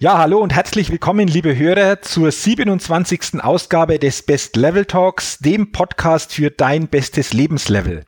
Ja, 0.00 0.18
hallo 0.18 0.38
und 0.38 0.54
herzlich 0.54 0.92
willkommen, 0.92 1.26
liebe 1.26 1.58
Hörer, 1.58 2.00
zur 2.02 2.30
27. 2.30 3.42
Ausgabe 3.42 3.98
des 3.98 4.22
Best 4.22 4.54
Level 4.54 4.84
Talks, 4.84 5.38
dem 5.38 5.72
Podcast 5.72 6.32
für 6.32 6.52
dein 6.52 6.86
bestes 6.86 7.32
Lebenslevel. 7.32 8.04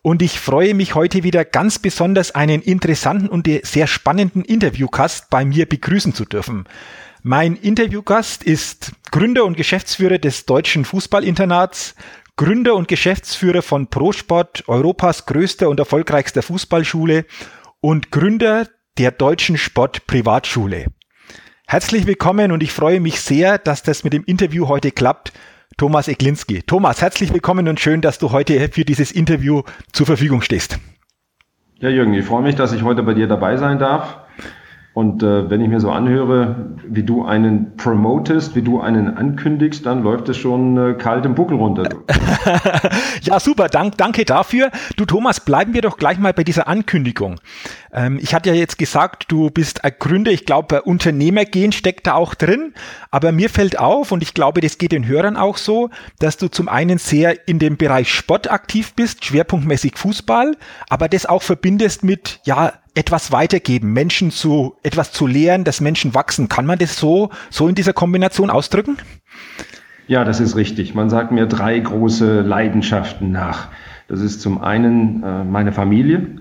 Und 0.00 0.22
ich 0.22 0.40
freue 0.40 0.72
mich 0.72 0.94
heute 0.94 1.24
wieder 1.24 1.44
ganz 1.44 1.78
besonders 1.78 2.30
einen 2.30 2.62
interessanten 2.62 3.28
und 3.28 3.50
sehr 3.64 3.86
spannenden 3.86 4.46
Interviewgast 4.46 5.28
bei 5.28 5.44
mir 5.44 5.68
begrüßen 5.68 6.14
zu 6.14 6.24
dürfen. 6.24 6.64
Mein 7.22 7.56
Interviewgast 7.56 8.42
ist 8.42 8.92
Gründer 9.10 9.44
und 9.44 9.58
Geschäftsführer 9.58 10.16
des 10.16 10.46
Deutschen 10.46 10.86
Fußballinternats, 10.86 11.96
Gründer 12.36 12.74
und 12.76 12.88
Geschäftsführer 12.88 13.60
von 13.60 13.88
ProSport, 13.88 14.64
Europas 14.68 15.26
größter 15.26 15.68
und 15.68 15.80
erfolgreichster 15.80 16.40
Fußballschule 16.40 17.26
und 17.82 18.10
Gründer 18.10 18.66
der 18.96 19.10
Deutschen 19.10 19.58
Sport 19.58 20.06
Privatschule. 20.06 20.86
Herzlich 21.68 22.06
willkommen 22.06 22.52
und 22.52 22.62
ich 22.62 22.72
freue 22.72 23.00
mich 23.00 23.20
sehr, 23.20 23.58
dass 23.58 23.82
das 23.82 24.04
mit 24.04 24.12
dem 24.12 24.22
Interview 24.22 24.68
heute 24.68 24.92
klappt. 24.92 25.32
Thomas 25.76 26.06
Eklinski. 26.06 26.62
Thomas, 26.62 27.02
herzlich 27.02 27.34
willkommen 27.34 27.66
und 27.66 27.80
schön, 27.80 28.00
dass 28.00 28.20
du 28.20 28.30
heute 28.30 28.68
für 28.68 28.84
dieses 28.84 29.10
Interview 29.10 29.62
zur 29.90 30.06
Verfügung 30.06 30.42
stehst. 30.42 30.78
Ja, 31.80 31.88
Jürgen, 31.88 32.14
ich 32.14 32.24
freue 32.24 32.44
mich, 32.44 32.54
dass 32.54 32.72
ich 32.72 32.84
heute 32.84 33.02
bei 33.02 33.14
dir 33.14 33.26
dabei 33.26 33.56
sein 33.56 33.80
darf. 33.80 34.16
Und 34.96 35.22
äh, 35.22 35.50
wenn 35.50 35.60
ich 35.60 35.68
mir 35.68 35.78
so 35.78 35.90
anhöre, 35.90 36.70
wie 36.88 37.02
du 37.02 37.26
einen 37.26 37.76
promotest, 37.76 38.56
wie 38.56 38.62
du 38.62 38.80
einen 38.80 39.14
ankündigst, 39.14 39.84
dann 39.84 40.02
läuft 40.02 40.30
es 40.30 40.38
schon 40.38 40.78
äh, 40.78 40.94
kalt 40.94 41.26
im 41.26 41.34
Buckel 41.34 41.58
runter. 41.58 41.86
ja, 43.20 43.38
super, 43.38 43.68
dank, 43.68 43.98
danke 43.98 44.24
dafür. 44.24 44.70
Du 44.96 45.04
Thomas, 45.04 45.40
bleiben 45.40 45.74
wir 45.74 45.82
doch 45.82 45.98
gleich 45.98 46.18
mal 46.18 46.32
bei 46.32 46.44
dieser 46.44 46.66
Ankündigung. 46.66 47.40
Ähm, 47.96 48.18
ich 48.20 48.34
hatte 48.34 48.50
ja 48.50 48.54
jetzt 48.54 48.78
gesagt, 48.78 49.24
du 49.28 49.50
bist 49.50 49.82
ein 49.82 49.92
Gründer, 49.98 50.30
ich 50.30 50.44
glaube, 50.44 50.82
Unternehmergehen 50.82 51.72
steckt 51.72 52.06
da 52.06 52.14
auch 52.14 52.34
drin, 52.34 52.74
aber 53.10 53.32
mir 53.32 53.48
fällt 53.48 53.78
auf, 53.78 54.12
und 54.12 54.22
ich 54.22 54.34
glaube, 54.34 54.60
das 54.60 54.78
geht 54.78 54.92
den 54.92 55.08
Hörern 55.08 55.36
auch 55.36 55.56
so, 55.56 55.90
dass 56.18 56.36
du 56.36 56.48
zum 56.48 56.68
einen 56.68 56.98
sehr 56.98 57.48
in 57.48 57.58
dem 57.58 57.78
Bereich 57.78 58.12
Sport 58.12 58.50
aktiv 58.50 58.92
bist, 58.94 59.24
schwerpunktmäßig 59.24 59.96
Fußball, 59.96 60.56
aber 60.90 61.08
das 61.08 61.26
auch 61.26 61.42
verbindest 61.42 62.04
mit, 62.04 62.40
ja, 62.44 62.74
etwas 62.94 63.30
weitergeben, 63.30 63.92
Menschen 63.92 64.30
zu 64.30 64.76
etwas 64.82 65.12
zu 65.12 65.26
lehren, 65.26 65.64
dass 65.64 65.82
Menschen 65.82 66.14
wachsen. 66.14 66.48
Kann 66.48 66.64
man 66.64 66.78
das 66.78 66.96
so, 66.96 67.28
so 67.50 67.68
in 67.68 67.74
dieser 67.74 67.92
Kombination 67.92 68.48
ausdrücken? 68.48 68.96
Ja, 70.06 70.24
das 70.24 70.40
ist 70.40 70.56
richtig. 70.56 70.94
Man 70.94 71.10
sagt 71.10 71.30
mir 71.30 71.46
drei 71.46 71.78
große 71.78 72.40
Leidenschaften 72.40 73.30
nach. 73.32 73.68
Das 74.08 74.20
ist 74.20 74.40
zum 74.40 74.62
einen 74.62 75.22
äh, 75.22 75.44
meine 75.44 75.72
Familie. 75.72 76.38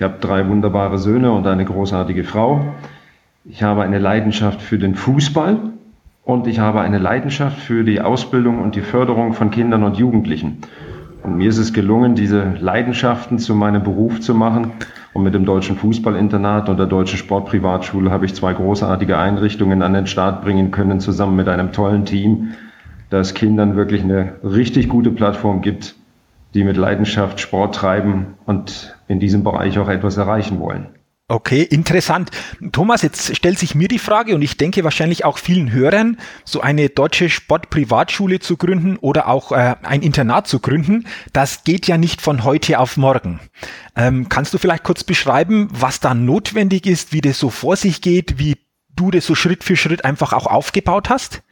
Ich 0.00 0.04
habe 0.04 0.16
drei 0.18 0.48
wunderbare 0.48 0.96
Söhne 0.96 1.30
und 1.30 1.46
eine 1.46 1.66
großartige 1.66 2.24
Frau. 2.24 2.64
Ich 3.44 3.62
habe 3.62 3.82
eine 3.82 3.98
Leidenschaft 3.98 4.62
für 4.62 4.78
den 4.78 4.94
Fußball 4.94 5.58
und 6.24 6.46
ich 6.46 6.58
habe 6.58 6.80
eine 6.80 6.96
Leidenschaft 6.96 7.60
für 7.60 7.84
die 7.84 8.00
Ausbildung 8.00 8.62
und 8.62 8.76
die 8.76 8.80
Förderung 8.80 9.34
von 9.34 9.50
Kindern 9.50 9.82
und 9.82 9.98
Jugendlichen. 9.98 10.62
Und 11.22 11.36
mir 11.36 11.50
ist 11.50 11.58
es 11.58 11.74
gelungen, 11.74 12.14
diese 12.14 12.54
Leidenschaften 12.58 13.38
zu 13.38 13.54
meinem 13.54 13.82
Beruf 13.82 14.20
zu 14.20 14.34
machen 14.34 14.72
und 15.12 15.22
mit 15.22 15.34
dem 15.34 15.44
Deutschen 15.44 15.76
Fußballinternat 15.76 16.70
und 16.70 16.78
der 16.78 16.86
Deutschen 16.86 17.18
Sportprivatschule 17.18 18.10
habe 18.10 18.24
ich 18.24 18.34
zwei 18.34 18.54
großartige 18.54 19.18
Einrichtungen 19.18 19.82
an 19.82 19.92
den 19.92 20.06
Start 20.06 20.40
bringen 20.40 20.70
können, 20.70 21.00
zusammen 21.00 21.36
mit 21.36 21.46
einem 21.46 21.72
tollen 21.72 22.06
Team, 22.06 22.54
das 23.10 23.34
Kindern 23.34 23.76
wirklich 23.76 24.02
eine 24.02 24.36
richtig 24.42 24.88
gute 24.88 25.10
Plattform 25.10 25.60
gibt, 25.60 25.94
die 26.54 26.64
mit 26.64 26.76
Leidenschaft 26.76 27.40
Sport 27.40 27.74
treiben 27.74 28.34
und 28.46 28.96
in 29.08 29.20
diesem 29.20 29.44
Bereich 29.44 29.78
auch 29.78 29.88
etwas 29.88 30.16
erreichen 30.16 30.60
wollen. 30.60 30.88
Okay, 31.30 31.62
interessant. 31.62 32.32
Thomas, 32.72 33.02
jetzt 33.02 33.36
stellt 33.36 33.56
sich 33.56 33.76
mir 33.76 33.86
die 33.86 34.00
Frage 34.00 34.34
und 34.34 34.42
ich 34.42 34.56
denke 34.56 34.82
wahrscheinlich 34.82 35.24
auch 35.24 35.38
vielen 35.38 35.70
Hörern, 35.70 36.16
so 36.44 36.60
eine 36.60 36.88
deutsche 36.88 37.30
Sportprivatschule 37.30 38.40
zu 38.40 38.56
gründen 38.56 38.96
oder 38.96 39.28
auch 39.28 39.52
äh, 39.52 39.76
ein 39.84 40.02
Internat 40.02 40.48
zu 40.48 40.58
gründen, 40.58 41.06
das 41.32 41.62
geht 41.62 41.86
ja 41.86 41.98
nicht 41.98 42.20
von 42.20 42.42
heute 42.42 42.80
auf 42.80 42.96
morgen. 42.96 43.38
Ähm, 43.94 44.28
kannst 44.28 44.52
du 44.54 44.58
vielleicht 44.58 44.82
kurz 44.82 45.04
beschreiben, 45.04 45.68
was 45.70 46.00
da 46.00 46.14
notwendig 46.14 46.84
ist, 46.84 47.12
wie 47.12 47.20
das 47.20 47.38
so 47.38 47.48
vor 47.48 47.76
sich 47.76 48.02
geht, 48.02 48.40
wie 48.40 48.56
du 48.96 49.12
das 49.12 49.24
so 49.24 49.36
Schritt 49.36 49.62
für 49.62 49.76
Schritt 49.76 50.04
einfach 50.04 50.32
auch 50.32 50.48
aufgebaut 50.48 51.10
hast? 51.10 51.42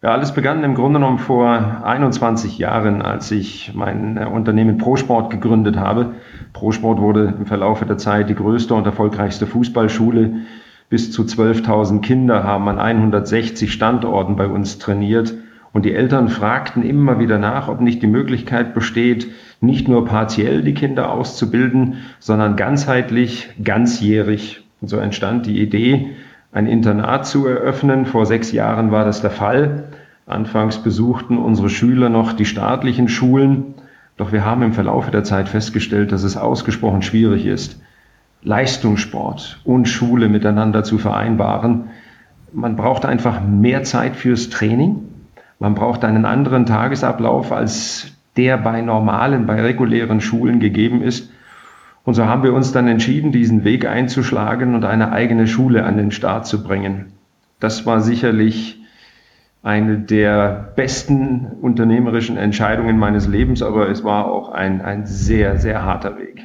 Ja, 0.00 0.10
alles 0.12 0.32
begann 0.32 0.62
im 0.62 0.76
Grunde 0.76 1.00
genommen 1.00 1.18
vor 1.18 1.82
21 1.84 2.56
Jahren, 2.56 3.02
als 3.02 3.32
ich 3.32 3.72
mein 3.74 4.16
äh, 4.16 4.26
Unternehmen 4.26 4.78
ProSport 4.78 5.28
gegründet 5.28 5.76
habe. 5.76 6.14
ProSport 6.52 7.00
wurde 7.00 7.34
im 7.36 7.46
Verlauf 7.46 7.84
der 7.84 7.98
Zeit 7.98 8.30
die 8.30 8.36
größte 8.36 8.74
und 8.74 8.86
erfolgreichste 8.86 9.48
Fußballschule. 9.48 10.42
Bis 10.88 11.10
zu 11.10 11.22
12.000 11.22 12.00
Kinder 12.00 12.44
haben 12.44 12.68
an 12.68 12.78
160 12.78 13.72
Standorten 13.72 14.36
bei 14.36 14.46
uns 14.46 14.78
trainiert. 14.78 15.34
Und 15.72 15.84
die 15.84 15.94
Eltern 15.94 16.28
fragten 16.28 16.84
immer 16.84 17.18
wieder 17.18 17.38
nach, 17.38 17.66
ob 17.66 17.80
nicht 17.80 18.00
die 18.00 18.06
Möglichkeit 18.06 18.74
besteht, 18.74 19.26
nicht 19.60 19.88
nur 19.88 20.04
partiell 20.04 20.62
die 20.62 20.74
Kinder 20.74 21.10
auszubilden, 21.10 21.96
sondern 22.20 22.54
ganzheitlich, 22.54 23.50
ganzjährig. 23.64 24.62
Und 24.80 24.86
so 24.86 24.98
entstand 24.98 25.46
die 25.46 25.60
Idee, 25.60 26.14
ein 26.52 26.66
Internat 26.66 27.26
zu 27.26 27.46
eröffnen. 27.46 28.06
Vor 28.06 28.26
sechs 28.26 28.52
Jahren 28.52 28.90
war 28.90 29.04
das 29.04 29.20
der 29.20 29.30
Fall. 29.30 29.84
Anfangs 30.26 30.78
besuchten 30.78 31.38
unsere 31.38 31.70
Schüler 31.70 32.08
noch 32.08 32.34
die 32.34 32.44
staatlichen 32.44 33.08
Schulen, 33.08 33.74
doch 34.18 34.30
wir 34.30 34.44
haben 34.44 34.62
im 34.62 34.74
Verlauf 34.74 35.10
der 35.10 35.24
Zeit 35.24 35.48
festgestellt, 35.48 36.12
dass 36.12 36.22
es 36.22 36.36
ausgesprochen 36.36 37.00
schwierig 37.00 37.46
ist, 37.46 37.80
Leistungssport 38.42 39.60
und 39.64 39.88
Schule 39.88 40.28
miteinander 40.28 40.84
zu 40.84 40.98
vereinbaren. 40.98 41.84
Man 42.52 42.76
braucht 42.76 43.06
einfach 43.06 43.40
mehr 43.40 43.84
Zeit 43.84 44.16
fürs 44.16 44.50
Training. 44.50 44.96
Man 45.58 45.74
braucht 45.74 46.04
einen 46.04 46.24
anderen 46.24 46.66
Tagesablauf, 46.66 47.52
als 47.52 48.12
der 48.36 48.58
bei 48.58 48.82
normalen, 48.82 49.46
bei 49.46 49.60
regulären 49.60 50.20
Schulen 50.20 50.60
gegeben 50.60 51.02
ist. 51.02 51.30
Und 52.08 52.14
so 52.14 52.24
haben 52.24 52.42
wir 52.42 52.54
uns 52.54 52.72
dann 52.72 52.88
entschieden, 52.88 53.32
diesen 53.32 53.64
Weg 53.64 53.84
einzuschlagen 53.84 54.74
und 54.74 54.86
eine 54.86 55.12
eigene 55.12 55.46
Schule 55.46 55.84
an 55.84 55.98
den 55.98 56.10
Start 56.10 56.46
zu 56.46 56.64
bringen. 56.64 57.12
Das 57.60 57.84
war 57.84 58.00
sicherlich 58.00 58.80
eine 59.62 59.98
der 59.98 60.72
besten 60.74 61.48
unternehmerischen 61.60 62.38
Entscheidungen 62.38 62.98
meines 62.98 63.28
Lebens, 63.28 63.60
aber 63.60 63.90
es 63.90 64.04
war 64.04 64.24
auch 64.32 64.48
ein, 64.48 64.80
ein 64.80 65.04
sehr, 65.04 65.58
sehr 65.58 65.82
harter 65.82 66.16
Weg. 66.16 66.40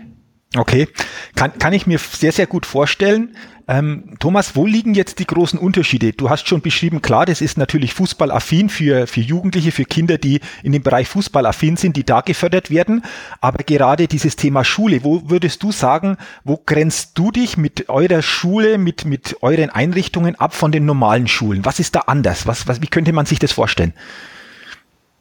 Okay, 0.58 0.90
kann, 1.36 1.58
kann 1.58 1.74
ich 1.74 1.88
mir 1.88 1.98
sehr, 1.98 2.32
sehr 2.32 2.48
gut 2.48 2.66
vorstellen. 2.66 3.36
Ähm, 3.68 4.16
Thomas, 4.20 4.56
wo 4.56 4.66
liegen 4.66 4.94
jetzt 4.94 5.20
die 5.20 5.26
großen 5.26 5.58
Unterschiede? 5.58 6.12
Du 6.12 6.30
hast 6.30 6.48
schon 6.48 6.62
beschrieben, 6.62 7.02
klar, 7.02 7.26
das 7.26 7.40
ist 7.40 7.58
natürlich 7.58 7.94
fußballaffin 7.94 8.70
für, 8.70 9.08
für 9.08 9.22
Jugendliche, 9.22 9.72
für 9.72 9.86
Kinder, 9.86 10.18
die 10.18 10.42
in 10.64 10.74
dem 10.74 10.84
Bereich 10.84 11.08
fußballaffin 11.08 11.78
sind, 11.78 11.96
die 11.96 12.04
da 12.04 12.22
gefördert 12.22 12.70
werden. 12.70 13.04
Aber 13.40 13.64
gerade 13.64 14.08
dieses 14.08 14.36
Thema 14.36 14.66
Schule, 14.66 15.04
wo 15.04 15.30
würdest 15.30 15.64
du 15.64 15.72
sagen, 15.72 16.18
wo 16.44 16.62
grenzt 16.64 17.18
du 17.18 17.32
dich 17.32 17.56
mit 17.56 17.90
eurer 17.90 18.22
Schule, 18.22 18.78
mit, 18.78 19.06
mit 19.06 19.38
euren 19.42 19.70
Einrichtungen 19.70 20.36
ab 20.36 20.54
von 20.54 20.74
den 20.74 20.86
normalen 20.86 21.28
Schulen? 21.28 21.64
Was 21.64 21.80
ist 21.80 21.96
da 21.96 22.02
anders? 22.02 22.46
Was, 22.46 22.68
was, 22.68 22.82
wie 22.82 22.88
könnte 22.88 23.14
man 23.14 23.26
sich 23.26 23.40
das 23.40 23.54
vorstellen? 23.54 23.94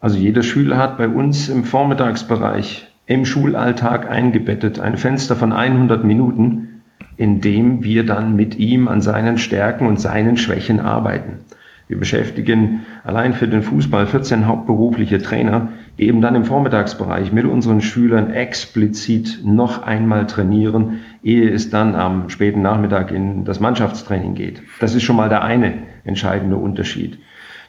Also 0.00 0.18
jeder 0.18 0.42
Schüler 0.42 0.78
hat 0.78 0.98
bei 0.98 1.06
uns 1.06 1.48
im 1.48 1.64
Vormittagsbereich 1.64 2.88
im 3.12 3.26
Schulalltag 3.26 4.10
eingebettet 4.10 4.80
ein 4.80 4.96
Fenster 4.96 5.36
von 5.36 5.52
100 5.52 6.02
Minuten, 6.02 6.80
indem 7.18 7.84
wir 7.84 8.06
dann 8.06 8.34
mit 8.36 8.58
ihm 8.58 8.88
an 8.88 9.02
seinen 9.02 9.36
Stärken 9.36 9.86
und 9.86 10.00
seinen 10.00 10.38
Schwächen 10.38 10.80
arbeiten. 10.80 11.40
Wir 11.88 11.98
beschäftigen 11.98 12.86
allein 13.04 13.34
für 13.34 13.46
den 13.46 13.62
Fußball 13.62 14.06
14 14.06 14.46
hauptberufliche 14.46 15.20
Trainer, 15.20 15.68
die 15.98 16.06
eben 16.06 16.22
dann 16.22 16.34
im 16.34 16.46
Vormittagsbereich 16.46 17.32
mit 17.32 17.44
unseren 17.44 17.82
Schülern 17.82 18.30
explizit 18.30 19.40
noch 19.44 19.82
einmal 19.82 20.26
trainieren, 20.26 21.00
ehe 21.22 21.50
es 21.50 21.68
dann 21.68 21.94
am 21.94 22.30
späten 22.30 22.62
Nachmittag 22.62 23.10
in 23.10 23.44
das 23.44 23.60
Mannschaftstraining 23.60 24.34
geht. 24.34 24.62
Das 24.80 24.94
ist 24.94 25.02
schon 25.02 25.16
mal 25.16 25.28
der 25.28 25.44
eine 25.44 25.74
entscheidende 26.04 26.56
Unterschied. 26.56 27.18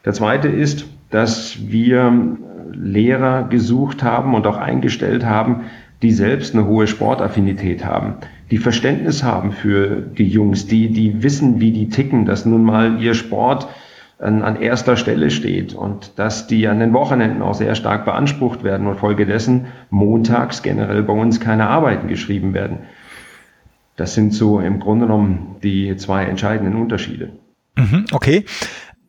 Der 0.05 0.13
zweite 0.13 0.47
ist, 0.47 0.85
dass 1.13 1.69
wir 1.69 2.37
Lehrer 2.71 3.43
gesucht 3.43 4.01
haben 4.01 4.33
und 4.33 4.47
auch 4.47 4.57
eingestellt 4.57 5.23
haben, 5.23 5.65
die 6.01 6.11
selbst 6.11 6.55
eine 6.55 6.65
hohe 6.65 6.87
Sportaffinität 6.87 7.85
haben, 7.85 8.15
die 8.49 8.57
Verständnis 8.57 9.23
haben 9.23 9.51
für 9.51 10.01
die 10.01 10.27
Jungs, 10.27 10.65
die, 10.65 10.91
die 10.91 11.21
wissen, 11.21 11.59
wie 11.59 11.71
die 11.71 11.89
ticken, 11.89 12.25
dass 12.25 12.47
nun 12.47 12.63
mal 12.63 12.99
ihr 12.99 13.13
Sport 13.13 13.67
an, 14.17 14.41
an 14.41 14.59
erster 14.59 14.97
Stelle 14.97 15.29
steht 15.29 15.75
und 15.75 16.13
dass 16.17 16.47
die 16.47 16.67
an 16.67 16.79
den 16.79 16.93
Wochenenden 16.93 17.43
auch 17.43 17.53
sehr 17.53 17.75
stark 17.75 18.05
beansprucht 18.05 18.63
werden 18.63 18.87
und 18.87 18.97
folgedessen 18.97 19.67
montags 19.91 20.63
generell 20.63 21.03
bei 21.03 21.13
uns 21.13 21.39
keine 21.39 21.67
Arbeiten 21.67 22.07
geschrieben 22.07 22.55
werden. 22.55 22.79
Das 23.97 24.15
sind 24.15 24.33
so 24.33 24.59
im 24.59 24.79
Grunde 24.79 25.05
genommen 25.05 25.57
die 25.61 25.95
zwei 25.95 26.25
entscheidenden 26.25 26.75
Unterschiede. 26.75 27.33
Mhm, 27.77 28.05
okay. 28.11 28.45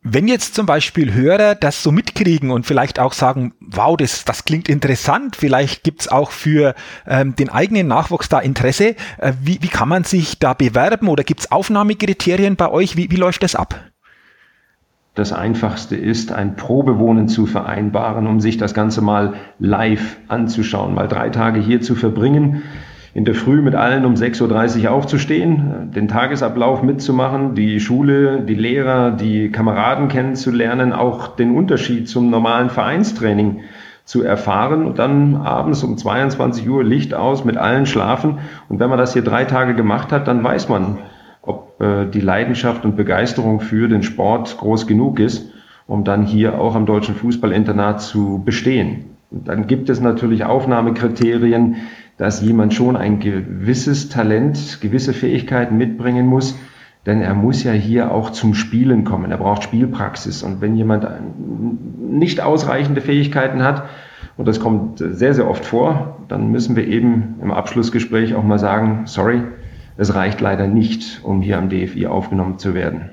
Wenn 0.06 0.28
jetzt 0.28 0.54
zum 0.54 0.66
Beispiel 0.66 1.14
Hörer 1.14 1.54
das 1.54 1.82
so 1.82 1.90
mitkriegen 1.90 2.50
und 2.50 2.66
vielleicht 2.66 3.00
auch 3.00 3.14
sagen, 3.14 3.54
wow, 3.60 3.96
das, 3.96 4.26
das 4.26 4.44
klingt 4.44 4.68
interessant, 4.68 5.34
vielleicht 5.34 5.82
gibt's 5.82 6.08
auch 6.08 6.30
für 6.30 6.74
ähm, 7.06 7.34
den 7.36 7.48
eigenen 7.48 7.88
Nachwuchs 7.88 8.28
da 8.28 8.38
Interesse, 8.38 8.96
äh, 9.16 9.32
wie, 9.40 9.62
wie 9.62 9.68
kann 9.68 9.88
man 9.88 10.04
sich 10.04 10.38
da 10.38 10.52
bewerben 10.52 11.08
oder 11.08 11.24
gibt's 11.24 11.50
Aufnahmekriterien 11.50 12.56
bei 12.56 12.70
euch? 12.70 12.98
Wie, 12.98 13.10
wie 13.10 13.16
läuft 13.16 13.42
das 13.42 13.54
ab? 13.54 13.80
Das 15.14 15.32
Einfachste 15.32 15.96
ist, 15.96 16.32
ein 16.32 16.56
Probewohnen 16.56 17.26
zu 17.26 17.46
vereinbaren, 17.46 18.26
um 18.26 18.40
sich 18.40 18.58
das 18.58 18.74
Ganze 18.74 19.00
mal 19.00 19.32
live 19.58 20.18
anzuschauen, 20.28 20.94
mal 20.94 21.08
drei 21.08 21.30
Tage 21.30 21.60
hier 21.60 21.80
zu 21.80 21.94
verbringen 21.94 22.62
in 23.14 23.24
der 23.24 23.36
Früh 23.36 23.62
mit 23.62 23.76
allen 23.76 24.04
um 24.04 24.14
6.30 24.14 24.84
Uhr 24.84 24.90
aufzustehen, 24.90 25.92
den 25.94 26.08
Tagesablauf 26.08 26.82
mitzumachen, 26.82 27.54
die 27.54 27.78
Schule, 27.78 28.40
die 28.42 28.56
Lehrer, 28.56 29.12
die 29.12 29.50
Kameraden 29.50 30.08
kennenzulernen, 30.08 30.92
auch 30.92 31.36
den 31.36 31.54
Unterschied 31.54 32.08
zum 32.08 32.28
normalen 32.28 32.70
Vereinstraining 32.70 33.60
zu 34.04 34.22
erfahren 34.24 34.84
und 34.84 34.98
dann 34.98 35.36
abends 35.36 35.84
um 35.84 35.96
22 35.96 36.68
Uhr 36.68 36.82
Licht 36.82 37.14
aus, 37.14 37.44
mit 37.44 37.56
allen 37.56 37.86
schlafen. 37.86 38.38
Und 38.68 38.80
wenn 38.80 38.90
man 38.90 38.98
das 38.98 39.12
hier 39.12 39.22
drei 39.22 39.44
Tage 39.44 39.74
gemacht 39.74 40.10
hat, 40.10 40.26
dann 40.26 40.42
weiß 40.42 40.68
man, 40.68 40.98
ob 41.40 41.80
äh, 41.80 42.06
die 42.06 42.20
Leidenschaft 42.20 42.84
und 42.84 42.96
Begeisterung 42.96 43.60
für 43.60 43.88
den 43.88 44.02
Sport 44.02 44.58
groß 44.58 44.88
genug 44.88 45.20
ist, 45.20 45.52
um 45.86 46.02
dann 46.02 46.24
hier 46.24 46.60
auch 46.60 46.74
am 46.74 46.84
Deutschen 46.84 47.14
Fußballinternat 47.14 48.02
zu 48.02 48.42
bestehen. 48.44 49.04
Und 49.30 49.48
dann 49.48 49.66
gibt 49.66 49.88
es 49.88 50.00
natürlich 50.00 50.44
Aufnahmekriterien, 50.44 51.76
dass 52.16 52.40
jemand 52.40 52.74
schon 52.74 52.96
ein 52.96 53.18
gewisses 53.18 54.08
Talent, 54.08 54.80
gewisse 54.80 55.12
Fähigkeiten 55.12 55.76
mitbringen 55.76 56.26
muss, 56.26 56.56
denn 57.06 57.20
er 57.20 57.34
muss 57.34 57.64
ja 57.64 57.72
hier 57.72 58.12
auch 58.12 58.30
zum 58.30 58.54
Spielen 58.54 59.04
kommen. 59.04 59.30
Er 59.30 59.38
braucht 59.38 59.62
Spielpraxis. 59.62 60.42
Und 60.42 60.60
wenn 60.60 60.74
jemand 60.76 61.06
nicht 62.00 62.40
ausreichende 62.40 63.00
Fähigkeiten 63.00 63.62
hat, 63.62 63.84
und 64.36 64.48
das 64.48 64.58
kommt 64.58 64.98
sehr, 64.98 65.34
sehr 65.34 65.48
oft 65.48 65.64
vor, 65.64 66.18
dann 66.28 66.50
müssen 66.50 66.76
wir 66.76 66.86
eben 66.86 67.36
im 67.42 67.52
Abschlussgespräch 67.52 68.34
auch 68.34 68.42
mal 68.42 68.58
sagen, 68.58 69.02
sorry, 69.04 69.42
es 69.96 70.14
reicht 70.14 70.40
leider 70.40 70.66
nicht, 70.66 71.20
um 71.22 71.40
hier 71.40 71.58
am 71.58 71.68
DFI 71.68 72.06
aufgenommen 72.06 72.58
zu 72.58 72.74
werden. 72.74 73.10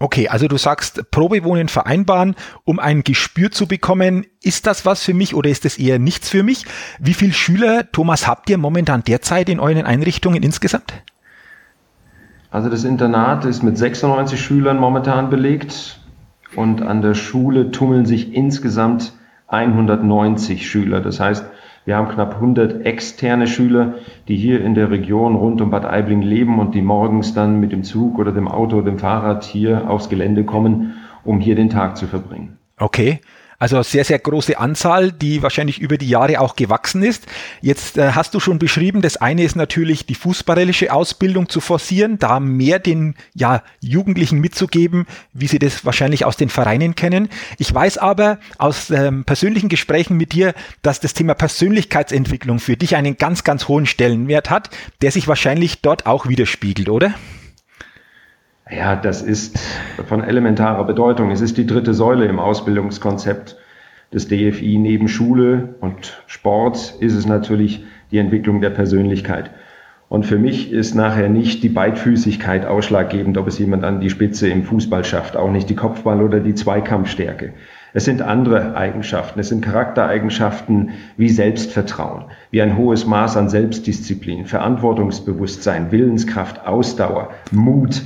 Okay, 0.00 0.28
also 0.28 0.48
du 0.48 0.56
sagst 0.58 1.10
Probewohnen 1.10 1.68
vereinbaren, 1.68 2.34
um 2.64 2.80
ein 2.80 3.04
Gespür 3.04 3.50
zu 3.50 3.66
bekommen, 3.66 4.26
ist 4.42 4.66
das 4.66 4.84
was 4.84 5.02
für 5.02 5.14
mich 5.14 5.34
oder 5.34 5.48
ist 5.48 5.64
es 5.64 5.78
eher 5.78 5.98
nichts 5.98 6.28
für 6.28 6.42
mich? 6.42 6.66
Wie 6.98 7.14
viele 7.14 7.32
Schüler, 7.32 7.90
Thomas, 7.92 8.26
habt 8.26 8.50
ihr 8.50 8.58
momentan 8.58 9.04
derzeit 9.04 9.48
in 9.48 9.60
euren 9.60 9.86
Einrichtungen 9.86 10.42
insgesamt? 10.42 10.92
Also 12.50 12.68
das 12.68 12.84
Internat 12.84 13.44
ist 13.44 13.62
mit 13.62 13.78
96 13.78 14.40
Schülern 14.40 14.78
momentan 14.78 15.30
belegt 15.30 16.00
und 16.56 16.82
an 16.82 17.02
der 17.02 17.14
Schule 17.14 17.70
tummeln 17.70 18.06
sich 18.06 18.32
insgesamt 18.32 19.12
190 19.48 20.68
Schüler. 20.68 21.00
Das 21.00 21.20
heißt, 21.20 21.44
wir 21.84 21.96
haben 21.96 22.08
knapp 22.08 22.36
100 22.36 22.86
externe 22.86 23.46
Schüler, 23.46 23.94
die 24.28 24.36
hier 24.36 24.64
in 24.64 24.74
der 24.74 24.90
Region 24.90 25.34
rund 25.34 25.60
um 25.60 25.70
Bad 25.70 25.84
Aibling 25.84 26.22
leben 26.22 26.58
und 26.58 26.74
die 26.74 26.82
morgens 26.82 27.34
dann 27.34 27.60
mit 27.60 27.72
dem 27.72 27.84
Zug 27.84 28.18
oder 28.18 28.32
dem 28.32 28.48
Auto 28.48 28.76
oder 28.76 28.90
dem 28.90 28.98
Fahrrad 28.98 29.44
hier 29.44 29.90
aufs 29.90 30.08
Gelände 30.08 30.44
kommen, 30.44 30.94
um 31.24 31.40
hier 31.40 31.56
den 31.56 31.68
Tag 31.68 31.96
zu 31.96 32.06
verbringen. 32.06 32.56
Okay. 32.78 33.20
Also 33.58 33.82
sehr, 33.82 34.04
sehr 34.04 34.18
große 34.18 34.58
Anzahl, 34.58 35.12
die 35.12 35.42
wahrscheinlich 35.42 35.80
über 35.80 35.96
die 35.98 36.08
Jahre 36.08 36.40
auch 36.40 36.56
gewachsen 36.56 37.02
ist. 37.02 37.26
Jetzt 37.60 37.98
äh, 37.98 38.12
hast 38.12 38.34
du 38.34 38.40
schon 38.40 38.58
beschrieben, 38.58 39.02
das 39.02 39.16
eine 39.16 39.44
ist 39.44 39.56
natürlich 39.56 40.06
die 40.06 40.14
fußballerische 40.14 40.92
Ausbildung 40.92 41.48
zu 41.48 41.60
forcieren, 41.60 42.18
da 42.18 42.40
mehr 42.40 42.78
den 42.78 43.14
ja, 43.34 43.62
Jugendlichen 43.80 44.40
mitzugeben, 44.40 45.06
wie 45.32 45.46
sie 45.46 45.58
das 45.58 45.84
wahrscheinlich 45.84 46.24
aus 46.24 46.36
den 46.36 46.48
Vereinen 46.48 46.94
kennen. 46.94 47.28
Ich 47.58 47.72
weiß 47.72 47.98
aber 47.98 48.38
aus 48.58 48.90
ähm, 48.90 49.24
persönlichen 49.24 49.68
Gesprächen 49.68 50.16
mit 50.16 50.32
dir, 50.32 50.54
dass 50.82 51.00
das 51.00 51.14
Thema 51.14 51.34
Persönlichkeitsentwicklung 51.34 52.58
für 52.58 52.76
dich 52.76 52.96
einen 52.96 53.16
ganz, 53.16 53.44
ganz 53.44 53.68
hohen 53.68 53.86
Stellenwert 53.86 54.50
hat, 54.50 54.70
der 55.02 55.10
sich 55.10 55.28
wahrscheinlich 55.28 55.80
dort 55.80 56.06
auch 56.06 56.28
widerspiegelt, 56.28 56.88
oder? 56.88 57.14
Ja, 58.70 58.96
das 58.96 59.20
ist 59.20 59.58
von 60.06 60.24
elementarer 60.24 60.84
Bedeutung. 60.84 61.30
Es 61.30 61.42
ist 61.42 61.58
die 61.58 61.66
dritte 61.66 61.92
Säule 61.92 62.24
im 62.24 62.38
Ausbildungskonzept 62.38 63.56
des 64.12 64.28
DFI. 64.28 64.78
Neben 64.78 65.08
Schule 65.08 65.74
und 65.80 66.22
Sport 66.26 66.94
ist 67.00 67.14
es 67.14 67.26
natürlich 67.26 67.84
die 68.10 68.18
Entwicklung 68.18 68.62
der 68.62 68.70
Persönlichkeit. 68.70 69.50
Und 70.08 70.24
für 70.24 70.38
mich 70.38 70.70
ist 70.70 70.94
nachher 70.94 71.28
nicht 71.28 71.62
die 71.62 71.68
Beidfüßigkeit 71.68 72.64
ausschlaggebend, 72.64 73.36
ob 73.36 73.48
es 73.48 73.58
jemand 73.58 73.84
an 73.84 74.00
die 74.00 74.10
Spitze 74.10 74.48
im 74.48 74.62
Fußball 74.62 75.04
schafft, 75.04 75.36
auch 75.36 75.50
nicht 75.50 75.68
die 75.68 75.76
Kopfball- 75.76 76.22
oder 76.22 76.40
die 76.40 76.54
Zweikampfstärke. 76.54 77.52
Es 77.92 78.04
sind 78.04 78.22
andere 78.22 78.76
Eigenschaften, 78.76 79.40
es 79.40 79.48
sind 79.48 79.64
Charaktereigenschaften 79.64 80.90
wie 81.16 81.28
Selbstvertrauen, 81.28 82.26
wie 82.50 82.62
ein 82.62 82.76
hohes 82.76 83.06
Maß 83.06 83.36
an 83.36 83.48
Selbstdisziplin, 83.48 84.46
Verantwortungsbewusstsein, 84.46 85.90
Willenskraft, 85.90 86.66
Ausdauer, 86.66 87.30
Mut, 87.50 88.02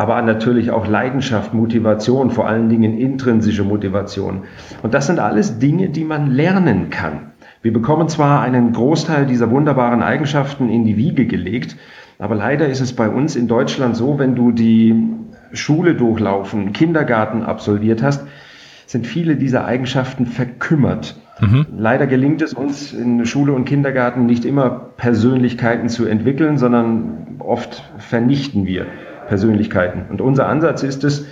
aber 0.00 0.22
natürlich 0.22 0.70
auch 0.70 0.86
Leidenschaft, 0.86 1.52
Motivation, 1.52 2.30
vor 2.30 2.48
allen 2.48 2.70
Dingen 2.70 2.96
intrinsische 2.96 3.64
Motivation. 3.64 4.44
Und 4.82 4.94
das 4.94 5.06
sind 5.06 5.18
alles 5.18 5.58
Dinge, 5.58 5.90
die 5.90 6.04
man 6.04 6.30
lernen 6.30 6.88
kann. 6.88 7.32
Wir 7.60 7.74
bekommen 7.74 8.08
zwar 8.08 8.40
einen 8.40 8.72
Großteil 8.72 9.26
dieser 9.26 9.50
wunderbaren 9.50 10.02
Eigenschaften 10.02 10.70
in 10.70 10.86
die 10.86 10.96
Wiege 10.96 11.26
gelegt, 11.26 11.76
aber 12.18 12.34
leider 12.34 12.66
ist 12.66 12.80
es 12.80 12.94
bei 12.94 13.10
uns 13.10 13.36
in 13.36 13.46
Deutschland 13.46 13.94
so, 13.94 14.18
wenn 14.18 14.34
du 14.34 14.52
die 14.52 14.94
Schule 15.52 15.94
durchlaufen, 15.94 16.72
Kindergarten 16.72 17.42
absolviert 17.42 18.02
hast, 18.02 18.26
sind 18.86 19.06
viele 19.06 19.36
dieser 19.36 19.66
Eigenschaften 19.66 20.24
verkümmert. 20.24 21.20
Mhm. 21.40 21.66
Leider 21.76 22.06
gelingt 22.06 22.40
es 22.40 22.54
uns 22.54 22.94
in 22.94 23.26
Schule 23.26 23.52
und 23.52 23.66
Kindergarten 23.66 24.24
nicht 24.24 24.46
immer 24.46 24.70
Persönlichkeiten 24.96 25.90
zu 25.90 26.06
entwickeln, 26.06 26.56
sondern 26.56 27.36
oft 27.40 27.84
vernichten 27.98 28.64
wir 28.64 28.86
Persönlichkeiten. 29.30 30.10
Und 30.10 30.20
unser 30.20 30.48
Ansatz 30.48 30.82
ist 30.82 31.04
es, 31.04 31.24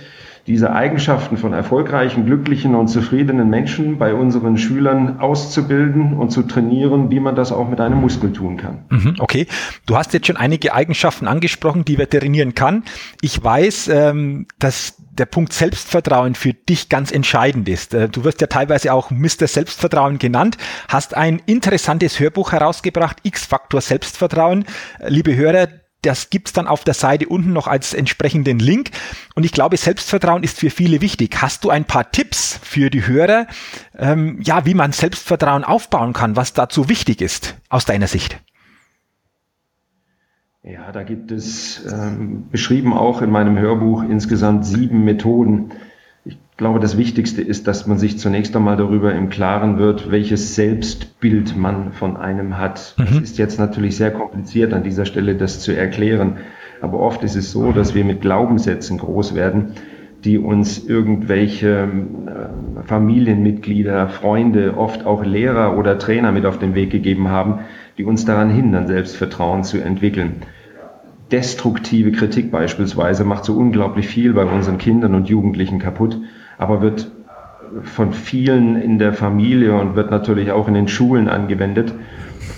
diese 0.47 0.71
Eigenschaften 0.71 1.35
von 1.35 1.51
erfolgreichen, 1.51 2.25
glücklichen 2.25 2.73
und 2.73 2.87
zufriedenen 2.87 3.49
Menschen 3.49 3.97
bei 3.97 4.13
unseren 4.13 4.57
Schülern 4.57 5.19
auszubilden 5.19 6.13
und 6.13 6.31
zu 6.31 6.43
trainieren, 6.43 7.11
wie 7.11 7.19
man 7.19 7.35
das 7.35 7.51
auch 7.51 7.69
mit 7.69 7.81
einem 7.81 7.99
Muskel 7.99 8.31
tun 8.31 8.55
kann. 8.55 8.85
Mhm, 8.89 9.15
okay, 9.19 9.47
du 9.85 9.97
hast 9.97 10.13
jetzt 10.13 10.27
schon 10.27 10.37
einige 10.37 10.73
Eigenschaften 10.73 11.27
angesprochen, 11.27 11.83
die 11.83 11.97
wir 11.97 12.09
trainieren 12.09 12.55
kann. 12.55 12.83
Ich 13.21 13.43
weiß, 13.43 13.89
ähm, 13.89 14.47
dass 14.59 14.95
der 15.11 15.25
Punkt 15.25 15.51
Selbstvertrauen 15.51 16.35
für 16.35 16.53
dich 16.53 16.87
ganz 16.87 17.11
entscheidend 17.11 17.67
ist. 17.67 17.93
Äh, 17.93 18.07
du 18.07 18.23
wirst 18.23 18.39
ja 18.39 18.47
teilweise 18.47 18.93
auch 18.93 19.11
Mr. 19.11 19.45
Selbstvertrauen 19.45 20.19
genannt, 20.19 20.57
hast 20.87 21.17
ein 21.17 21.41
interessantes 21.47 22.17
Hörbuch 22.17 22.53
herausgebracht, 22.53 23.17
X-Faktor 23.23 23.81
Selbstvertrauen. 23.81 24.63
Liebe 25.05 25.35
Hörer, 25.35 25.67
das 26.01 26.29
gibt's 26.29 26.53
dann 26.53 26.67
auf 26.67 26.83
der 26.83 26.93
Seite 26.93 27.27
unten 27.27 27.53
noch 27.53 27.67
als 27.67 27.93
entsprechenden 27.93 28.59
Link. 28.59 28.91
Und 29.35 29.45
ich 29.45 29.51
glaube, 29.51 29.77
Selbstvertrauen 29.77 30.43
ist 30.43 30.59
für 30.59 30.69
viele 30.69 31.01
wichtig. 31.01 31.41
Hast 31.41 31.63
du 31.63 31.69
ein 31.69 31.85
paar 31.85 32.11
Tipps 32.11 32.59
für 32.63 32.89
die 32.89 33.05
Hörer, 33.05 33.47
ähm, 33.97 34.39
ja, 34.41 34.65
wie 34.65 34.73
man 34.73 34.91
Selbstvertrauen 34.91 35.63
aufbauen 35.63 36.13
kann, 36.13 36.35
was 36.35 36.53
dazu 36.53 36.89
wichtig 36.89 37.21
ist, 37.21 37.55
aus 37.69 37.85
deiner 37.85 38.07
Sicht? 38.07 38.39
Ja, 40.63 40.91
da 40.91 41.03
gibt 41.03 41.31
es 41.31 41.85
ähm, 41.91 42.49
beschrieben 42.49 42.93
auch 42.93 43.21
in 43.21 43.31
meinem 43.31 43.57
Hörbuch 43.57 44.03
insgesamt 44.03 44.65
sieben 44.65 45.05
Methoden, 45.05 45.71
glaube, 46.59 46.81
das 46.81 46.97
Wichtigste 46.97 47.41
ist, 47.41 47.67
dass 47.67 47.87
man 47.87 47.97
sich 47.97 48.19
zunächst 48.19 48.53
einmal 48.53 48.75
darüber 48.75 49.15
im 49.15 49.29
Klaren 49.29 49.79
wird, 49.79 50.11
welches 50.11 50.55
Selbstbild 50.55 51.55
man 51.55 51.93
von 51.93 52.17
einem 52.17 52.57
hat. 52.57 52.95
Mhm. 52.97 53.05
Das 53.05 53.17
ist 53.21 53.37
jetzt 53.37 53.59
natürlich 53.59 53.95
sehr 53.95 54.11
kompliziert 54.11 54.73
an 54.73 54.83
dieser 54.83 55.05
Stelle, 55.05 55.35
das 55.35 55.61
zu 55.61 55.71
erklären. 55.71 56.35
Aber 56.81 56.99
oft 56.99 57.23
ist 57.23 57.37
es 57.37 57.53
so, 57.53 57.71
dass 57.71 57.95
wir 57.95 58.03
mit 58.03 58.19
Glaubenssätzen 58.19 58.97
groß 58.97 59.35
werden, 59.35 59.71
die 60.25 60.37
uns 60.37 60.85
irgendwelche 60.85 61.87
äh, 61.87 62.83
Familienmitglieder, 62.83 64.09
Freunde, 64.09 64.75
oft 64.77 65.05
auch 65.05 65.23
Lehrer 65.23 65.77
oder 65.77 65.97
Trainer 65.97 66.33
mit 66.33 66.45
auf 66.45 66.59
den 66.59 66.75
Weg 66.75 66.89
gegeben 66.89 67.29
haben, 67.29 67.59
die 67.97 68.03
uns 68.03 68.25
daran 68.25 68.49
hindern, 68.49 68.85
Selbstvertrauen 68.85 69.63
zu 69.63 69.77
entwickeln. 69.77 70.41
Destruktive 71.31 72.11
Kritik 72.11 72.51
beispielsweise 72.51 73.23
macht 73.23 73.45
so 73.45 73.53
unglaublich 73.53 74.09
viel 74.09 74.33
bei 74.33 74.43
unseren 74.43 74.77
Kindern 74.77 75.15
und 75.15 75.29
Jugendlichen 75.29 75.79
kaputt 75.79 76.19
aber 76.59 76.81
wird 76.81 77.09
von 77.83 78.13
vielen 78.13 78.75
in 78.75 78.99
der 78.99 79.13
Familie 79.13 79.75
und 79.75 79.95
wird 79.95 80.11
natürlich 80.11 80.51
auch 80.51 80.67
in 80.67 80.75
den 80.75 80.87
Schulen 80.87 81.27
angewendet. 81.27 81.93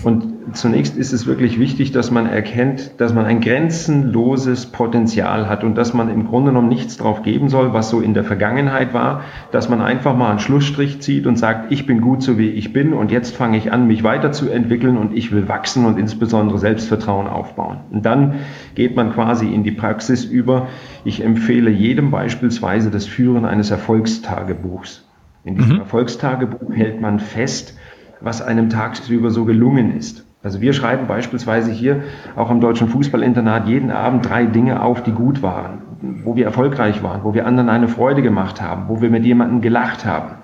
Und 0.02 0.31
zunächst 0.52 0.96
ist 0.96 1.12
es 1.12 1.26
wirklich 1.26 1.58
wichtig, 1.58 1.92
dass 1.92 2.10
man 2.10 2.26
erkennt, 2.26 3.00
dass 3.00 3.14
man 3.14 3.24
ein 3.24 3.40
grenzenloses 3.40 4.66
Potenzial 4.66 5.48
hat 5.48 5.64
und 5.64 5.76
dass 5.76 5.94
man 5.94 6.08
im 6.08 6.26
Grunde 6.26 6.50
genommen 6.50 6.68
nichts 6.68 6.96
drauf 6.96 7.22
geben 7.22 7.48
soll, 7.48 7.72
was 7.72 7.90
so 7.90 8.00
in 8.00 8.14
der 8.14 8.24
Vergangenheit 8.24 8.94
war, 8.94 9.22
dass 9.50 9.68
man 9.68 9.80
einfach 9.80 10.16
mal 10.16 10.30
einen 10.30 10.38
Schlussstrich 10.38 11.00
zieht 11.00 11.26
und 11.26 11.36
sagt, 11.36 11.70
ich 11.70 11.86
bin 11.86 12.00
gut 12.00 12.22
so 12.22 12.38
wie 12.38 12.48
ich 12.48 12.72
bin 12.72 12.92
und 12.92 13.10
jetzt 13.10 13.36
fange 13.36 13.56
ich 13.56 13.72
an, 13.72 13.86
mich 13.86 14.02
weiterzuentwickeln 14.02 14.96
und 14.96 15.14
ich 15.16 15.32
will 15.32 15.48
wachsen 15.48 15.84
und 15.84 15.98
insbesondere 15.98 16.58
Selbstvertrauen 16.58 17.26
aufbauen. 17.26 17.78
Und 17.90 18.04
dann 18.04 18.34
geht 18.74 18.96
man 18.96 19.12
quasi 19.12 19.52
in 19.52 19.64
die 19.64 19.72
Praxis 19.72 20.24
über. 20.24 20.68
Ich 21.04 21.22
empfehle 21.24 21.70
jedem 21.70 22.10
beispielsweise 22.10 22.90
das 22.90 23.06
Führen 23.06 23.44
eines 23.44 23.70
Erfolgstagebuchs. 23.70 25.06
In 25.44 25.56
diesem 25.56 25.74
mhm. 25.74 25.80
Erfolgstagebuch 25.80 26.72
hält 26.72 27.00
man 27.00 27.18
fest, 27.18 27.76
was 28.20 28.40
einem 28.40 28.70
tagsüber 28.70 29.30
so 29.30 29.44
gelungen 29.44 29.96
ist. 29.96 30.24
Also 30.42 30.60
wir 30.60 30.72
schreiben 30.72 31.06
beispielsweise 31.06 31.70
hier 31.70 32.02
auch 32.34 32.50
am 32.50 32.60
Deutschen 32.60 32.88
Fußballinternat 32.88 33.68
jeden 33.68 33.92
Abend 33.92 34.28
drei 34.28 34.46
Dinge 34.46 34.82
auf, 34.82 35.02
die 35.02 35.12
gut 35.12 35.40
waren, 35.40 35.82
wo 36.24 36.34
wir 36.34 36.44
erfolgreich 36.44 37.02
waren, 37.02 37.22
wo 37.22 37.32
wir 37.32 37.46
anderen 37.46 37.68
eine 37.68 37.86
Freude 37.86 38.22
gemacht 38.22 38.60
haben, 38.60 38.88
wo 38.88 39.00
wir 39.00 39.08
mit 39.08 39.24
jemandem 39.24 39.60
gelacht 39.60 40.04
haben. 40.04 40.34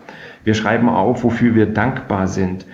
Wir 0.44 0.54
schreiben 0.54 0.88
auf, 0.88 1.24
wofür 1.24 1.56
wir 1.56 1.66
dankbar 1.66 2.28
sind. 2.28 2.64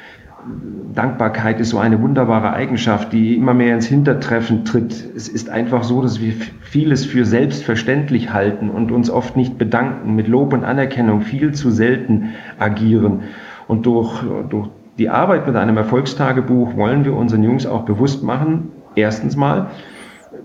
Dankbarkeit 0.94 1.58
ist 1.60 1.70
so 1.70 1.78
eine 1.78 2.02
wunderbare 2.02 2.52
Eigenschaft, 2.52 3.14
die 3.14 3.36
immer 3.36 3.54
mehr 3.54 3.74
ins 3.74 3.86
Hintertreffen 3.86 4.66
tritt. 4.66 4.92
Es 5.16 5.26
ist 5.26 5.48
einfach 5.48 5.82
so, 5.82 6.02
dass 6.02 6.20
wir 6.20 6.34
vieles 6.60 7.06
für 7.06 7.24
selbstverständlich 7.24 8.34
halten 8.34 8.68
und 8.68 8.92
uns 8.92 9.08
oft 9.08 9.34
nicht 9.34 9.56
bedanken, 9.56 10.14
mit 10.14 10.28
Lob 10.28 10.52
und 10.52 10.62
Anerkennung 10.62 11.22
viel 11.22 11.52
zu 11.52 11.70
selten 11.70 12.34
agieren. 12.58 13.22
Und 13.66 13.86
durch, 13.86 14.22
durch 14.50 14.68
die 14.98 15.08
Arbeit 15.08 15.46
mit 15.46 15.56
einem 15.56 15.76
Erfolgstagebuch 15.76 16.76
wollen 16.76 17.04
wir 17.04 17.14
unseren 17.14 17.42
Jungs 17.42 17.66
auch 17.66 17.82
bewusst 17.82 18.22
machen, 18.22 18.70
erstens 18.94 19.36
mal, 19.36 19.70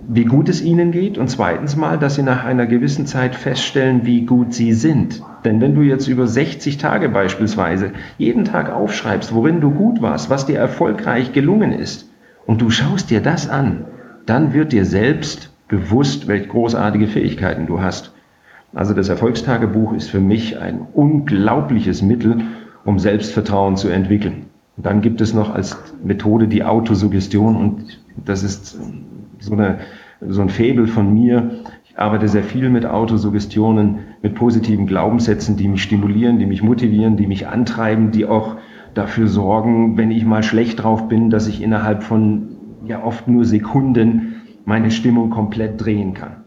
wie 0.07 0.25
gut 0.25 0.49
es 0.49 0.61
ihnen 0.61 0.91
geht 0.91 1.17
und 1.17 1.29
zweitens 1.29 1.75
mal, 1.75 1.97
dass 1.97 2.15
sie 2.15 2.23
nach 2.23 2.43
einer 2.43 2.65
gewissen 2.65 3.05
Zeit 3.05 3.35
feststellen, 3.35 4.05
wie 4.05 4.25
gut 4.25 4.53
sie 4.53 4.73
sind. 4.73 5.21
Denn 5.45 5.61
wenn 5.61 5.75
du 5.75 5.81
jetzt 5.81 6.07
über 6.07 6.27
60 6.27 6.77
Tage 6.77 7.09
beispielsweise 7.09 7.91
jeden 8.17 8.45
Tag 8.45 8.71
aufschreibst, 8.71 9.33
worin 9.33 9.61
du 9.61 9.71
gut 9.71 10.01
warst, 10.01 10.29
was 10.29 10.45
dir 10.45 10.57
erfolgreich 10.57 11.31
gelungen 11.31 11.71
ist, 11.71 12.09
und 12.45 12.61
du 12.61 12.71
schaust 12.71 13.11
dir 13.11 13.21
das 13.21 13.47
an, 13.47 13.85
dann 14.25 14.53
wird 14.53 14.71
dir 14.71 14.85
selbst 14.85 15.51
bewusst, 15.67 16.27
welche 16.27 16.47
großartige 16.47 17.07
Fähigkeiten 17.07 17.67
du 17.67 17.79
hast. 17.81 18.11
Also 18.73 18.95
das 18.95 19.09
Erfolgstagebuch 19.09 19.93
ist 19.93 20.09
für 20.09 20.19
mich 20.19 20.59
ein 20.59 20.81
unglaubliches 20.93 22.01
Mittel, 22.01 22.41
um 22.85 22.99
Selbstvertrauen 22.99 23.75
zu 23.77 23.89
entwickeln. 23.89 24.47
Und 24.77 24.85
dann 24.85 25.01
gibt 25.01 25.21
es 25.21 25.33
noch 25.33 25.53
als 25.53 25.77
Methode 26.03 26.47
die 26.47 26.63
Autosuggestion 26.63 27.55
und 27.55 27.99
das 28.25 28.43
ist 28.43 28.79
so, 29.39 29.53
eine, 29.53 29.79
so 30.21 30.41
ein 30.41 30.49
Faible 30.49 30.87
von 30.87 31.13
mir. 31.13 31.63
Ich 31.83 31.99
arbeite 31.99 32.27
sehr 32.29 32.43
viel 32.43 32.69
mit 32.69 32.85
Autosuggestionen, 32.85 33.99
mit 34.21 34.35
positiven 34.35 34.87
Glaubenssätzen, 34.87 35.57
die 35.57 35.67
mich 35.67 35.83
stimulieren, 35.83 36.39
die 36.39 36.45
mich 36.45 36.63
motivieren, 36.63 37.17
die 37.17 37.27
mich 37.27 37.47
antreiben, 37.47 38.11
die 38.11 38.25
auch 38.25 38.55
dafür 38.93 39.27
sorgen, 39.27 39.97
wenn 39.97 40.11
ich 40.11 40.25
mal 40.25 40.43
schlecht 40.43 40.83
drauf 40.83 41.07
bin, 41.07 41.29
dass 41.29 41.47
ich 41.47 41.61
innerhalb 41.61 42.03
von 42.03 42.55
ja 42.85 43.03
oft 43.03 43.27
nur 43.27 43.45
Sekunden 43.45 44.41
meine 44.65 44.91
Stimmung 44.91 45.29
komplett 45.29 45.83
drehen 45.83 46.13
kann. 46.13 46.43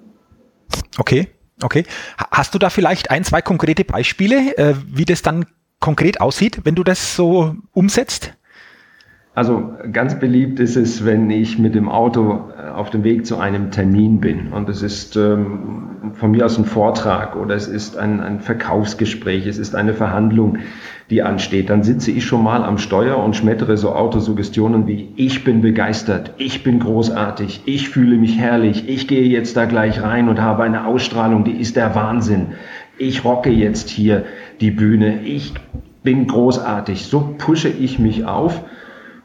Okay, 0.98 1.28
okay. 1.62 1.84
Hast 2.30 2.54
du 2.54 2.58
da 2.58 2.70
vielleicht 2.70 3.10
ein, 3.10 3.24
zwei 3.24 3.42
konkrete 3.42 3.84
Beispiele, 3.84 4.56
äh, 4.56 4.74
wie 4.86 5.04
das 5.04 5.22
dann 5.22 5.46
konkret 5.82 6.22
aussieht, 6.22 6.60
wenn 6.64 6.74
du 6.74 6.82
das 6.82 7.14
so 7.14 7.54
umsetzt? 7.72 8.32
Also 9.34 9.72
ganz 9.90 10.18
beliebt 10.18 10.60
ist 10.60 10.76
es, 10.76 11.06
wenn 11.06 11.30
ich 11.30 11.58
mit 11.58 11.74
dem 11.74 11.88
Auto 11.88 12.50
äh, 12.58 12.68
auf 12.68 12.90
dem 12.90 13.02
Weg 13.02 13.24
zu 13.24 13.38
einem 13.38 13.70
Termin 13.70 14.20
bin 14.20 14.52
und 14.52 14.68
es 14.68 14.82
ist 14.82 15.16
ähm, 15.16 16.12
von 16.12 16.32
mir 16.32 16.44
aus 16.44 16.58
ein 16.58 16.66
Vortrag 16.66 17.34
oder 17.36 17.54
es 17.54 17.66
ist 17.66 17.96
ein, 17.96 18.20
ein 18.20 18.40
Verkaufsgespräch, 18.40 19.46
es 19.46 19.56
ist 19.56 19.74
eine 19.74 19.94
Verhandlung, 19.94 20.58
die 21.08 21.22
ansteht, 21.22 21.70
dann 21.70 21.82
sitze 21.82 22.10
ich 22.10 22.26
schon 22.26 22.44
mal 22.44 22.62
am 22.62 22.76
Steuer 22.76 23.16
und 23.16 23.34
schmettere 23.34 23.78
so 23.78 23.94
Autosuggestionen 23.94 24.86
wie 24.86 25.14
ich 25.16 25.44
bin 25.44 25.62
begeistert, 25.62 26.34
ich 26.36 26.62
bin 26.62 26.78
großartig, 26.78 27.62
ich 27.64 27.88
fühle 27.88 28.18
mich 28.18 28.38
herrlich, 28.38 28.86
ich 28.86 29.08
gehe 29.08 29.24
jetzt 29.24 29.56
da 29.56 29.64
gleich 29.64 30.02
rein 30.02 30.28
und 30.28 30.42
habe 30.42 30.64
eine 30.64 30.86
Ausstrahlung, 30.86 31.44
die 31.44 31.58
ist 31.58 31.76
der 31.76 31.94
Wahnsinn. 31.94 32.48
Ich 32.98 33.24
rocke 33.24 33.50
jetzt 33.50 33.88
hier 33.90 34.24
die 34.60 34.70
Bühne, 34.70 35.22
ich 35.22 35.54
bin 36.02 36.26
großartig. 36.26 37.06
So 37.06 37.34
pushe 37.38 37.68
ich 37.68 37.98
mich 37.98 38.24
auf. 38.24 38.62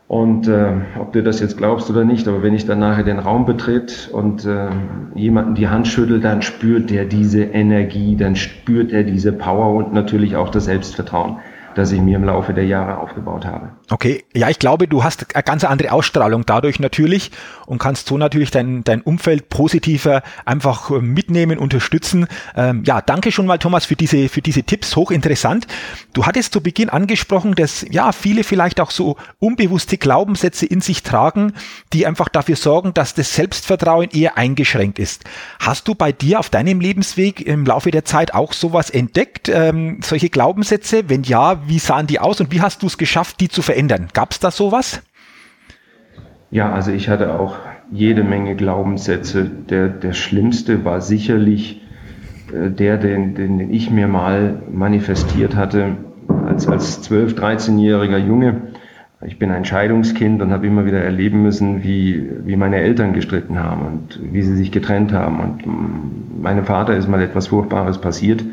Und 0.07 0.47
äh, 0.47 0.71
ob 0.97 1.11
du 1.11 1.21
das 1.21 1.41
jetzt 1.41 1.57
glaubst 1.57 1.89
oder 1.89 2.05
nicht, 2.05 2.29
aber 2.29 2.41
wenn 2.41 2.53
ich 2.53 2.65
dann 2.65 2.79
nachher 2.79 3.03
den 3.03 3.19
Raum 3.19 3.45
betritt 3.45 4.09
und 4.09 4.45
äh, 4.45 4.69
jemanden 5.15 5.55
die 5.55 5.67
Hand 5.67 5.87
schüttel, 5.89 6.21
dann 6.21 6.41
spürt 6.41 6.91
er 6.91 7.03
diese 7.03 7.43
Energie, 7.43 8.15
dann 8.15 8.37
spürt 8.37 8.93
er 8.93 9.03
diese 9.03 9.33
Power 9.33 9.75
und 9.75 9.93
natürlich 9.93 10.37
auch 10.37 10.47
das 10.49 10.65
Selbstvertrauen 10.65 11.39
das 11.77 11.91
ich 11.91 12.01
mir 12.01 12.17
im 12.17 12.23
Laufe 12.23 12.53
der 12.53 12.65
Jahre 12.65 12.97
aufgebaut 12.97 13.45
habe. 13.45 13.69
Okay, 13.89 14.25
ja, 14.33 14.49
ich 14.49 14.59
glaube, 14.59 14.87
du 14.87 15.03
hast 15.03 15.35
eine 15.35 15.43
ganz 15.43 15.63
andere 15.63 15.91
Ausstrahlung 15.91 16.45
dadurch 16.45 16.79
natürlich 16.79 17.31
und 17.65 17.77
kannst 17.77 18.07
so 18.07 18.17
natürlich 18.17 18.51
dein, 18.51 18.83
dein 18.83 19.01
Umfeld 19.01 19.49
positiver 19.49 20.23
einfach 20.45 20.89
äh, 20.89 20.99
mitnehmen, 20.99 21.59
unterstützen. 21.59 22.27
Ähm, 22.55 22.83
ja, 22.85 23.01
danke 23.01 23.31
schon 23.31 23.45
mal, 23.45 23.59
Thomas, 23.59 23.85
für 23.85 23.95
diese, 23.95 24.29
für 24.29 24.41
diese 24.41 24.63
Tipps, 24.63 24.95
hochinteressant. 24.95 25.67
Du 26.13 26.25
hattest 26.25 26.53
zu 26.53 26.61
Beginn 26.61 26.89
angesprochen, 26.89 27.53
dass 27.53 27.85
ja 27.89 28.11
viele 28.11 28.43
vielleicht 28.43 28.79
auch 28.79 28.91
so 28.91 29.17
unbewusste 29.39 29.97
Glaubenssätze 29.97 30.65
in 30.65 30.81
sich 30.81 31.03
tragen, 31.03 31.53
die 31.93 32.07
einfach 32.07 32.29
dafür 32.29 32.55
sorgen, 32.55 32.93
dass 32.93 33.13
das 33.13 33.35
Selbstvertrauen 33.35 34.09
eher 34.11 34.37
eingeschränkt 34.37 34.99
ist. 34.99 35.25
Hast 35.59 35.87
du 35.87 35.95
bei 35.95 36.11
dir 36.11 36.39
auf 36.39 36.49
deinem 36.49 36.79
Lebensweg 36.79 37.41
im 37.41 37.65
Laufe 37.65 37.91
der 37.91 38.05
Zeit 38.05 38.33
auch 38.33 38.53
sowas 38.53 38.89
entdeckt, 38.89 39.49
ähm, 39.49 39.99
solche 40.03 40.29
Glaubenssätze? 40.29 41.09
Wenn 41.09 41.23
ja, 41.23 41.66
wie 41.67 41.79
sahen 41.79 42.07
die 42.07 42.19
aus 42.19 42.39
und 42.41 42.51
wie 42.51 42.61
hast 42.61 42.83
du 42.83 42.87
es 42.87 42.97
geschafft, 42.97 43.39
die 43.39 43.49
zu 43.49 43.61
verändern? 43.61 44.07
Gab 44.13 44.31
es 44.31 44.39
da 44.39 44.51
sowas? 44.51 45.01
Ja, 46.49 46.71
also 46.71 46.91
ich 46.91 47.09
hatte 47.09 47.39
auch 47.39 47.57
jede 47.91 48.23
Menge 48.23 48.55
Glaubenssätze. 48.55 49.45
Der, 49.45 49.89
der 49.89 50.13
schlimmste 50.13 50.85
war 50.85 51.01
sicherlich 51.01 51.81
äh, 52.53 52.69
der, 52.69 52.97
den, 52.97 53.35
den 53.35 53.73
ich 53.73 53.89
mir 53.89 54.07
mal 54.07 54.61
manifestiert 54.71 55.55
hatte 55.55 55.97
als, 56.45 56.67
als 56.67 57.09
12-, 57.09 57.35
13-jähriger 57.35 58.17
Junge. 58.17 58.61
Ich 59.25 59.39
bin 59.39 59.51
ein 59.51 59.65
Scheidungskind 59.65 60.41
und 60.41 60.51
habe 60.51 60.67
immer 60.67 60.85
wieder 60.85 61.01
erleben 61.01 61.41
müssen, 61.41 61.83
wie, 61.83 62.29
wie 62.45 62.55
meine 62.55 62.77
Eltern 62.77 63.13
gestritten 63.13 63.57
haben 63.57 63.85
und 63.85 64.19
wie 64.31 64.43
sie 64.43 64.55
sich 64.55 64.71
getrennt 64.71 65.11
haben. 65.11 65.39
Und 65.39 66.41
meinem 66.41 66.65
Vater 66.65 66.95
ist 66.95 67.09
mal 67.09 67.21
etwas 67.21 67.47
Furchtbares 67.47 67.99
passiert. 67.99 68.43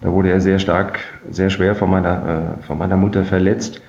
Da 0.00 0.12
wurde 0.12 0.30
er 0.30 0.40
sehr 0.40 0.58
stark, 0.58 1.00
sehr 1.30 1.50
schwer 1.50 1.74
von 1.74 1.90
meiner, 1.90 2.56
äh, 2.60 2.62
von 2.62 2.78
meiner 2.78 2.96
Mutter 2.96 3.24
verletzt. 3.24 3.82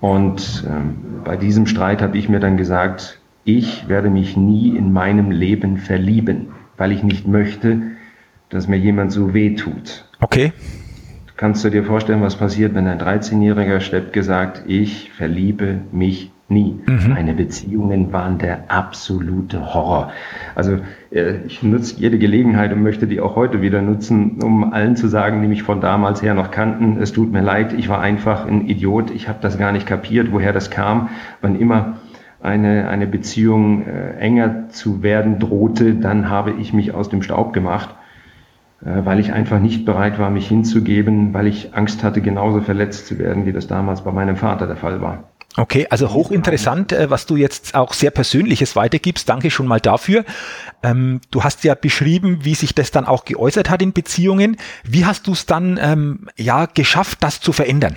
Und 0.00 0.64
ähm, 0.66 1.22
bei 1.24 1.36
diesem 1.36 1.66
Streit 1.66 2.00
habe 2.00 2.16
ich 2.16 2.28
mir 2.28 2.40
dann 2.40 2.56
gesagt, 2.56 3.20
ich 3.44 3.88
werde 3.88 4.08
mich 4.08 4.36
nie 4.36 4.76
in 4.76 4.92
meinem 4.92 5.30
Leben 5.30 5.76
verlieben, 5.76 6.48
weil 6.76 6.92
ich 6.92 7.02
nicht 7.02 7.26
möchte, 7.26 7.82
dass 8.48 8.68
mir 8.68 8.78
jemand 8.78 9.12
so 9.12 9.34
weh 9.34 9.54
tut. 9.54 10.04
Okay. 10.20 10.52
Kannst 11.36 11.64
du 11.64 11.70
dir 11.70 11.84
vorstellen, 11.84 12.22
was 12.22 12.36
passiert, 12.36 12.74
wenn 12.74 12.86
ein 12.86 12.98
13-Jähriger 12.98 13.80
Stepp 13.80 14.12
gesagt, 14.12 14.62
ich 14.66 15.10
verliebe 15.12 15.80
mich 15.92 16.30
Nie. 16.50 16.80
Mhm. 16.84 17.10
Meine 17.10 17.34
Beziehungen 17.34 18.12
waren 18.12 18.38
der 18.38 18.64
absolute 18.72 19.72
Horror. 19.72 20.12
Also 20.56 20.80
ich 21.10 21.62
nutze 21.64 21.96
jede 21.98 22.18
Gelegenheit 22.18 22.72
und 22.72 22.82
möchte 22.82 23.08
die 23.08 23.20
auch 23.20 23.34
heute 23.34 23.62
wieder 23.62 23.82
nutzen, 23.82 24.40
um 24.42 24.72
allen 24.72 24.94
zu 24.94 25.08
sagen, 25.08 25.42
die 25.42 25.48
mich 25.48 25.64
von 25.64 25.80
damals 25.80 26.22
her 26.22 26.34
noch 26.34 26.52
kannten, 26.52 27.02
es 27.02 27.12
tut 27.12 27.32
mir 27.32 27.42
leid, 27.42 27.72
ich 27.72 27.88
war 27.88 28.00
einfach 28.00 28.46
ein 28.46 28.68
Idiot, 28.68 29.10
ich 29.10 29.28
habe 29.28 29.40
das 29.40 29.58
gar 29.58 29.72
nicht 29.72 29.86
kapiert, 29.86 30.30
woher 30.30 30.52
das 30.52 30.70
kam. 30.70 31.08
Wann 31.40 31.58
immer 31.58 31.98
eine, 32.40 32.88
eine 32.88 33.08
Beziehung 33.08 33.86
äh, 33.86 34.18
enger 34.18 34.68
zu 34.68 35.02
werden 35.02 35.40
drohte, 35.40 35.94
dann 35.94 36.30
habe 36.30 36.52
ich 36.52 36.72
mich 36.72 36.94
aus 36.94 37.08
dem 37.08 37.22
Staub 37.22 37.52
gemacht, 37.52 37.94
äh, 38.82 39.04
weil 39.04 39.18
ich 39.18 39.32
einfach 39.32 39.58
nicht 39.58 39.84
bereit 39.84 40.20
war, 40.20 40.30
mich 40.30 40.46
hinzugeben, 40.46 41.34
weil 41.34 41.48
ich 41.48 41.74
Angst 41.74 42.04
hatte, 42.04 42.20
genauso 42.20 42.60
verletzt 42.60 43.08
zu 43.08 43.18
werden, 43.18 43.46
wie 43.46 43.52
das 43.52 43.66
damals 43.66 44.04
bei 44.04 44.12
meinem 44.12 44.36
Vater 44.36 44.68
der 44.68 44.76
Fall 44.76 45.00
war. 45.00 45.29
Okay, 45.56 45.86
also 45.90 46.12
hochinteressant, 46.12 46.92
äh, 46.92 47.10
was 47.10 47.26
du 47.26 47.36
jetzt 47.36 47.74
auch 47.74 47.92
sehr 47.92 48.10
Persönliches 48.10 48.76
weitergibst. 48.76 49.28
Danke 49.28 49.50
schon 49.50 49.66
mal 49.66 49.80
dafür. 49.80 50.24
Ähm, 50.82 51.20
du 51.30 51.42
hast 51.42 51.64
ja 51.64 51.74
beschrieben, 51.74 52.40
wie 52.42 52.54
sich 52.54 52.74
das 52.74 52.92
dann 52.92 53.04
auch 53.04 53.24
geäußert 53.24 53.68
hat 53.68 53.82
in 53.82 53.92
Beziehungen. 53.92 54.56
Wie 54.84 55.04
hast 55.04 55.26
du 55.26 55.32
es 55.32 55.46
dann 55.46 55.78
ähm, 55.82 56.28
ja 56.36 56.66
geschafft, 56.66 57.18
das 57.22 57.40
zu 57.40 57.52
verändern? 57.52 57.96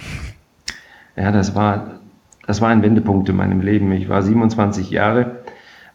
Ja, 1.16 1.32
das 1.32 1.54
war 1.54 2.00
das 2.46 2.60
war 2.62 2.70
ein 2.70 2.82
Wendepunkt 2.84 3.30
in 3.30 3.36
meinem 3.36 3.62
Leben. 3.62 3.92
Ich 3.94 4.10
war 4.10 4.22
27 4.22 4.90
Jahre, 4.90 5.44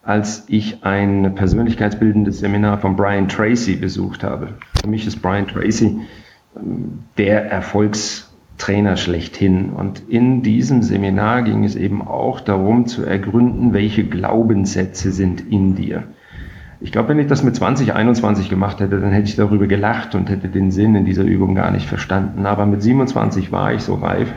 als 0.03 0.45
ich 0.49 0.83
ein 0.85 1.35
persönlichkeitsbildendes 1.35 2.39
Seminar 2.39 2.79
von 2.79 2.97
Brian 2.97 3.29
Tracy 3.29 3.77
besucht 3.77 4.25
habe. 4.25 4.55
Für 4.81 4.89
mich 4.89 5.07
ist 5.07 5.21
Brian 5.21 5.47
Tracy 5.47 6.01
ähm, 6.57 7.05
der 7.19 7.51
Erfolgs 7.51 8.28
Trainer 8.59 8.97
schlechthin. 8.97 9.71
Und 9.71 10.03
in 10.09 10.43
diesem 10.43 10.83
Seminar 10.83 11.43
ging 11.43 11.65
es 11.65 11.77
eben 11.77 12.03
auch 12.03 12.41
darum 12.41 12.87
zu 12.87 13.05
ergründen, 13.05 13.73
welche 13.73 14.05
Glaubenssätze 14.05 15.13
sind 15.13 15.41
in 15.51 15.75
dir. 15.75 16.05
Ich 16.81 16.93
glaube, 16.93 17.09
wenn 17.09 17.19
ich 17.19 17.27
das 17.27 17.43
mit 17.43 17.57
20, 17.57 17.95
21 17.95 18.51
gemacht 18.51 18.79
hätte, 18.81 19.01
dann 19.01 19.11
hätte 19.11 19.29
ich 19.29 19.37
darüber 19.37 19.67
gelacht 19.67 20.15
und 20.15 20.31
hätte 20.31 20.49
den 20.49 20.71
Sinn 20.71 20.95
in 20.95 21.05
dieser 21.05 21.25
Übung 21.25 21.55
gar 21.55 21.71
nicht 21.71 21.87
verstanden. 21.87 22.47
Aber 22.47 22.67
mit 22.67 22.83
27 22.83 23.51
war 23.51 23.73
ich 23.73 23.83
so 23.83 23.95
reif 23.95 24.33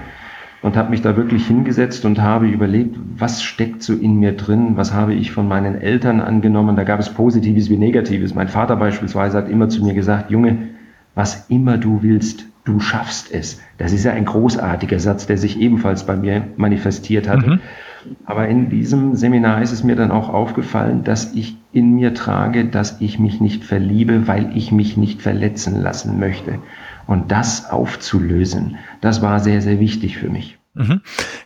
und 0.63 0.75
habe 0.75 0.89
mich 0.89 1.01
da 1.01 1.15
wirklich 1.15 1.45
hingesetzt 1.45 2.05
und 2.05 2.19
habe 2.19 2.47
überlegt, 2.47 2.97
was 3.17 3.43
steckt 3.43 3.83
so 3.83 3.93
in 3.93 4.19
mir 4.19 4.35
drin, 4.35 4.75
was 4.75 4.93
habe 4.93 5.13
ich 5.13 5.31
von 5.31 5.47
meinen 5.47 5.79
Eltern 5.79 6.19
angenommen. 6.19 6.75
Da 6.75 6.83
gab 6.83 6.99
es 6.99 7.09
Positives 7.09 7.69
wie 7.69 7.77
Negatives. 7.77 8.33
Mein 8.33 8.47
Vater 8.47 8.75
beispielsweise 8.75 9.37
hat 9.37 9.49
immer 9.49 9.69
zu 9.69 9.83
mir 9.83 9.93
gesagt, 9.93 10.31
Junge, 10.31 10.69
was 11.15 11.49
immer 11.49 11.77
du 11.77 12.03
willst, 12.03 12.45
du 12.63 12.79
schaffst 12.79 13.31
es. 13.33 13.59
Das 13.77 13.91
ist 13.91 14.05
ja 14.05 14.13
ein 14.13 14.25
großartiger 14.25 14.99
Satz, 14.99 15.25
der 15.25 15.37
sich 15.37 15.59
ebenfalls 15.59 16.05
bei 16.05 16.15
mir 16.15 16.47
manifestiert 16.57 17.27
hat. 17.27 17.45
Mhm. 17.45 17.59
Aber 18.25 18.47
in 18.47 18.69
diesem 18.69 19.15
Seminar 19.15 19.61
ist 19.61 19.71
es 19.71 19.83
mir 19.83 19.95
dann 19.95 20.11
auch 20.11 20.29
aufgefallen, 20.29 21.03
dass 21.03 21.33
ich 21.33 21.57
in 21.71 21.93
mir 21.93 22.13
trage, 22.13 22.65
dass 22.65 22.99
ich 22.99 23.19
mich 23.19 23.41
nicht 23.41 23.63
verliebe, 23.63 24.27
weil 24.27 24.55
ich 24.55 24.71
mich 24.71 24.97
nicht 24.97 25.21
verletzen 25.21 25.79
lassen 25.81 26.19
möchte. 26.19 26.59
Und 27.07 27.31
das 27.31 27.69
aufzulösen, 27.69 28.77
das 29.01 29.21
war 29.21 29.39
sehr, 29.39 29.61
sehr 29.61 29.79
wichtig 29.79 30.17
für 30.17 30.29
mich. 30.29 30.57
Mhm. 30.73 31.01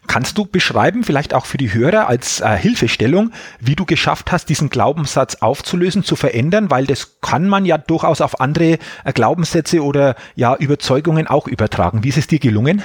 Kannst 0.06 0.38
du 0.38 0.46
beschreiben, 0.46 1.04
vielleicht 1.04 1.34
auch 1.34 1.48
für 1.48 1.58
die 1.58 1.74
Hörer 1.74 2.08
als 2.08 2.42
äh, 2.42 2.56
Hilfestellung, 2.56 3.32
wie 3.60 3.76
du 3.76 3.86
geschafft 3.86 4.32
hast, 4.32 4.50
diesen 4.50 4.70
Glaubenssatz 4.70 5.36
aufzulösen, 5.36 6.04
zu 6.04 6.16
verändern? 6.16 6.70
Weil 6.70 6.86
das 6.86 7.20
kann 7.22 7.48
man 7.48 7.66
ja 7.66 7.80
durchaus 7.80 8.22
auf 8.22 8.40
andere 8.40 8.78
äh, 9.04 9.14
Glaubenssätze 9.14 9.84
oder 9.84 10.16
ja 10.36 10.56
Überzeugungen 10.56 11.26
auch 11.26 11.48
übertragen. 11.48 12.04
Wie 12.04 12.10
ist 12.10 12.18
es 12.18 12.28
dir 12.28 12.40
gelungen? 12.40 12.84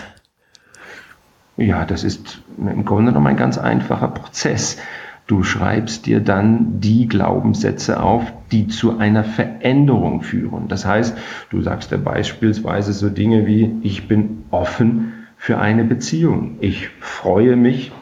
Ja, 1.58 1.84
das 1.84 2.04
ist 2.04 2.42
im 2.56 2.86
Grunde 2.86 3.12
genommen 3.12 3.26
ein 3.26 3.36
ganz 3.36 3.58
einfacher 3.58 4.08
Prozess. 4.08 4.78
Du 5.26 5.42
schreibst 5.42 6.06
dir 6.06 6.20
dann 6.20 6.80
die 6.80 7.06
Glaubenssätze 7.06 8.02
auf, 8.02 8.24
die 8.50 8.66
zu 8.66 8.98
einer 8.98 9.24
Veränderung 9.24 10.22
führen. 10.22 10.68
Das 10.68 10.86
heißt, 10.86 11.16
du 11.50 11.60
sagst 11.60 11.92
dir 11.92 11.98
beispielsweise 11.98 12.94
so 12.94 13.10
Dinge 13.10 13.46
wie, 13.46 13.76
ich 13.82 14.08
bin 14.08 14.44
offen 14.50 15.19
für 15.40 15.58
eine 15.58 15.84
Beziehung. 15.84 16.58
Ich 16.60 16.90
freue 17.00 17.56
mich 17.56 17.92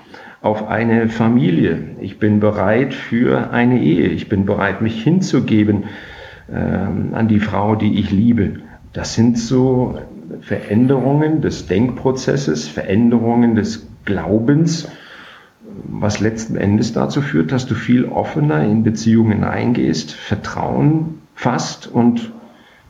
auf 0.42 0.66
eine 0.66 1.09
Familie. 1.09 1.95
Ich 2.00 2.18
bin 2.18 2.40
bereit 2.40 2.92
für 2.92 3.52
eine 3.52 3.80
Ehe. 3.80 4.09
Ich 4.09 4.28
bin 4.28 4.45
bereit, 4.45 4.83
mich 4.83 5.00
hinzugeben 5.04 5.85
äh, 6.49 6.57
an 6.57 7.28
die 7.28 7.38
Frau, 7.38 7.76
die 7.76 8.00
ich 8.00 8.11
liebe. 8.11 8.54
Das 8.92 9.14
sind 9.14 9.38
so 9.38 10.00
Veränderungen 10.40 11.40
des 11.40 11.68
Denkprozesses, 11.68 12.66
Veränderungen 12.66 13.54
des 13.54 13.87
Glaubens, 14.04 14.88
was 15.85 16.18
letzten 16.18 16.57
Endes 16.57 16.92
dazu 16.92 17.23
führt, 17.23 17.52
dass 17.52 17.66
du 17.66 17.76
viel 17.76 18.07
offener 18.07 18.64
in 18.64 18.83
Beziehungen 18.83 19.45
eingehst, 19.45 20.11
Vertrauen 20.11 21.21
fasst 21.37 21.87
und 21.87 22.33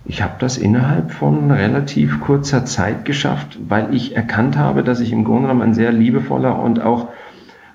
ich 0.09 0.23
habe 0.23 0.35
das 0.39 0.57
innerhalb 0.57 1.13
von 1.13 1.51
relativ 1.51 2.21
kurzer 2.21 2.65
Zeit 2.65 3.05
geschafft, 3.05 3.59
weil 3.69 3.95
ich 3.95 4.17
erkannt 4.17 4.57
habe, 4.57 4.83
dass 4.83 5.01
ich 5.01 5.13
im 5.13 5.25
Grunde 5.25 5.43
genommen 5.43 5.63
ein 5.63 5.75
sehr 5.75 5.93
liebevoller 5.93 6.59
und 6.59 6.81
auch 6.81 7.09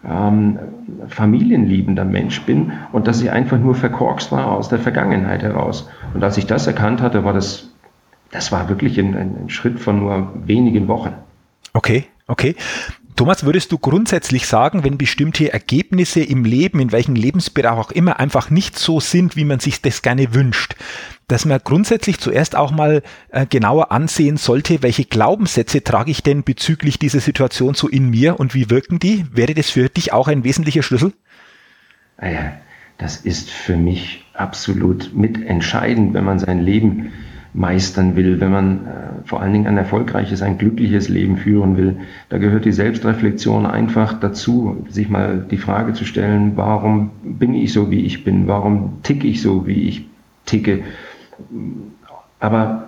ähm, 0.03 0.59
familienliebender 1.07 2.03
Mensch 2.03 2.41
bin 2.41 2.73
und 2.91 3.07
dass 3.07 3.21
ich 3.21 3.31
einfach 3.31 3.59
nur 3.59 3.75
verkorkst 3.75 4.31
war 4.31 4.51
aus 4.51 4.67
der 4.67 4.79
Vergangenheit 4.79 5.43
heraus. 5.43 5.89
Und 6.13 6.23
als 6.23 6.37
ich 6.37 6.45
das 6.45 6.67
erkannt 6.67 7.01
hatte, 7.01 7.23
war 7.23 7.33
das 7.33 7.69
das 8.33 8.51
war 8.51 8.67
wirklich 8.67 8.99
ein, 8.99 9.15
ein 9.15 9.49
Schritt 9.49 9.79
von 9.79 9.99
nur 9.99 10.33
wenigen 10.47 10.87
Wochen. 10.87 11.13
Okay, 11.73 12.05
okay. 12.27 12.55
Thomas, 13.15 13.43
würdest 13.45 13.71
du 13.71 13.77
grundsätzlich 13.77 14.47
sagen, 14.47 14.83
wenn 14.83 14.97
bestimmte 14.97 15.53
Ergebnisse 15.53 16.21
im 16.21 16.45
Leben, 16.45 16.79
in 16.79 16.91
welchem 16.91 17.15
Lebensbereich 17.15 17.77
auch 17.77 17.91
immer, 17.91 18.19
einfach 18.19 18.49
nicht 18.49 18.79
so 18.79 18.99
sind, 18.99 19.35
wie 19.35 19.45
man 19.45 19.59
sich 19.59 19.81
das 19.81 20.01
gerne 20.01 20.33
wünscht, 20.33 20.75
dass 21.27 21.45
man 21.45 21.59
grundsätzlich 21.63 22.19
zuerst 22.19 22.55
auch 22.55 22.71
mal 22.71 23.03
äh, 23.29 23.45
genauer 23.45 23.91
ansehen 23.91 24.37
sollte, 24.37 24.81
welche 24.81 25.05
Glaubenssätze 25.05 25.83
trage 25.83 26.11
ich 26.11 26.23
denn 26.23 26.43
bezüglich 26.43 26.97
dieser 26.97 27.19
Situation 27.19 27.75
so 27.75 27.87
in 27.87 28.09
mir 28.09 28.39
und 28.39 28.53
wie 28.53 28.69
wirken 28.69 28.99
die? 28.99 29.25
Wäre 29.31 29.53
das 29.53 29.69
für 29.69 29.89
dich 29.89 30.11
auch 30.11 30.27
ein 30.27 30.43
wesentlicher 30.43 30.83
Schlüssel? 30.83 31.13
Ja, 32.21 32.53
das 32.97 33.17
ist 33.17 33.49
für 33.49 33.77
mich 33.77 34.25
absolut 34.33 35.13
mitentscheidend, 35.13 36.13
wenn 36.13 36.23
man 36.23 36.39
sein 36.39 36.59
Leben 36.59 37.11
meistern 37.53 38.15
will, 38.15 38.39
wenn 38.39 38.51
man 38.51 38.77
äh, 38.77 38.79
vor 39.25 39.41
allen 39.41 39.53
Dingen 39.53 39.67
ein 39.67 39.77
erfolgreiches, 39.77 40.41
ein 40.41 40.57
glückliches 40.57 41.07
Leben 41.07 41.37
führen 41.37 41.77
will. 41.77 41.97
Da 42.29 42.39
gehört 42.39 42.65
die 42.65 42.71
Selbstreflexion 42.71 43.65
einfach 43.65 44.19
dazu, 44.19 44.85
sich 44.89 45.09
mal 45.09 45.45
die 45.49 45.57
Frage 45.57 45.93
zu 45.93 46.05
stellen, 46.05 46.53
warum 46.55 47.11
bin 47.23 47.53
ich 47.53 47.71
so, 47.71 47.91
wie 47.91 48.05
ich 48.05 48.23
bin? 48.23 48.47
Warum 48.47 49.03
ticke 49.03 49.27
ich 49.27 49.41
so, 49.41 49.67
wie 49.67 49.87
ich 49.87 50.05
ticke? 50.45 50.83
Aber 52.39 52.87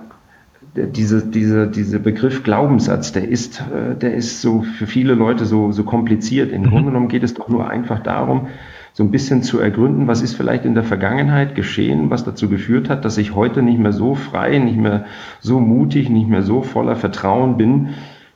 diese, 0.76 1.26
diese, 1.26 1.68
dieser 1.68 2.00
Begriff 2.00 2.44
Glaubenssatz, 2.44 3.12
der 3.12 3.28
ist, 3.28 3.62
äh, 3.62 3.96
der 3.96 4.16
ist 4.16 4.42
so 4.42 4.62
für 4.62 4.88
viele 4.88 5.14
Leute 5.14 5.46
so, 5.46 5.72
so 5.72 5.84
kompliziert. 5.84 6.52
Im 6.52 6.64
mhm. 6.64 6.70
Grunde 6.70 6.86
genommen 6.86 7.08
geht 7.08 7.24
es 7.24 7.34
doch 7.34 7.50
nur 7.50 7.70
einfach 7.70 8.00
darum, 8.00 8.48
so 8.96 9.04
ein 9.04 9.12
bisschen 9.12 9.44
zu 9.44 9.60
ergründen, 9.60 10.08
was 10.08 10.22
ist 10.22 10.36
vielleicht 10.36 10.64
in 10.64 10.74
der 10.74 10.86
Vergangenheit 10.86 11.54
geschehen, 11.54 12.10
was 12.10 12.24
dazu 12.24 12.48
geführt 12.48 12.90
hat, 12.90 13.04
dass 13.04 13.18
ich 13.18 13.36
heute 13.36 13.62
nicht 13.62 13.78
mehr 13.78 13.92
so 13.92 14.16
frei, 14.16 14.58
nicht 14.58 14.78
mehr 14.78 15.04
so 15.42 15.60
mutig, 15.60 16.10
nicht 16.10 16.30
mehr 16.30 16.44
so 16.44 16.62
voller 16.62 16.96
Vertrauen 16.96 17.58
bin, 17.58 17.90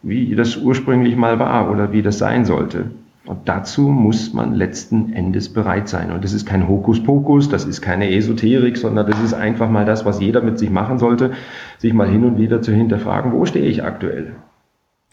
wie 0.04 0.36
das 0.36 0.58
ursprünglich 0.58 1.16
mal 1.16 1.40
war 1.40 1.72
oder 1.72 1.94
wie 1.94 2.02
das 2.02 2.18
sein 2.18 2.44
sollte. 2.44 2.92
Und 3.26 3.48
dazu 3.48 3.84
muss 3.84 4.34
man 4.34 4.54
letzten 4.54 5.14
Endes 5.14 5.48
bereit 5.48 5.88
sein. 5.88 6.12
Und 6.12 6.26
das 6.26 6.34
ist 6.34 6.46
kein 6.46 6.68
Hokuspokus, 6.68 7.48
das 7.48 7.64
ist 7.64 7.80
keine 7.82 8.12
Esoterik, 8.12 8.76
sondern 8.76 9.10
das 9.10 9.22
ist 9.22 9.34
einfach 9.34 9.70
mal 9.70 9.86
das, 9.86 10.04
was 10.04 10.20
jeder 10.20 10.42
mit 10.42 10.60
sich 10.60 10.70
machen 10.70 11.00
sollte, 11.00 11.32
sich 11.78 11.94
mal 11.94 12.10
hin 12.10 12.26
und 12.26 12.38
wieder 12.38 12.62
zu 12.62 12.74
hinterfragen, 12.74 13.32
wo 13.32 13.46
stehe 13.46 13.68
ich 13.68 13.86
aktuell? 13.86 14.34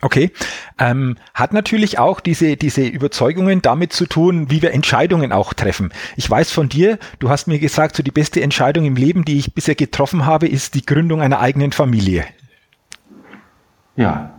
Okay. 0.02 0.30
Ähm, 0.78 1.16
hat 1.32 1.54
natürlich 1.54 1.98
auch 1.98 2.20
diese, 2.20 2.56
diese 2.56 2.86
Überzeugungen 2.86 3.62
damit 3.62 3.94
zu 3.94 4.06
tun, 4.06 4.50
wie 4.50 4.60
wir 4.60 4.74
Entscheidungen 4.74 5.32
auch 5.32 5.54
treffen. 5.54 5.90
Ich 6.16 6.30
weiß 6.30 6.52
von 6.52 6.68
dir, 6.68 6.98
du 7.18 7.30
hast 7.30 7.48
mir 7.48 7.58
gesagt, 7.58 7.96
so 7.96 8.02
die 8.02 8.10
beste 8.10 8.42
Entscheidung 8.42 8.84
im 8.84 8.96
Leben, 8.96 9.24
die 9.24 9.38
ich 9.38 9.54
bisher 9.54 9.74
getroffen 9.74 10.26
habe, 10.26 10.48
ist 10.48 10.74
die 10.74 10.84
Gründung 10.84 11.22
einer 11.22 11.40
eigenen 11.40 11.72
Familie. 11.72 12.24
Ja, 13.96 14.34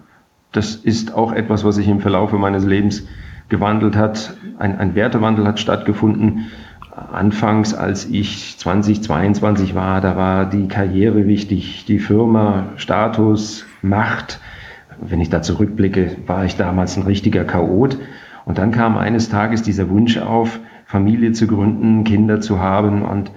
das 0.51 0.75
ist 0.75 1.15
auch 1.15 1.31
etwas, 1.31 1.63
was 1.63 1.75
sich 1.75 1.87
im 1.87 2.01
Verlauf 2.01 2.31
meines 2.33 2.63
Lebens 2.63 3.07
gewandelt 3.49 3.95
hat. 3.95 4.37
Ein, 4.59 4.77
ein 4.77 4.93
Wertewandel 4.93 5.47
hat 5.47 5.59
stattgefunden. 5.59 6.51
Anfangs, 7.11 7.73
als 7.73 8.05
ich 8.05 8.57
20, 8.59 9.03
22 9.03 9.73
war, 9.73 10.01
da 10.01 10.15
war 10.15 10.45
die 10.45 10.67
Karriere 10.67 11.27
wichtig, 11.27 11.85
die 11.87 11.99
Firma, 11.99 12.69
Status, 12.75 13.65
Macht 13.81 14.39
wenn 15.01 15.21
ich 15.21 15.29
da 15.29 15.41
zurückblicke, 15.41 16.17
war 16.25 16.45
ich 16.45 16.55
damals 16.55 16.97
ein 16.97 17.03
richtiger 17.03 17.43
Chaot. 17.43 17.97
Und 18.45 18.57
dann 18.57 18.71
kam 18.71 18.97
eines 18.97 19.29
Tages 19.29 19.61
dieser 19.61 19.89
Wunsch 19.89 20.17
auf, 20.17 20.59
Familie 20.85 21.33
zu 21.33 21.47
gründen, 21.47 22.03
Kinder 22.03 22.39
zu 22.39 22.59
haben. 22.59 23.01
Und 23.03 23.31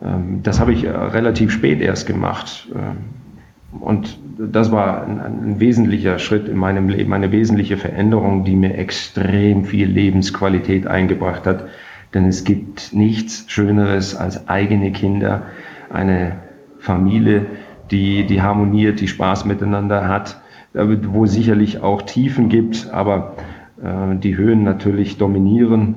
ähm, 0.00 0.40
das 0.42 0.60
habe 0.60 0.72
ich 0.72 0.84
äh, 0.84 0.90
relativ 0.90 1.50
spät 1.50 1.80
erst 1.80 2.06
gemacht. 2.06 2.68
Ähm, 2.74 3.80
und 3.80 4.18
das 4.38 4.70
war 4.70 5.04
ein, 5.04 5.20
ein, 5.20 5.60
wesentlicher 5.60 6.18
Schritt 6.18 6.48
in 6.48 6.56
meinem 6.56 6.88
Leben, 6.88 7.12
eine 7.12 7.32
wesentliche 7.32 7.76
Veränderung, 7.76 8.44
die 8.44 8.54
mir 8.54 8.76
extrem 8.76 9.64
viel 9.64 9.88
Lebensqualität 9.88 10.86
eingebracht 10.86 11.46
hat. 11.46 11.66
Denn 12.14 12.26
es 12.26 12.44
gibt 12.44 12.92
nichts 12.92 13.44
Schöneres 13.48 14.14
als 14.14 14.48
eigene 14.48 14.92
Kinder, 14.92 15.42
eine 15.90 16.36
Familie, 16.78 17.46
die, 17.90 18.26
die 18.26 18.42
harmoniert, 18.42 19.00
die 19.00 19.08
Spaß 19.08 19.44
miteinander 19.44 20.06
hat 20.06 20.41
wo 20.74 21.26
sicherlich 21.26 21.80
auch 21.80 22.02
Tiefen 22.02 22.48
gibt, 22.48 22.90
aber 22.90 23.36
äh, 23.82 24.16
die 24.16 24.36
Höhen 24.36 24.62
natürlich 24.62 25.18
dominieren 25.18 25.96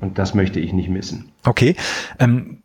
und 0.00 0.18
das 0.18 0.34
möchte 0.34 0.60
ich 0.60 0.72
nicht 0.72 0.88
missen. 0.88 1.30
Okay. 1.44 1.76
Ähm 2.18 2.58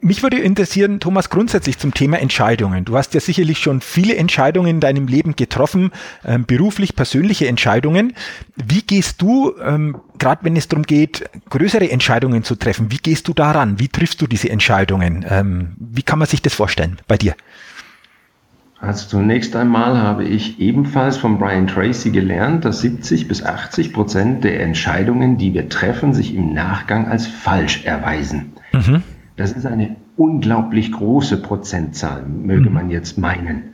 mich 0.00 0.22
würde 0.22 0.38
interessieren, 0.38 0.98
Thomas, 0.98 1.28
grundsätzlich 1.28 1.78
zum 1.78 1.92
Thema 1.92 2.18
Entscheidungen. 2.18 2.86
Du 2.86 2.96
hast 2.96 3.12
ja 3.12 3.20
sicherlich 3.20 3.58
schon 3.58 3.82
viele 3.82 4.16
Entscheidungen 4.16 4.68
in 4.68 4.80
deinem 4.80 5.06
Leben 5.06 5.36
getroffen, 5.36 5.92
ähm, 6.24 6.46
beruflich, 6.46 6.96
persönliche 6.96 7.48
Entscheidungen. 7.48 8.14
Wie 8.56 8.80
gehst 8.80 9.20
du, 9.20 9.52
ähm, 9.62 9.98
gerade 10.18 10.44
wenn 10.44 10.56
es 10.56 10.68
darum 10.68 10.84
geht, 10.84 11.28
größere 11.50 11.90
Entscheidungen 11.90 12.44
zu 12.44 12.54
treffen, 12.54 12.90
wie 12.90 12.96
gehst 12.96 13.28
du 13.28 13.34
daran? 13.34 13.78
Wie 13.78 13.88
triffst 13.88 14.22
du 14.22 14.26
diese 14.26 14.48
Entscheidungen? 14.48 15.24
Ähm, 15.28 15.74
wie 15.78 16.02
kann 16.02 16.18
man 16.18 16.28
sich 16.28 16.40
das 16.40 16.54
vorstellen 16.54 16.96
bei 17.06 17.18
dir? 17.18 17.34
Also 18.84 19.08
zunächst 19.08 19.56
einmal 19.56 19.96
habe 19.96 20.24
ich 20.24 20.60
ebenfalls 20.60 21.16
von 21.16 21.38
Brian 21.38 21.66
Tracy 21.66 22.10
gelernt, 22.10 22.66
dass 22.66 22.82
70 22.82 23.28
bis 23.28 23.42
80 23.42 23.94
Prozent 23.94 24.44
der 24.44 24.60
Entscheidungen, 24.60 25.38
die 25.38 25.54
wir 25.54 25.70
treffen, 25.70 26.12
sich 26.12 26.34
im 26.34 26.52
Nachgang 26.52 27.08
als 27.08 27.26
falsch 27.26 27.86
erweisen. 27.86 28.52
Mhm. 28.72 29.02
Das 29.36 29.52
ist 29.52 29.64
eine 29.64 29.96
unglaublich 30.16 30.92
große 30.92 31.40
Prozentzahl, 31.40 32.24
möge 32.26 32.68
mhm. 32.68 32.74
man 32.74 32.90
jetzt 32.90 33.16
meinen. 33.16 33.73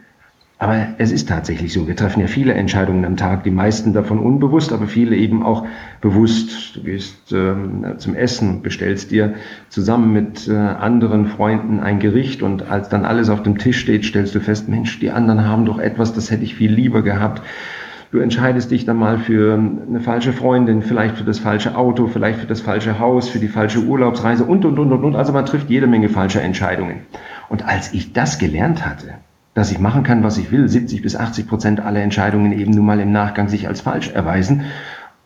Aber 0.61 0.89
es 0.99 1.11
ist 1.11 1.27
tatsächlich 1.27 1.73
so. 1.73 1.89
Wir 1.89 1.97
treffen 1.97 2.21
ja 2.21 2.27
viele 2.27 2.53
Entscheidungen 2.53 3.07
am 3.07 3.17
Tag, 3.17 3.45
die 3.45 3.51
meisten 3.51 3.95
davon 3.95 4.19
unbewusst, 4.19 4.75
aber 4.75 4.89
viele 4.89 5.17
eben 5.17 5.43
auch 5.43 5.67
bewusst. 6.03 6.77
Du 6.77 6.83
gehst 6.83 7.33
ähm, 7.33 7.95
zum 7.97 8.15
Essen, 8.15 8.61
bestellst 8.61 9.11
dir 9.11 9.33
zusammen 9.71 10.13
mit 10.13 10.49
äh, 10.49 10.53
anderen 10.55 11.29
Freunden 11.29 11.81
ein 11.81 11.99
Gericht 11.99 12.43
und 12.43 12.71
als 12.71 12.91
dann 12.91 13.07
alles 13.07 13.31
auf 13.31 13.43
dem 13.43 13.57
Tisch 13.57 13.81
steht, 13.81 14.05
stellst 14.05 14.35
du 14.35 14.41
fest, 14.41 14.69
Mensch, 14.69 15.01
die 15.01 15.11
anderen 15.11 15.47
haben 15.47 15.65
doch 15.65 15.79
etwas, 15.79 16.13
das 16.13 16.31
hätte 16.31 16.45
ich 16.45 16.57
viel 16.57 16.71
lieber 16.71 17.01
gehabt. 17.01 17.41
Du 18.13 18.19
entscheidest 18.19 18.71
dich 18.71 18.85
dann 18.85 18.99
mal 18.99 19.19
für 19.19 19.55
eine 19.55 20.01
falsche 20.01 20.35
Freundin, 20.35 20.83
vielleicht 20.83 21.17
für 21.17 21.25
das 21.25 21.39
falsche 21.39 21.75
Auto, 21.75 22.07
vielleicht 22.07 22.39
für 22.39 22.47
das 22.47 22.61
falsche 22.61 22.99
Haus, 22.99 23.31
für 23.31 23.39
die 23.39 23.49
falsche 23.49 23.81
Urlaubsreise 23.81 24.45
und, 24.45 24.67
und, 24.67 24.79
und, 24.79 24.93
und, 24.93 25.05
und. 25.05 25.17
Also 25.17 25.33
man 25.33 25.47
trifft 25.47 25.71
jede 25.71 25.87
Menge 25.87 26.11
falscher 26.11 26.43
Entscheidungen. 26.43 27.07
Und 27.49 27.67
als 27.67 27.95
ich 27.95 28.13
das 28.13 28.39
gelernt 28.39 28.85
hatte, 28.85 29.15
dass 29.55 29.73
ich 29.73 29.79
machen 29.79 30.03
kann, 30.03 30.23
was 30.23 30.39
ich 30.39 30.53
will, 30.53 30.69
70 30.69 31.03
bis 31.03 31.17
80 31.17 31.49
Prozent 31.49 31.81
aller 31.81 32.01
Entscheidungen 32.01 32.53
eben 32.53 32.73
nun 32.73 32.87
mal 32.87 33.01
im 33.01 33.13
Nachgang 33.13 33.49
sich 33.49 33.67
als 33.67 33.81
falsch 33.81 34.11
erweisen, 34.11 34.63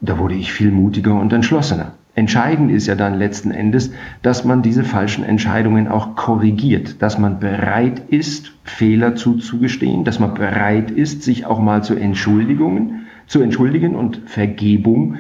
da 0.00 0.18
wurde 0.18 0.34
ich 0.34 0.52
viel 0.52 0.70
mutiger 0.70 1.14
und 1.14 1.32
entschlossener. 1.32 1.92
Entscheidend 2.16 2.70
ist 2.70 2.86
ja 2.86 2.94
dann 2.94 3.14
letzten 3.14 3.50
Endes, 3.50 3.92
dass 4.22 4.44
man 4.44 4.62
diese 4.62 4.84
falschen 4.84 5.24
Entscheidungen 5.24 5.88
auch 5.88 6.14
korrigiert, 6.14 7.02
dass 7.02 7.18
man 7.18 7.40
bereit 7.40 8.02
ist, 8.08 8.52
Fehler 8.62 9.16
zuzugestehen, 9.16 10.04
dass 10.04 10.20
man 10.20 10.34
bereit 10.34 10.90
ist, 10.92 11.22
sich 11.22 11.44
auch 11.44 11.58
mal 11.58 11.82
zu 11.82 11.96
Entschuldigungen, 11.96 13.06
zu 13.26 13.40
entschuldigen 13.40 13.96
und 13.96 14.22
Vergebung 14.26 15.16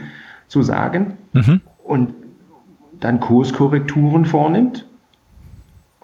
zu 0.46 0.62
sagen 0.62 1.14
mhm. 1.32 1.60
und 1.82 2.14
dann 3.00 3.18
Kurskorrekturen 3.18 4.24
vornimmt 4.24 4.86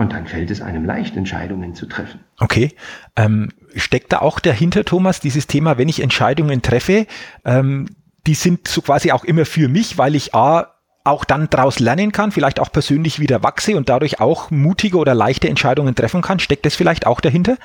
und 0.00 0.14
dann 0.14 0.26
fällt 0.26 0.50
es 0.50 0.62
einem 0.62 0.86
leicht, 0.86 1.14
Entscheidungen 1.18 1.74
zu 1.74 1.84
treffen. 1.84 2.20
Okay. 2.38 2.72
Ähm, 3.16 3.50
steckt 3.76 4.14
da 4.14 4.20
auch 4.20 4.40
dahinter, 4.40 4.86
Thomas, 4.86 5.20
dieses 5.20 5.46
Thema, 5.46 5.76
wenn 5.76 5.90
ich 5.90 6.00
Entscheidungen 6.00 6.62
treffe, 6.62 7.06
ähm, 7.44 7.86
die 8.26 8.32
sind 8.32 8.66
so 8.66 8.80
quasi 8.80 9.12
auch 9.12 9.24
immer 9.24 9.44
für 9.44 9.68
mich, 9.68 9.98
weil 9.98 10.14
ich 10.14 10.34
A, 10.34 10.68
auch 11.04 11.26
dann 11.26 11.50
daraus 11.50 11.80
lernen 11.80 12.12
kann, 12.12 12.32
vielleicht 12.32 12.60
auch 12.60 12.72
persönlich 12.72 13.20
wieder 13.20 13.42
wachse 13.42 13.76
und 13.76 13.90
dadurch 13.90 14.20
auch 14.20 14.50
mutige 14.50 14.96
oder 14.96 15.14
leichte 15.14 15.50
Entscheidungen 15.50 15.94
treffen 15.94 16.22
kann. 16.22 16.38
Steckt 16.38 16.64
das 16.64 16.74
vielleicht 16.74 17.06
auch 17.06 17.20
dahinter? 17.20 17.58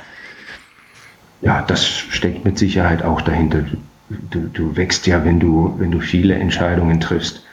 Ja, 1.41 1.62
das 1.62 1.88
steckt 1.88 2.43
mit 2.43 2.58
Sicherheit 2.58 3.02
auch 3.02 3.21
dahinter. 3.21 3.63
Du, 4.10 4.50
du 4.52 4.76
wächst 4.76 5.08
ja, 5.08 5.24
wenn 5.24 5.39
du, 5.39 5.76
wenn 5.78 5.91
du 5.91 6.02
viele 6.02 6.36
Entscheidungen 6.36 7.00
triffst. 7.00 7.45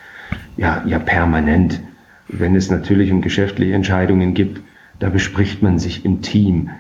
Ja, 0.57 0.83
ja, 0.87 0.99
permanent. 0.99 1.81
Wenn 2.27 2.57
es 2.57 2.69
natürlich 2.69 3.13
um 3.13 3.23
geschäftliche 3.23 3.75
Entscheidungen 3.75 4.35
gibt, 4.35 4.61
da 5.03 5.09
bespricht 5.09 5.63
man 5.65 5.81
sich 5.81 6.05
im 6.05 6.23
Team. 6.23 6.71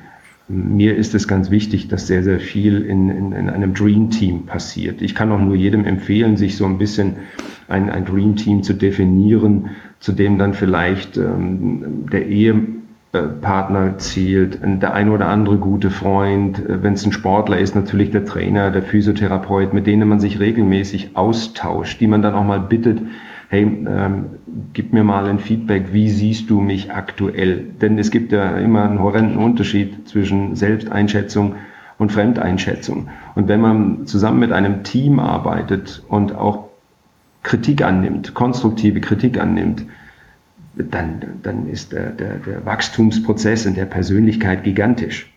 Mir 0.46 0.96
ist 0.96 1.12
es 1.12 1.26
ganz 1.26 1.50
wichtig, 1.50 1.88
dass 1.88 2.06
sehr, 2.06 2.22
sehr 2.22 2.38
viel 2.38 2.82
in, 2.82 3.08
in, 3.08 3.32
in 3.32 3.50
einem 3.50 3.74
Dream 3.74 4.11
Team 4.11 4.46
passiert. 4.46 5.02
Ich 5.02 5.16
kann 5.16 5.32
auch 5.32 5.40
nur 5.40 5.56
jedem 5.56 5.85
empfehlen, 5.85 6.37
sich 6.37 6.56
so 6.56 6.64
ein 6.64 6.78
bisschen 6.78 7.16
ein, 7.66 7.90
ein 7.90 8.04
Dream 8.04 8.37
Team 8.37 8.62
zu 8.62 8.74
definieren, 8.74 9.70
zu 9.98 10.12
dem 10.12 10.38
dann 10.38 10.54
vielleicht 10.54 11.16
ähm, 11.16 12.06
der 12.12 12.28
Ehepartner 12.28 13.98
zählt, 13.98 14.61
der 14.62 14.94
ein 14.94 15.08
oder 15.08 15.26
andere 15.26 15.56
gute 15.58 15.90
Freund, 15.90 16.64
äh, 16.64 16.80
wenn 16.80 16.92
es 16.92 17.04
ein 17.04 17.11
Sportler 17.12 17.58
ist, 17.58 17.74
natürlich 17.74 18.12
der 18.12 18.24
Trainer, 18.24 18.70
der 18.70 18.82
Physiotherapeut, 18.82 19.72
mit 19.72 19.88
denen 19.88 20.08
man 20.08 20.20
sich 20.20 20.38
regelmäßig 20.38 21.16
austauscht, 21.16 22.00
die 22.00 22.06
man 22.06 22.22
dann 22.22 22.35
auch 22.35 22.44
mal 22.44 22.61
bittet, 22.61 23.00
hey, 23.48 23.62
ähm, 23.62 24.26
gib 24.73 24.93
mir 24.93 25.05
mal 25.05 25.27
ein 25.27 25.38
Feedback, 25.38 25.93
wie 25.93 26.11
siehst 26.11 26.51
du 26.51 26.61
mich 26.61 26.93
aktuell? 26.93 27.65
Denn 27.81 27.99
es 27.99 28.11
gibt 28.11 28.33
ja 28.33 28.57
immer 28.59 28.85
einen 28.85 29.01
horrenden 29.01 29.38
Unterschied 29.38 30.09
zwischen 30.09 30.57
Selbsteinschätzung 30.57 31.57
und 31.99 32.12
Fremdeinschätzung. 32.12 33.09
Und 33.35 33.49
wenn 33.49 33.61
man 33.61 34.07
zusammen 34.07 34.41
mit 34.41 34.53
einem 34.53 34.83
Team 34.83 35.19
arbeitet 35.19 36.03
und 36.09 36.35
auch 36.35 36.69
Kritik 37.43 37.83
annimmt, 37.83 38.35
konstruktive 38.35 39.01
Kritik 39.01 39.41
annimmt, 39.41 39.85
dann, 40.75 41.23
dann 41.43 41.69
ist 41.69 41.93
der, 41.93 42.11
der, 42.11 42.37
der 42.37 42.65
Wachstumsprozess 42.65 43.67
in 43.67 43.75
der 43.75 43.85
Persönlichkeit 43.85 44.65
gigantisch. 44.65 45.31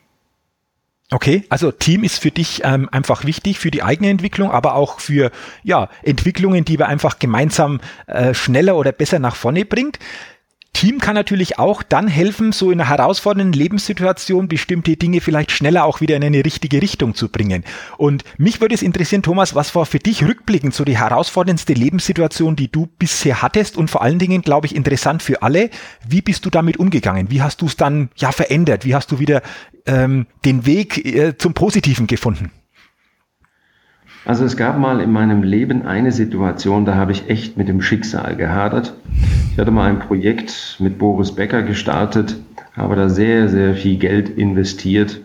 Okay, 1.12 1.44
also 1.50 1.72
Team 1.72 2.04
ist 2.04 2.20
für 2.20 2.32
dich 2.32 2.62
ähm, 2.64 2.90
einfach 2.92 3.26
wichtig 3.26 3.60
für 3.60 3.70
die 3.70 3.84
eigene 3.84 4.10
Entwicklung, 4.10 4.50
aber 4.50 4.74
auch 4.74 5.00
für 5.00 5.32
ja 5.64 5.90
Entwicklungen, 6.02 6.66
die 6.66 6.80
wir 6.80 6.88
einfach 6.88 7.20
gemeinsam 7.20 7.80
äh, 8.08 8.34
schneller 8.34 8.76
oder 8.76 8.92
besser 8.92 9.20
nach 9.20 9.36
vorne 9.36 9.66
bringt. 9.66 10.00
Team 10.76 11.00
kann 11.00 11.16
natürlich 11.16 11.58
auch 11.58 11.84
dann 11.84 12.10
helfen, 12.10 12.52
so 12.52 12.70
in 12.70 12.82
einer 12.82 12.90
herausfordernden 12.90 13.54
Lebenssituation 13.54 14.50
bestimmte 14.50 14.98
Dinge 14.98 15.22
vielleicht 15.22 15.52
schneller 15.52 15.86
auch 15.86 16.02
wieder 16.02 16.18
in 16.18 16.24
eine 16.24 16.44
richtige 16.44 16.82
Richtung 16.82 17.16
zu 17.16 17.30
bringen. 17.30 17.64
Und 17.98 18.26
mich 18.38 18.60
würde 18.60 18.76
es 18.76 18.82
interessieren, 18.82 19.24
Thomas, 19.24 19.56
was 19.56 19.74
war 19.74 19.86
für 19.86 20.00
dich 20.00 20.26
rückblickend 20.26 20.74
so 20.74 20.84
die 20.84 20.98
herausforderndste 20.98 21.72
Lebenssituation, 21.72 22.58
die 22.58 22.70
du 22.70 22.90
bisher 23.00 23.42
hattest 23.42 23.78
und 23.78 23.90
vor 23.90 24.02
allen 24.02 24.20
Dingen, 24.20 24.42
glaube 24.42 24.68
ich, 24.68 24.76
interessant 24.76 25.24
für 25.24 25.42
alle. 25.42 25.70
Wie 26.06 26.22
bist 26.22 26.46
du 26.46 26.50
damit 26.50 26.76
umgegangen? 26.76 27.32
Wie 27.32 27.42
hast 27.42 27.62
du 27.62 27.68
es 27.68 27.78
dann 27.78 28.10
ja 28.18 28.34
verändert? 28.34 28.84
Wie 28.84 28.96
hast 28.96 29.14
du 29.14 29.20
wieder 29.20 29.44
ähm, 29.86 30.28
den 30.44 30.66
Weg 30.66 31.06
äh, 31.06 31.38
zum 31.38 31.54
Positiven 31.54 32.06
gefunden? 32.06 32.52
Also 34.26 34.44
es 34.44 34.58
gab 34.58 34.80
mal 34.80 35.02
in 35.02 35.12
meinem 35.12 35.44
Leben 35.44 35.86
eine 35.86 36.12
Situation, 36.12 36.84
da 36.84 36.96
habe 36.96 37.12
ich 37.12 37.30
echt 37.30 37.58
mit 37.58 37.68
dem 37.68 37.80
Schicksal 37.80 38.36
gehadert. 38.36 38.96
Ich 39.52 39.60
hatte 39.60 39.70
mal 39.70 39.88
ein 39.88 40.00
Projekt 40.00 40.78
mit 40.80 40.98
Boris 40.98 41.34
Becker 41.34 41.62
gestartet, 41.62 42.36
habe 42.76 42.96
da 42.96 43.08
sehr, 43.08 43.50
sehr 43.50 43.76
viel 43.76 43.98
Geld 44.00 44.30
investiert 44.30 45.22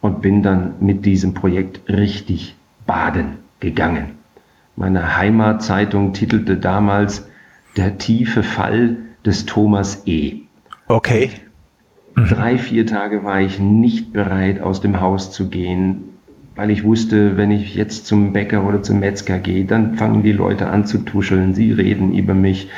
und 0.00 0.22
bin 0.22 0.44
dann 0.44 0.74
mit 0.78 1.04
diesem 1.04 1.34
Projekt 1.34 1.80
richtig 1.88 2.54
baden 2.86 3.38
gegangen. 3.58 4.12
Meine 4.76 5.16
Heimatzeitung 5.16 6.12
titelte 6.12 6.56
damals 6.56 7.28
Der 7.76 7.98
tiefe 7.98 8.44
Fall 8.44 8.98
des 9.26 9.46
Thomas 9.46 10.06
E. 10.06 10.42
Okay. 10.86 11.30
Drei, 12.14 12.56
vier 12.56 12.86
Tage 12.86 13.24
war 13.24 13.40
ich 13.40 13.58
nicht 13.58 14.12
bereit, 14.12 14.60
aus 14.60 14.80
dem 14.80 15.00
Haus 15.00 15.32
zu 15.32 15.48
gehen 15.48 16.13
weil 16.56 16.70
ich 16.70 16.84
wusste, 16.84 17.36
wenn 17.36 17.50
ich 17.50 17.74
jetzt 17.74 18.06
zum 18.06 18.32
Bäcker 18.32 18.64
oder 18.64 18.82
zum 18.82 19.00
Metzger 19.00 19.38
gehe, 19.38 19.64
dann 19.64 19.96
fangen 19.96 20.22
die 20.22 20.32
Leute 20.32 20.68
an 20.68 20.86
zu 20.86 20.98
tuscheln, 20.98 21.54
sie 21.54 21.72
reden 21.72 22.14
über 22.14 22.34
mich. 22.34 22.68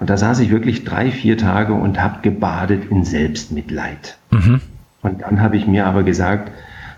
Und 0.00 0.10
da 0.10 0.16
saß 0.16 0.40
ich 0.40 0.50
wirklich 0.50 0.84
drei, 0.84 1.10
vier 1.10 1.36
Tage 1.36 1.74
und 1.74 2.00
habe 2.02 2.22
gebadet 2.22 2.90
in 2.90 3.04
Selbstmitleid. 3.04 4.16
Mhm. 4.30 4.60
Und 5.02 5.22
dann 5.22 5.40
habe 5.40 5.56
ich 5.56 5.66
mir 5.66 5.86
aber 5.86 6.02
gesagt, 6.02 6.50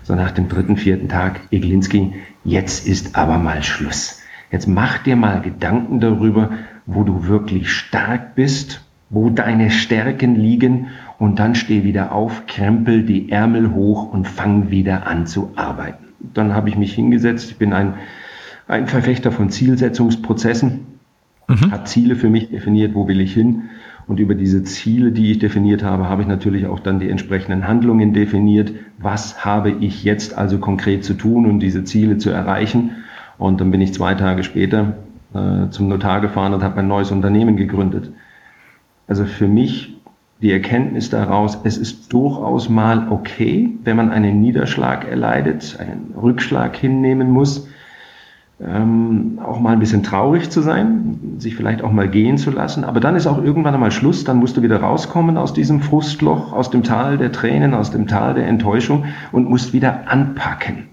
so 0.03 0.15
nach 0.15 0.31
dem 0.31 0.49
dritten, 0.49 0.77
vierten 0.77 1.07
Tag, 1.07 1.39
Eglinski, 1.51 2.13
jetzt 2.43 2.87
ist 2.87 3.15
aber 3.15 3.37
mal 3.37 3.63
Schluss. 3.63 4.21
Jetzt 4.51 4.67
mach 4.67 4.97
dir 4.99 5.15
mal 5.15 5.41
Gedanken 5.41 5.99
darüber, 5.99 6.51
wo 6.85 7.03
du 7.03 7.27
wirklich 7.27 7.71
stark 7.71 8.35
bist, 8.35 8.83
wo 9.09 9.29
deine 9.29 9.69
Stärken 9.69 10.35
liegen 10.35 10.87
und 11.19 11.39
dann 11.39 11.55
steh 11.55 11.83
wieder 11.83 12.11
auf, 12.11 12.47
krempel 12.47 13.03
die 13.03 13.31
Ärmel 13.31 13.73
hoch 13.73 14.11
und 14.11 14.27
fang 14.27 14.69
wieder 14.69 15.07
an 15.07 15.25
zu 15.27 15.51
arbeiten 15.55 16.02
dann 16.33 16.53
habe 16.53 16.69
ich 16.69 16.77
mich 16.77 16.93
hingesetzt. 16.93 17.51
Ich 17.51 17.57
bin 17.57 17.73
ein, 17.73 17.95
ein 18.67 18.87
Verfechter 18.87 19.31
von 19.31 19.49
Zielsetzungsprozessen, 19.49 20.79
mhm. 21.47 21.71
habe 21.71 21.83
Ziele 21.85 22.15
für 22.15 22.29
mich 22.29 22.49
definiert, 22.49 22.95
wo 22.95 23.07
will 23.07 23.21
ich 23.21 23.33
hin. 23.33 23.63
Und 24.05 24.19
über 24.19 24.35
diese 24.35 24.63
Ziele, 24.63 25.11
die 25.11 25.31
ich 25.31 25.39
definiert 25.39 25.81
habe, 25.83 26.09
habe 26.09 26.21
ich 26.21 26.27
natürlich 26.27 26.65
auch 26.67 26.79
dann 26.79 26.99
die 26.99 27.09
entsprechenden 27.09 27.67
Handlungen 27.67 28.13
definiert. 28.13 28.73
Was 28.97 29.45
habe 29.45 29.71
ich 29.71 30.03
jetzt 30.03 30.37
also 30.37 30.57
konkret 30.57 31.05
zu 31.05 31.13
tun, 31.13 31.45
um 31.45 31.59
diese 31.59 31.85
Ziele 31.85 32.17
zu 32.17 32.29
erreichen? 32.29 32.91
Und 33.37 33.61
dann 33.61 33.71
bin 33.71 33.79
ich 33.79 33.93
zwei 33.93 34.13
Tage 34.15 34.43
später 34.43 34.97
äh, 35.33 35.69
zum 35.69 35.87
Notar 35.87 36.19
gefahren 36.19 36.53
und 36.53 36.63
habe 36.63 36.79
ein 36.79 36.87
neues 36.87 37.11
Unternehmen 37.11 37.55
gegründet. 37.55 38.11
Also 39.07 39.25
für 39.25 39.47
mich 39.47 39.95
die 40.41 40.51
Erkenntnis 40.51 41.09
daraus, 41.09 41.57
es 41.63 41.77
ist 41.77 42.11
durchaus 42.11 42.67
mal 42.67 43.07
okay, 43.09 43.77
wenn 43.83 43.95
man 43.95 44.11
einen 44.11 44.41
Niederschlag 44.41 45.07
erleidet, 45.09 45.77
einen 45.79 46.13
Rückschlag 46.21 46.75
hinnehmen 46.75 47.31
muss, 47.31 47.67
ähm, 48.61 49.39
auch 49.43 49.59
mal 49.59 49.73
ein 49.73 49.79
bisschen 49.79 50.03
traurig 50.03 50.49
zu 50.49 50.61
sein, 50.61 51.35
sich 51.37 51.55
vielleicht 51.55 51.81
auch 51.81 51.91
mal 51.91 52.07
gehen 52.07 52.37
zu 52.37 52.51
lassen. 52.51 52.83
Aber 52.83 52.99
dann 52.99 53.15
ist 53.15 53.27
auch 53.27 53.43
irgendwann 53.43 53.73
einmal 53.73 53.91
Schluss, 53.91 54.23
dann 54.23 54.37
musst 54.37 54.57
du 54.57 54.61
wieder 54.61 54.81
rauskommen 54.81 55.37
aus 55.37 55.53
diesem 55.53 55.81
Frustloch, 55.81 56.53
aus 56.53 56.69
dem 56.69 56.83
Tal 56.83 57.17
der 57.17 57.31
Tränen, 57.31 57.73
aus 57.73 57.91
dem 57.91 58.07
Tal 58.07 58.33
der 58.35 58.47
Enttäuschung 58.47 59.05
und 59.31 59.49
musst 59.49 59.73
wieder 59.73 60.07
anpacken, 60.09 60.87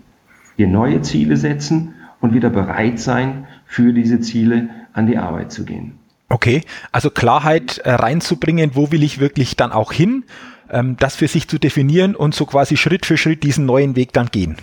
dir 0.59 0.69
neue 0.69 1.03
Ziele 1.03 1.37
setzen 1.37 1.95
und 2.21 2.35
wieder 2.35 2.51
bereit 2.51 2.99
sein, 2.99 3.47
für 3.67 3.93
diese 3.93 4.21
Ziele 4.21 4.69
an 4.93 5.07
die 5.07 5.19
Arbeit 5.19 5.53
zu 5.53 5.65
gehen. 5.65 6.00
Okay, 6.33 6.63
also 6.93 7.11
Klarheit 7.11 7.79
äh, 7.79 7.91
reinzubringen, 7.91 8.71
wo 8.75 8.93
will 8.93 9.03
ich 9.03 9.19
wirklich 9.19 9.57
dann 9.57 9.73
auch 9.73 9.93
hin, 9.93 10.23
ähm, 10.71 10.97
das 10.97 11.17
für 11.17 11.27
sich 11.27 11.49
zu 11.49 11.59
definieren 11.59 12.15
und 12.15 12.37
so 12.37 12.47
quasi 12.47 12.77
Schritt 12.77 13.05
für 13.05 13.17
Schritt 13.17 13.43
diesen 13.43 13.67
neuen 13.67 13.97
Weg 13.97 14.13
dann 14.13 14.29
gehen. 14.29 14.57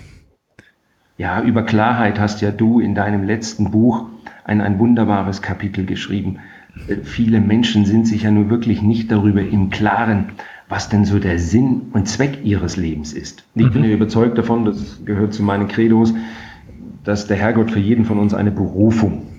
Ja, 1.18 1.42
über 1.42 1.64
Klarheit 1.64 2.20
hast 2.20 2.42
ja 2.42 2.52
du 2.52 2.80
in 2.80 2.96
deinem 2.96 3.24
letzten 3.24 3.70
Buch 3.70 4.06
ein, 4.46 4.62
ein 4.62 4.80
wunderbares 4.80 5.42
Kapitel 5.42 5.86
geschrieben. 5.86 6.40
Äh, 6.88 7.04
viele 7.04 7.42
Menschen 7.42 7.86
sind 7.86 8.08
sich 8.08 8.24
ja 8.24 8.32
nur 8.32 8.50
wirklich 8.50 8.82
nicht 8.82 9.12
darüber 9.12 9.42
im 9.42 9.70
Klaren, 9.70 10.30
was 10.70 10.88
denn 10.88 11.04
so 11.04 11.20
der 11.20 11.38
Sinn 11.38 11.88
und 11.92 12.08
Zweck 12.08 12.46
ihres 12.46 12.78
Lebens 12.78 13.12
ist. 13.12 13.44
Ich 13.56 13.66
mhm. 13.66 13.74
bin 13.74 13.84
ja 13.84 13.90
überzeugt 13.90 14.38
davon, 14.38 14.64
das 14.64 15.04
gehört 15.04 15.34
zu 15.34 15.44
meinen 15.44 15.68
Credos, 15.68 16.14
dass 17.04 17.28
der 17.28 17.36
Herrgott 17.36 17.72
für 17.72 17.80
jeden 17.80 18.06
von 18.06 18.20
uns 18.20 18.34
eine 18.34 18.52
Berufung 18.52 19.37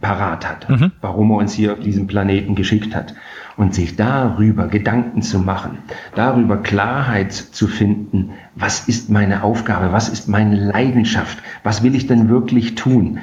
parat 0.00 0.48
hat, 0.48 0.68
mhm. 0.68 0.92
warum 1.00 1.30
er 1.30 1.36
uns 1.36 1.52
hier 1.52 1.74
auf 1.74 1.80
diesem 1.80 2.06
Planeten 2.06 2.54
geschickt 2.54 2.94
hat. 2.94 3.14
Und 3.56 3.74
sich 3.74 3.96
darüber 3.96 4.68
Gedanken 4.68 5.22
zu 5.22 5.38
machen, 5.38 5.78
darüber 6.14 6.58
Klarheit 6.58 7.32
zu 7.32 7.68
finden, 7.68 8.32
was 8.54 8.86
ist 8.86 9.08
meine 9.08 9.42
Aufgabe, 9.42 9.92
was 9.92 10.10
ist 10.10 10.28
meine 10.28 10.56
Leidenschaft, 10.56 11.38
was 11.62 11.82
will 11.82 11.94
ich 11.94 12.06
denn 12.06 12.28
wirklich 12.28 12.74
tun, 12.74 13.20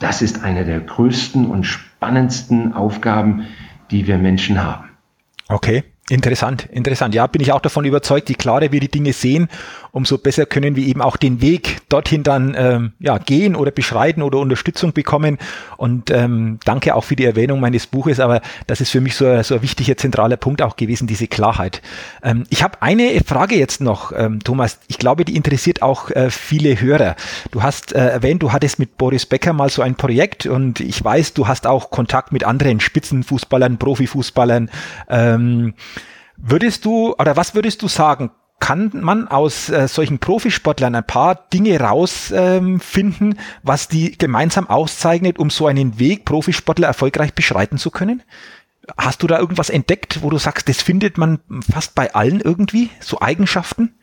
das 0.00 0.22
ist 0.22 0.42
eine 0.42 0.64
der 0.64 0.80
größten 0.80 1.46
und 1.46 1.64
spannendsten 1.64 2.72
Aufgaben, 2.72 3.46
die 3.92 4.08
wir 4.08 4.18
Menschen 4.18 4.62
haben. 4.62 4.88
Okay. 5.48 5.84
Interessant, 6.10 6.66
interessant. 6.72 7.14
Ja, 7.14 7.28
bin 7.28 7.40
ich 7.40 7.52
auch 7.52 7.60
davon 7.60 7.84
überzeugt, 7.84 8.28
je 8.30 8.34
klarer 8.34 8.72
wir 8.72 8.80
die 8.80 8.90
Dinge 8.90 9.12
sehen, 9.12 9.48
umso 9.92 10.18
besser 10.18 10.46
können 10.46 10.76
wir 10.76 10.86
eben 10.86 11.02
auch 11.02 11.16
den 11.16 11.40
Weg 11.40 11.78
dorthin 11.88 12.22
dann 12.22 12.54
ähm, 12.56 12.92
ja, 12.98 13.18
gehen 13.18 13.56
oder 13.56 13.70
beschreiten 13.70 14.22
oder 14.22 14.38
Unterstützung 14.38 14.92
bekommen. 14.92 15.38
Und 15.76 16.10
ähm, 16.10 16.58
danke 16.64 16.94
auch 16.94 17.04
für 17.04 17.16
die 17.16 17.24
Erwähnung 17.24 17.60
meines 17.60 17.86
Buches, 17.86 18.20
aber 18.20 18.40
das 18.66 18.80
ist 18.80 18.90
für 18.90 19.00
mich 19.00 19.14
so, 19.14 19.42
so 19.42 19.56
ein 19.56 19.62
wichtiger 19.62 19.96
zentraler 19.96 20.36
Punkt 20.36 20.62
auch 20.62 20.76
gewesen, 20.76 21.06
diese 21.06 21.26
Klarheit. 21.26 21.82
Ähm, 22.22 22.44
ich 22.50 22.62
habe 22.62 22.82
eine 22.82 23.20
Frage 23.24 23.56
jetzt 23.56 23.80
noch, 23.80 24.12
ähm, 24.16 24.40
Thomas. 24.40 24.78
Ich 24.88 24.98
glaube, 24.98 25.24
die 25.24 25.36
interessiert 25.36 25.82
auch 25.82 26.10
äh, 26.10 26.30
viele 26.30 26.80
Hörer. 26.80 27.16
Du 27.50 27.62
hast 27.62 27.92
äh, 27.92 28.08
erwähnt, 28.08 28.42
du 28.42 28.52
hattest 28.52 28.78
mit 28.78 28.96
Boris 28.96 29.26
Becker 29.26 29.52
mal 29.52 29.70
so 29.70 29.82
ein 29.82 29.94
Projekt 29.94 30.46
und 30.46 30.80
ich 30.80 31.02
weiß, 31.02 31.34
du 31.34 31.48
hast 31.48 31.66
auch 31.66 31.90
Kontakt 31.90 32.32
mit 32.32 32.44
anderen 32.44 32.80
Spitzenfußballern, 32.80 33.78
Profifußballern. 33.78 34.70
Ähm, 35.08 35.74
Würdest 36.42 36.86
du, 36.86 37.14
oder 37.18 37.36
was 37.36 37.54
würdest 37.54 37.82
du 37.82 37.88
sagen, 37.88 38.30
kann 38.60 38.90
man 38.92 39.26
aus 39.26 39.70
äh, 39.70 39.88
solchen 39.88 40.18
Profisportlern 40.18 40.94
ein 40.94 41.04
paar 41.04 41.34
Dinge 41.52 41.80
rausfinden, 41.80 43.30
ähm, 43.32 43.36
was 43.62 43.88
die 43.88 44.16
gemeinsam 44.16 44.68
auszeichnet, 44.68 45.38
um 45.38 45.50
so 45.50 45.66
einen 45.66 45.98
Weg 45.98 46.24
Profisportler 46.24 46.86
erfolgreich 46.86 47.34
beschreiten 47.34 47.78
zu 47.78 47.90
können? 47.90 48.22
Hast 48.96 49.22
du 49.22 49.26
da 49.26 49.38
irgendwas 49.38 49.70
entdeckt, 49.70 50.22
wo 50.22 50.30
du 50.30 50.38
sagst, 50.38 50.68
das 50.68 50.82
findet 50.82 51.18
man 51.18 51.40
fast 51.70 51.94
bei 51.94 52.14
allen 52.14 52.40
irgendwie, 52.40 52.90
so 53.00 53.20
Eigenschaften? 53.20 53.94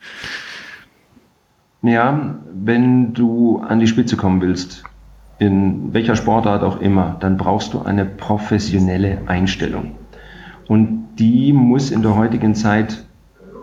Ja, 1.82 2.38
wenn 2.52 3.14
du 3.14 3.60
an 3.60 3.78
die 3.78 3.86
Spitze 3.86 4.16
kommen 4.16 4.40
willst, 4.40 4.82
in 5.38 5.92
welcher 5.94 6.16
Sportart 6.16 6.64
auch 6.64 6.80
immer, 6.80 7.16
dann 7.20 7.36
brauchst 7.36 7.74
du 7.74 7.82
eine 7.82 8.04
professionelle 8.04 9.22
Einstellung. 9.26 9.92
Und 10.66 11.14
die 11.18 11.52
muss 11.52 11.90
in 11.90 12.02
der 12.02 12.16
heutigen 12.16 12.54
Zeit 12.54 13.04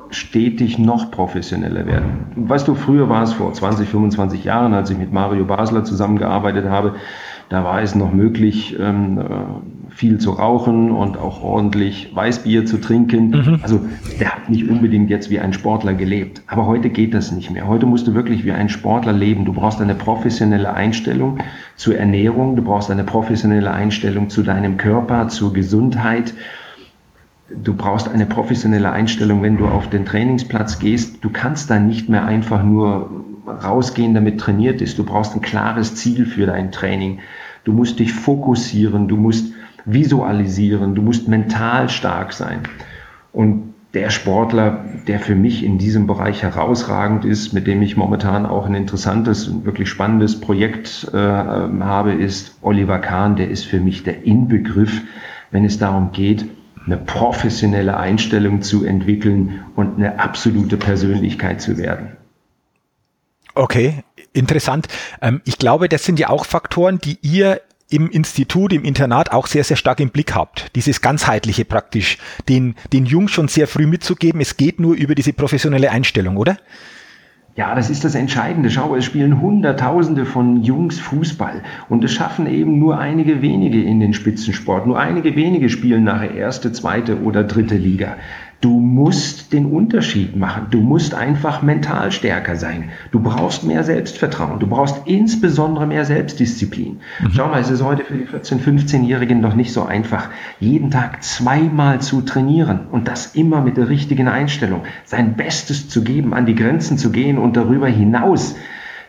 stetig 0.09 0.77
noch 0.77 1.11
professioneller 1.11 1.85
werden. 1.85 2.27
Weißt 2.35 2.67
du, 2.67 2.75
früher 2.75 3.09
war 3.09 3.23
es 3.23 3.33
vor 3.33 3.53
20, 3.53 3.89
25 3.89 4.43
Jahren, 4.43 4.73
als 4.73 4.89
ich 4.89 4.97
mit 4.97 5.11
Mario 5.11 5.45
Basler 5.45 5.83
zusammengearbeitet 5.83 6.65
habe, 6.69 6.95
da 7.49 7.63
war 7.63 7.81
es 7.81 7.93
noch 7.93 8.11
möglich, 8.11 8.75
ähm, 8.79 9.19
äh, 9.19 9.23
viel 9.91 10.17
zu 10.17 10.31
rauchen 10.31 10.91
und 10.91 11.17
auch 11.17 11.43
ordentlich 11.43 12.11
Weißbier 12.13 12.65
zu 12.65 12.81
trinken. 12.81 13.29
Mhm. 13.29 13.59
Also 13.61 13.81
der 14.19 14.35
hat 14.35 14.49
nicht 14.49 14.67
unbedingt 14.67 15.11
jetzt 15.11 15.29
wie 15.29 15.39
ein 15.39 15.53
Sportler 15.53 15.93
gelebt. 15.93 16.41
Aber 16.47 16.65
heute 16.65 16.89
geht 16.89 17.13
das 17.13 17.31
nicht 17.31 17.51
mehr. 17.51 17.67
Heute 17.67 17.85
musst 17.85 18.07
du 18.07 18.15
wirklich 18.15 18.45
wie 18.45 18.51
ein 18.51 18.67
Sportler 18.67 19.13
leben. 19.13 19.45
Du 19.45 19.53
brauchst 19.53 19.79
eine 19.79 19.93
professionelle 19.93 20.73
Einstellung 20.73 21.37
zur 21.75 21.97
Ernährung, 21.97 22.55
du 22.55 22.63
brauchst 22.63 22.89
eine 22.89 23.03
professionelle 23.03 23.71
Einstellung 23.71 24.29
zu 24.29 24.41
deinem 24.41 24.77
Körper, 24.77 25.27
zur 25.27 25.53
Gesundheit 25.53 26.33
du 27.49 27.73
brauchst 27.73 28.09
eine 28.09 28.25
professionelle 28.25 28.91
Einstellung, 28.91 29.41
wenn 29.41 29.57
du 29.57 29.67
auf 29.67 29.89
den 29.89 30.05
Trainingsplatz 30.05 30.79
gehst. 30.79 31.23
Du 31.23 31.29
kannst 31.29 31.69
dann 31.69 31.87
nicht 31.87 32.09
mehr 32.09 32.25
einfach 32.25 32.63
nur 32.63 33.09
rausgehen, 33.47 34.13
damit 34.13 34.39
trainiert 34.39 34.81
ist. 34.81 34.97
Du 34.97 35.03
brauchst 35.03 35.35
ein 35.35 35.41
klares 35.41 35.95
Ziel 35.95 36.25
für 36.25 36.45
dein 36.45 36.71
Training. 36.71 37.19
Du 37.63 37.73
musst 37.73 37.99
dich 37.99 38.13
fokussieren, 38.13 39.07
du 39.07 39.17
musst 39.17 39.53
visualisieren, 39.85 40.95
du 40.95 41.01
musst 41.01 41.27
mental 41.27 41.89
stark 41.89 42.33
sein. 42.33 42.61
Und 43.31 43.73
der 43.93 44.09
Sportler, 44.09 44.83
der 45.07 45.19
für 45.19 45.35
mich 45.35 45.63
in 45.63 45.77
diesem 45.77 46.05
Bereich 46.05 46.43
herausragend 46.43 47.23
ist, 47.23 47.53
mit 47.53 47.65
dem 47.65 47.81
ich 47.81 47.95
momentan 47.95 48.45
auch 48.45 48.65
ein 48.65 48.75
interessantes 48.75 49.47
und 49.47 49.65
wirklich 49.65 49.87
spannendes 49.89 50.41
Projekt 50.41 51.07
äh, 51.13 51.17
habe, 51.17 52.11
ist 52.11 52.57
Oliver 52.61 52.99
Kahn. 52.99 53.35
Der 53.37 53.49
ist 53.49 53.63
für 53.63 53.79
mich 53.79 54.03
der 54.03 54.25
Inbegriff, 54.25 55.01
wenn 55.51 55.63
es 55.63 55.77
darum 55.77 56.11
geht, 56.11 56.45
eine 56.85 56.97
professionelle 56.97 57.97
Einstellung 57.97 58.61
zu 58.61 58.85
entwickeln 58.85 59.63
und 59.75 59.97
eine 59.97 60.19
absolute 60.19 60.77
Persönlichkeit 60.77 61.61
zu 61.61 61.77
werden. 61.77 62.17
Okay, 63.55 64.03
interessant. 64.33 64.87
Ähm, 65.21 65.41
ich 65.45 65.57
glaube, 65.57 65.89
das 65.89 66.03
sind 66.03 66.19
ja 66.19 66.29
auch 66.29 66.45
Faktoren, 66.45 66.99
die 66.99 67.17
ihr 67.21 67.61
im 67.89 68.09
Institut, 68.09 68.73
im 68.73 68.83
Internat 68.83 69.31
auch 69.31 69.47
sehr, 69.47 69.63
sehr 69.63 69.77
stark 69.77 69.99
im 69.99 70.09
Blick 70.09 70.33
habt. 70.33 70.75
Dieses 70.75 71.01
ganzheitliche 71.01 71.65
praktisch, 71.65 72.17
den, 72.49 72.75
den 72.91 73.05
Jungs 73.05 73.31
schon 73.31 73.47
sehr 73.47 73.67
früh 73.67 73.85
mitzugeben. 73.85 74.41
Es 74.41 74.57
geht 74.57 74.79
nur 74.79 74.95
über 74.95 75.15
diese 75.15 75.33
professionelle 75.33 75.91
Einstellung, 75.91 76.37
oder? 76.37 76.57
Ja, 77.57 77.73
das 77.73 77.89
ist 77.89 78.03
das 78.03 78.15
Entscheidende. 78.15 78.69
Schau, 78.69 78.97
es 78.97 79.05
spielen 79.05 79.39
Hunderttausende 79.39 80.25
von 80.25 80.61
Jungs 80.61 80.99
Fußball 80.99 81.61
und 81.87 82.03
es 82.03 82.11
schaffen 82.11 82.47
eben 82.47 82.79
nur 82.79 82.99
einige 82.99 83.41
wenige 83.41 83.81
in 83.81 84.01
den 84.01 84.13
Spitzensport. 84.13 84.85
Nur 84.85 84.99
einige 84.99 85.37
wenige 85.37 85.69
spielen 85.69 86.03
nachher 86.03 86.35
erste, 86.35 86.73
zweite 86.73 87.21
oder 87.21 87.45
dritte 87.45 87.77
Liga. 87.77 88.17
Du 88.61 88.79
musst 88.79 89.53
den 89.53 89.65
Unterschied 89.65 90.35
machen. 90.35 90.67
Du 90.71 90.79
musst 90.79 91.13
einfach 91.13 91.61
mental 91.61 92.11
stärker 92.11 92.55
sein. 92.55 92.89
Du 93.11 93.19
brauchst 93.19 93.63
mehr 93.63 93.83
Selbstvertrauen. 93.83 94.59
Du 94.59 94.67
brauchst 94.67 95.01
insbesondere 95.05 95.85
mehr 95.85 96.05
Selbstdisziplin. 96.05 96.99
Mhm. 97.21 97.31
Schau 97.33 97.47
mal, 97.47 97.61
es 97.61 97.69
ist 97.69 97.83
heute 97.83 98.03
für 98.03 98.15
die 98.15 98.25
14-, 98.25 98.59
15-Jährigen 98.59 99.41
noch 99.41 99.55
nicht 99.55 99.73
so 99.73 99.83
einfach, 99.83 100.29
jeden 100.59 100.89
Tag 100.89 101.21
zweimal 101.23 102.01
zu 102.01 102.21
trainieren 102.21 102.87
und 102.91 103.07
das 103.07 103.35
immer 103.35 103.61
mit 103.61 103.77
der 103.77 103.89
richtigen 103.89 104.27
Einstellung. 104.27 104.83
Sein 105.03 105.35
Bestes 105.35 105.89
zu 105.89 106.03
geben, 106.03 106.33
an 106.33 106.45
die 106.45 106.55
Grenzen 106.55 106.97
zu 106.97 107.11
gehen 107.11 107.37
und 107.37 107.57
darüber 107.57 107.87
hinaus 107.87 108.55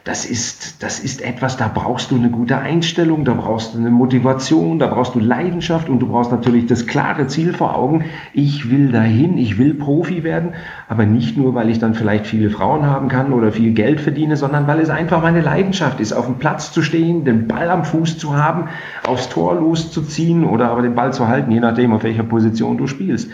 das 0.06 0.24
ist, 0.24 0.84
das 0.84 1.00
ist 1.00 1.20
etwas, 1.20 1.56
da 1.56 1.66
brauchst 1.66 2.12
du 2.12 2.14
eine 2.14 2.30
gute 2.30 2.58
Einstellung, 2.58 3.24
da 3.24 3.34
brauchst 3.34 3.74
du 3.74 3.78
eine 3.78 3.90
Motivation, 3.90 4.78
da 4.78 4.86
brauchst 4.86 5.16
du 5.16 5.18
Leidenschaft 5.18 5.88
und 5.88 5.98
du 5.98 6.06
brauchst 6.06 6.30
natürlich 6.30 6.66
das 6.66 6.86
klare 6.86 7.26
Ziel 7.26 7.52
vor 7.52 7.74
Augen. 7.74 8.04
Ich 8.32 8.70
will 8.70 8.92
dahin, 8.92 9.36
ich 9.36 9.58
will 9.58 9.74
Profi 9.74 10.22
werden, 10.22 10.54
aber 10.88 11.06
nicht 11.06 11.36
nur, 11.36 11.56
weil 11.56 11.70
ich 11.70 11.80
dann 11.80 11.94
vielleicht 11.94 12.28
viele 12.28 12.50
Frauen 12.50 12.86
haben 12.86 13.08
kann 13.08 13.32
oder 13.32 13.50
viel 13.50 13.72
Geld 13.72 14.00
verdiene, 14.00 14.36
sondern 14.36 14.68
weil 14.68 14.78
es 14.78 14.90
einfach 14.90 15.20
meine 15.22 15.40
Leidenschaft 15.40 15.98
ist, 15.98 16.12
auf 16.12 16.26
dem 16.26 16.36
Platz 16.36 16.70
zu 16.70 16.82
stehen, 16.82 17.24
den 17.24 17.48
Ball 17.48 17.68
am 17.68 17.84
Fuß 17.84 18.16
zu 18.16 18.36
haben, 18.36 18.68
aufs 19.04 19.28
Tor 19.28 19.56
loszuziehen 19.56 20.44
oder 20.44 20.70
aber 20.70 20.82
den 20.82 20.94
Ball 20.94 21.12
zu 21.12 21.26
halten, 21.26 21.50
je 21.50 21.58
nachdem, 21.58 21.92
auf 21.92 22.04
welcher 22.04 22.22
Position 22.22 22.78
du 22.78 22.86
spielst. 22.86 23.28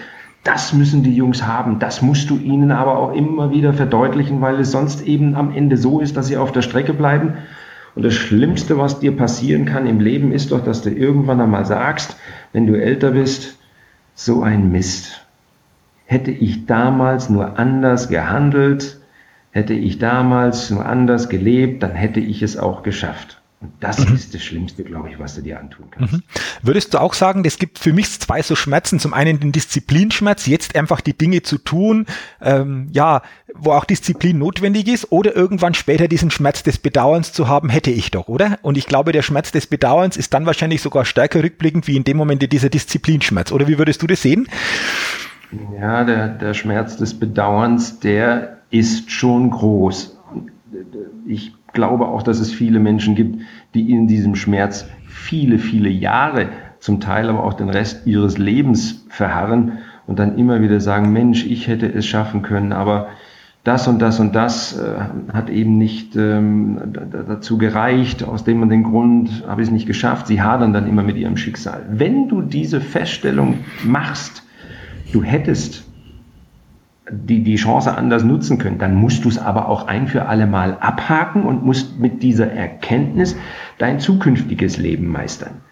Das 0.44 0.72
müssen 0.72 1.02
die 1.04 1.14
Jungs 1.14 1.46
haben. 1.46 1.78
Das 1.78 2.02
musst 2.02 2.28
du 2.30 2.36
ihnen 2.36 2.72
aber 2.72 2.98
auch 2.98 3.12
immer 3.12 3.50
wieder 3.50 3.72
verdeutlichen, 3.72 4.40
weil 4.40 4.58
es 4.58 4.72
sonst 4.72 5.06
eben 5.06 5.36
am 5.36 5.54
Ende 5.54 5.76
so 5.76 6.00
ist, 6.00 6.16
dass 6.16 6.26
sie 6.26 6.36
auf 6.36 6.50
der 6.50 6.62
Strecke 6.62 6.94
bleiben. 6.94 7.34
Und 7.94 8.04
das 8.04 8.14
Schlimmste, 8.14 8.78
was 8.78 9.00
dir 9.00 9.16
passieren 9.16 9.66
kann 9.66 9.86
im 9.86 10.00
Leben, 10.00 10.32
ist 10.32 10.50
doch, 10.50 10.64
dass 10.64 10.82
du 10.82 10.90
irgendwann 10.90 11.40
einmal 11.40 11.66
sagst, 11.66 12.16
wenn 12.52 12.66
du 12.66 12.74
älter 12.74 13.12
bist, 13.12 13.58
so 14.14 14.42
ein 14.42 14.72
Mist. 14.72 15.26
Hätte 16.06 16.30
ich 16.30 16.66
damals 16.66 17.30
nur 17.30 17.58
anders 17.58 18.08
gehandelt, 18.08 19.00
hätte 19.50 19.74
ich 19.74 19.98
damals 19.98 20.70
nur 20.70 20.84
anders 20.84 21.28
gelebt, 21.28 21.82
dann 21.82 21.92
hätte 21.92 22.20
ich 22.20 22.42
es 22.42 22.56
auch 22.56 22.82
geschafft. 22.82 23.41
Und 23.62 23.72
das 23.78 24.04
mhm. 24.06 24.16
ist 24.16 24.34
das 24.34 24.42
Schlimmste, 24.42 24.82
glaube 24.82 25.08
ich, 25.08 25.20
was 25.20 25.36
du 25.36 25.40
dir 25.40 25.60
antun 25.60 25.86
kannst. 25.88 26.14
Mhm. 26.14 26.22
Würdest 26.62 26.92
du 26.92 26.98
auch 26.98 27.14
sagen, 27.14 27.44
es 27.44 27.58
gibt 27.58 27.78
für 27.78 27.92
mich 27.92 28.10
zwei 28.10 28.42
so 28.42 28.56
Schmerzen. 28.56 28.98
Zum 28.98 29.14
einen 29.14 29.38
den 29.38 29.52
Disziplinschmerz, 29.52 30.46
jetzt 30.46 30.74
einfach 30.74 31.00
die 31.00 31.16
Dinge 31.16 31.42
zu 31.42 31.58
tun, 31.58 32.06
ähm, 32.40 32.88
ja, 32.92 33.22
wo 33.54 33.70
auch 33.70 33.84
Disziplin 33.84 34.36
notwendig 34.38 34.88
ist, 34.88 35.12
oder 35.12 35.36
irgendwann 35.36 35.74
später 35.74 36.08
diesen 36.08 36.32
Schmerz 36.32 36.64
des 36.64 36.78
Bedauerns 36.78 37.32
zu 37.32 37.46
haben, 37.46 37.68
hätte 37.68 37.92
ich 37.92 38.10
doch, 38.10 38.26
oder? 38.26 38.58
Und 38.62 38.76
ich 38.76 38.86
glaube, 38.86 39.12
der 39.12 39.22
Schmerz 39.22 39.52
des 39.52 39.68
Bedauerns 39.68 40.16
ist 40.16 40.34
dann 40.34 40.44
wahrscheinlich 40.44 40.82
sogar 40.82 41.04
stärker 41.04 41.44
rückblickend 41.44 41.86
wie 41.86 41.96
in 41.96 42.02
dem 42.02 42.16
Moment 42.16 42.52
dieser 42.52 42.68
Disziplinschmerz. 42.68 43.52
Oder 43.52 43.68
wie 43.68 43.78
würdest 43.78 44.02
du 44.02 44.08
das 44.08 44.22
sehen? 44.22 44.48
Ja, 45.78 46.02
der, 46.02 46.28
der 46.30 46.54
Schmerz 46.54 46.96
des 46.96 47.14
Bedauerns, 47.14 48.00
der 48.00 48.58
ist 48.70 49.12
schon 49.12 49.50
groß. 49.50 50.18
Ich 51.28 51.52
glaube 51.72 52.06
auch, 52.06 52.22
dass 52.22 52.40
es 52.40 52.52
viele 52.52 52.78
Menschen 52.78 53.14
gibt, 53.14 53.40
die 53.74 53.90
in 53.90 54.06
diesem 54.06 54.34
Schmerz 54.34 54.86
viele, 55.06 55.58
viele 55.58 55.88
Jahre, 55.88 56.48
zum 56.80 57.00
Teil 57.00 57.28
aber 57.28 57.44
auch 57.44 57.54
den 57.54 57.68
Rest 57.68 58.06
ihres 58.06 58.38
Lebens 58.38 59.06
verharren 59.08 59.78
und 60.06 60.18
dann 60.18 60.38
immer 60.38 60.60
wieder 60.62 60.80
sagen, 60.80 61.12
Mensch, 61.12 61.46
ich 61.46 61.68
hätte 61.68 61.86
es 61.86 62.06
schaffen 62.06 62.42
können, 62.42 62.72
aber 62.72 63.08
das 63.62 63.86
und 63.86 64.02
das 64.02 64.18
und 64.18 64.34
das 64.34 64.76
äh, 64.76 65.32
hat 65.32 65.48
eben 65.48 65.78
nicht 65.78 66.16
ähm, 66.16 66.80
dazu 67.28 67.58
gereicht, 67.58 68.24
aus 68.24 68.42
dem 68.42 68.60
und 68.60 68.70
dem 68.70 68.82
Grund 68.82 69.44
habe 69.46 69.62
ich 69.62 69.68
es 69.68 69.72
nicht 69.72 69.86
geschafft. 69.86 70.26
Sie 70.26 70.42
hadern 70.42 70.72
dann 70.72 70.88
immer 70.88 71.04
mit 71.04 71.16
ihrem 71.16 71.36
Schicksal. 71.36 71.84
Wenn 71.88 72.28
du 72.28 72.42
diese 72.42 72.80
Feststellung 72.80 73.58
machst, 73.84 74.42
Du 75.12 75.22
hättest 75.22 75.84
die, 77.10 77.42
die 77.42 77.56
Chance 77.56 77.96
anders 77.96 78.22
nutzen 78.24 78.58
können, 78.58 78.78
dann 78.78 78.94
musst 78.94 79.24
du 79.24 79.28
es 79.28 79.38
aber 79.38 79.68
auch 79.68 79.88
ein 79.88 80.06
für 80.06 80.26
alle 80.26 80.46
Mal 80.46 80.76
abhaken 80.78 81.42
und 81.44 81.64
musst 81.64 81.98
mit 81.98 82.22
dieser 82.22 82.50
Erkenntnis 82.52 83.36
dein 83.78 83.98
zukünftiges 83.98 84.78
Leben 84.78 85.08
meistern. 85.08 85.62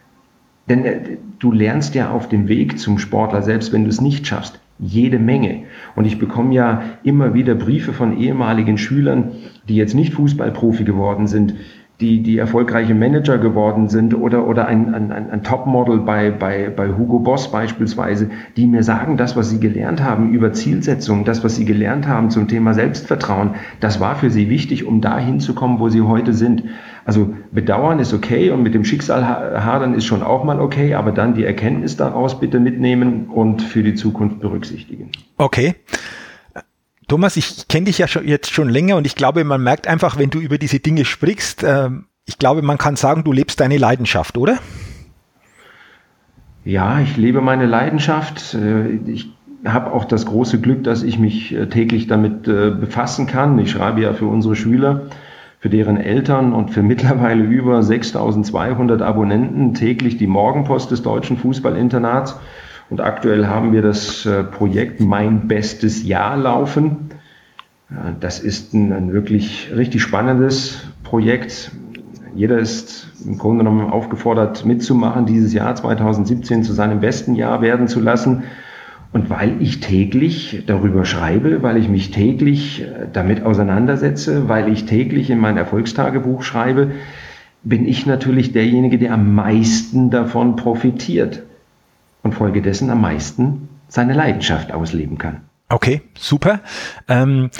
Denn 0.68 0.84
äh, 0.84 1.18
du 1.38 1.52
lernst 1.52 1.94
ja 1.94 2.10
auf 2.10 2.28
dem 2.28 2.48
Weg 2.48 2.78
zum 2.78 2.98
Sportler, 2.98 3.42
selbst 3.42 3.72
wenn 3.72 3.84
du 3.84 3.90
es 3.90 4.00
nicht 4.00 4.26
schaffst, 4.26 4.60
jede 4.78 5.18
Menge. 5.18 5.64
Und 5.94 6.04
ich 6.04 6.18
bekomme 6.18 6.54
ja 6.54 6.82
immer 7.02 7.34
wieder 7.34 7.54
Briefe 7.54 7.92
von 7.92 8.16
ehemaligen 8.18 8.78
Schülern, 8.78 9.32
die 9.68 9.76
jetzt 9.76 9.94
nicht 9.94 10.14
Fußballprofi 10.14 10.84
geworden 10.84 11.26
sind, 11.26 11.54
die, 12.00 12.22
die 12.22 12.38
erfolgreiche 12.38 12.94
Manager 12.94 13.38
geworden 13.38 13.88
sind 13.88 14.14
oder, 14.14 14.46
oder 14.46 14.66
ein, 14.66 14.94
ein, 14.94 15.12
ein 15.12 15.42
Topmodel 15.42 15.98
bei, 15.98 16.30
bei, 16.30 16.70
bei 16.74 16.88
Hugo 16.96 17.18
Boss 17.18 17.52
beispielsweise, 17.52 18.30
die 18.56 18.66
mir 18.66 18.82
sagen, 18.82 19.16
das, 19.16 19.36
was 19.36 19.50
sie 19.50 19.60
gelernt 19.60 20.02
haben 20.02 20.32
über 20.32 20.52
Zielsetzung, 20.52 21.24
das, 21.24 21.44
was 21.44 21.56
sie 21.56 21.64
gelernt 21.64 22.08
haben 22.08 22.30
zum 22.30 22.48
Thema 22.48 22.72
Selbstvertrauen, 22.72 23.50
das 23.80 24.00
war 24.00 24.16
für 24.16 24.30
sie 24.30 24.48
wichtig, 24.48 24.86
um 24.86 25.00
da 25.00 25.18
hinzukommen, 25.18 25.78
wo 25.78 25.90
sie 25.90 26.00
heute 26.00 26.32
sind. 26.32 26.64
Also 27.04 27.34
bedauern 27.50 27.98
ist 27.98 28.14
okay 28.14 28.50
und 28.50 28.62
mit 28.62 28.74
dem 28.74 28.84
Schicksal 28.84 29.26
hadern 29.26 29.94
ist 29.94 30.04
schon 30.04 30.22
auch 30.22 30.44
mal 30.44 30.60
okay, 30.60 30.94
aber 30.94 31.12
dann 31.12 31.34
die 31.34 31.44
Erkenntnis 31.44 31.96
daraus 31.96 32.40
bitte 32.40 32.60
mitnehmen 32.60 33.26
und 33.26 33.62
für 33.62 33.82
die 33.82 33.94
Zukunft 33.94 34.40
berücksichtigen. 34.40 35.10
Okay. 35.36 35.74
Thomas, 37.10 37.36
ich 37.36 37.66
kenne 37.66 37.86
dich 37.86 37.98
ja 37.98 38.06
schon, 38.06 38.28
jetzt 38.28 38.52
schon 38.52 38.68
länger 38.68 38.94
und 38.94 39.04
ich 39.04 39.16
glaube, 39.16 39.42
man 39.42 39.60
merkt 39.60 39.88
einfach, 39.88 40.16
wenn 40.16 40.30
du 40.30 40.38
über 40.38 40.58
diese 40.58 40.78
Dinge 40.78 41.04
sprichst, 41.04 41.64
äh, 41.64 41.90
ich 42.24 42.38
glaube, 42.38 42.62
man 42.62 42.78
kann 42.78 42.94
sagen, 42.94 43.24
du 43.24 43.32
lebst 43.32 43.58
deine 43.58 43.78
Leidenschaft, 43.78 44.38
oder? 44.38 44.58
Ja, 46.64 47.00
ich 47.00 47.16
lebe 47.16 47.40
meine 47.40 47.66
Leidenschaft. 47.66 48.54
Äh, 48.54 49.00
ich 49.10 49.32
habe 49.64 49.92
auch 49.92 50.04
das 50.04 50.24
große 50.24 50.60
Glück, 50.60 50.84
dass 50.84 51.02
ich 51.02 51.18
mich 51.18 51.52
äh, 51.52 51.68
täglich 51.68 52.06
damit 52.06 52.46
äh, 52.46 52.70
befassen 52.70 53.26
kann. 53.26 53.58
Ich 53.58 53.72
schreibe 53.72 54.00
ja 54.00 54.12
für 54.12 54.26
unsere 54.26 54.54
Schüler, 54.54 55.06
für 55.58 55.68
deren 55.68 55.96
Eltern 55.96 56.52
und 56.52 56.70
für 56.70 56.82
mittlerweile 56.84 57.42
über 57.42 57.82
6200 57.82 59.02
Abonnenten 59.02 59.74
täglich 59.74 60.16
die 60.16 60.28
Morgenpost 60.28 60.92
des 60.92 61.02
Deutschen 61.02 61.38
Fußballinternats. 61.38 62.36
Und 62.90 63.00
aktuell 63.00 63.46
haben 63.46 63.72
wir 63.72 63.82
das 63.82 64.26
äh, 64.26 64.42
Projekt 64.42 65.00
Mein 65.00 65.46
bestes 65.46 66.04
Jahr 66.04 66.36
laufen. 66.36 67.10
Das 68.20 68.38
ist 68.38 68.74
ein, 68.74 68.92
ein 68.92 69.12
wirklich 69.12 69.70
richtig 69.74 70.02
spannendes 70.02 70.82
Projekt. 71.02 71.72
Jeder 72.34 72.58
ist 72.58 73.08
im 73.24 73.38
Grunde 73.38 73.64
genommen 73.64 73.90
aufgefordert, 73.90 74.64
mitzumachen, 74.64 75.26
dieses 75.26 75.52
Jahr 75.52 75.74
2017 75.74 76.62
zu 76.62 76.72
seinem 76.72 77.00
besten 77.00 77.34
Jahr 77.34 77.62
werden 77.62 77.88
zu 77.88 78.00
lassen. 78.00 78.44
Und 79.12 79.28
weil 79.28 79.60
ich 79.60 79.80
täglich 79.80 80.62
darüber 80.66 81.04
schreibe, 81.04 81.64
weil 81.64 81.76
ich 81.76 81.88
mich 81.88 82.10
täglich 82.10 82.82
äh, 82.82 83.06
damit 83.12 83.44
auseinandersetze, 83.44 84.48
weil 84.48 84.68
ich 84.68 84.84
täglich 84.84 85.30
in 85.30 85.38
mein 85.38 85.56
Erfolgstagebuch 85.56 86.42
schreibe, 86.42 86.92
bin 87.62 87.86
ich 87.86 88.06
natürlich 88.06 88.52
derjenige, 88.52 88.98
der 88.98 89.14
am 89.14 89.34
meisten 89.34 90.10
davon 90.10 90.56
profitiert 90.56 91.42
und 92.22 92.34
folgedessen 92.34 92.90
am 92.90 93.00
meisten 93.00 93.68
seine 93.88 94.14
Leidenschaft 94.14 94.72
ausleben 94.72 95.18
kann. 95.18 95.42
Okay, 95.68 96.02
super. 96.18 96.60
Ähm, 97.08 97.50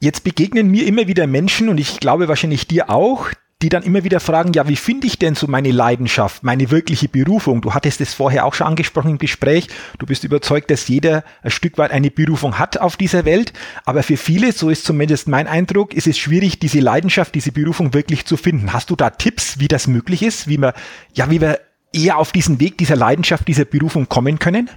jetzt 0.00 0.24
begegnen 0.24 0.70
mir 0.70 0.86
immer 0.86 1.06
wieder 1.06 1.26
Menschen 1.26 1.68
und 1.68 1.78
ich 1.78 2.00
glaube 2.00 2.28
wahrscheinlich 2.28 2.66
dir 2.66 2.90
auch, 2.90 3.30
die 3.62 3.70
dann 3.70 3.84
immer 3.84 4.04
wieder 4.04 4.20
fragen, 4.20 4.52
ja, 4.52 4.68
wie 4.68 4.76
finde 4.76 5.06
ich 5.06 5.18
denn 5.18 5.34
so 5.34 5.46
meine 5.46 5.70
Leidenschaft, 5.70 6.42
meine 6.42 6.70
wirkliche 6.70 7.08
Berufung? 7.08 7.62
Du 7.62 7.72
hattest 7.72 8.02
es 8.02 8.12
vorher 8.12 8.44
auch 8.44 8.52
schon 8.52 8.66
angesprochen 8.66 9.12
im 9.12 9.18
Gespräch. 9.18 9.68
Du 9.98 10.04
bist 10.04 10.24
überzeugt, 10.24 10.70
dass 10.70 10.88
jeder 10.88 11.24
ein 11.42 11.50
Stück 11.50 11.78
weit 11.78 11.90
eine 11.90 12.10
Berufung 12.10 12.58
hat 12.58 12.78
auf 12.78 12.98
dieser 12.98 13.24
Welt. 13.24 13.54
Aber 13.86 14.02
für 14.02 14.18
viele, 14.18 14.52
so 14.52 14.68
ist 14.68 14.84
zumindest 14.84 15.26
mein 15.26 15.46
Eindruck, 15.46 15.94
ist 15.94 16.06
es 16.06 16.18
schwierig, 16.18 16.58
diese 16.58 16.80
Leidenschaft, 16.80 17.34
diese 17.34 17.50
Berufung 17.50 17.94
wirklich 17.94 18.26
zu 18.26 18.36
finden. 18.36 18.74
Hast 18.74 18.90
du 18.90 18.96
da 18.96 19.08
Tipps, 19.08 19.58
wie 19.58 19.68
das 19.68 19.86
möglich 19.86 20.22
ist, 20.22 20.48
wie 20.48 20.58
man, 20.58 20.74
ja, 21.14 21.30
wie 21.30 21.40
wir 21.40 21.58
eher 21.96 22.18
auf 22.18 22.32
diesen 22.32 22.60
Weg 22.60 22.78
dieser 22.78 22.96
Leidenschaft, 22.96 23.48
dieser 23.48 23.64
Berufung 23.64 24.08
kommen 24.08 24.38
können? 24.38 24.68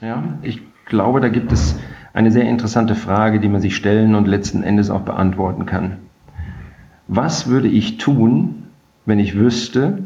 Ja, 0.00 0.22
ich 0.42 0.60
glaube, 0.86 1.20
da 1.20 1.28
gibt 1.28 1.52
es 1.52 1.76
eine 2.12 2.30
sehr 2.30 2.44
interessante 2.44 2.94
Frage, 2.94 3.40
die 3.40 3.48
man 3.48 3.60
sich 3.60 3.76
stellen 3.76 4.14
und 4.14 4.26
letzten 4.26 4.62
Endes 4.62 4.90
auch 4.90 5.00
beantworten 5.02 5.66
kann. 5.66 5.98
Was 7.08 7.46
würde 7.46 7.68
ich 7.68 7.98
tun, 7.98 8.66
wenn 9.06 9.18
ich 9.18 9.34
wüsste, 9.34 10.04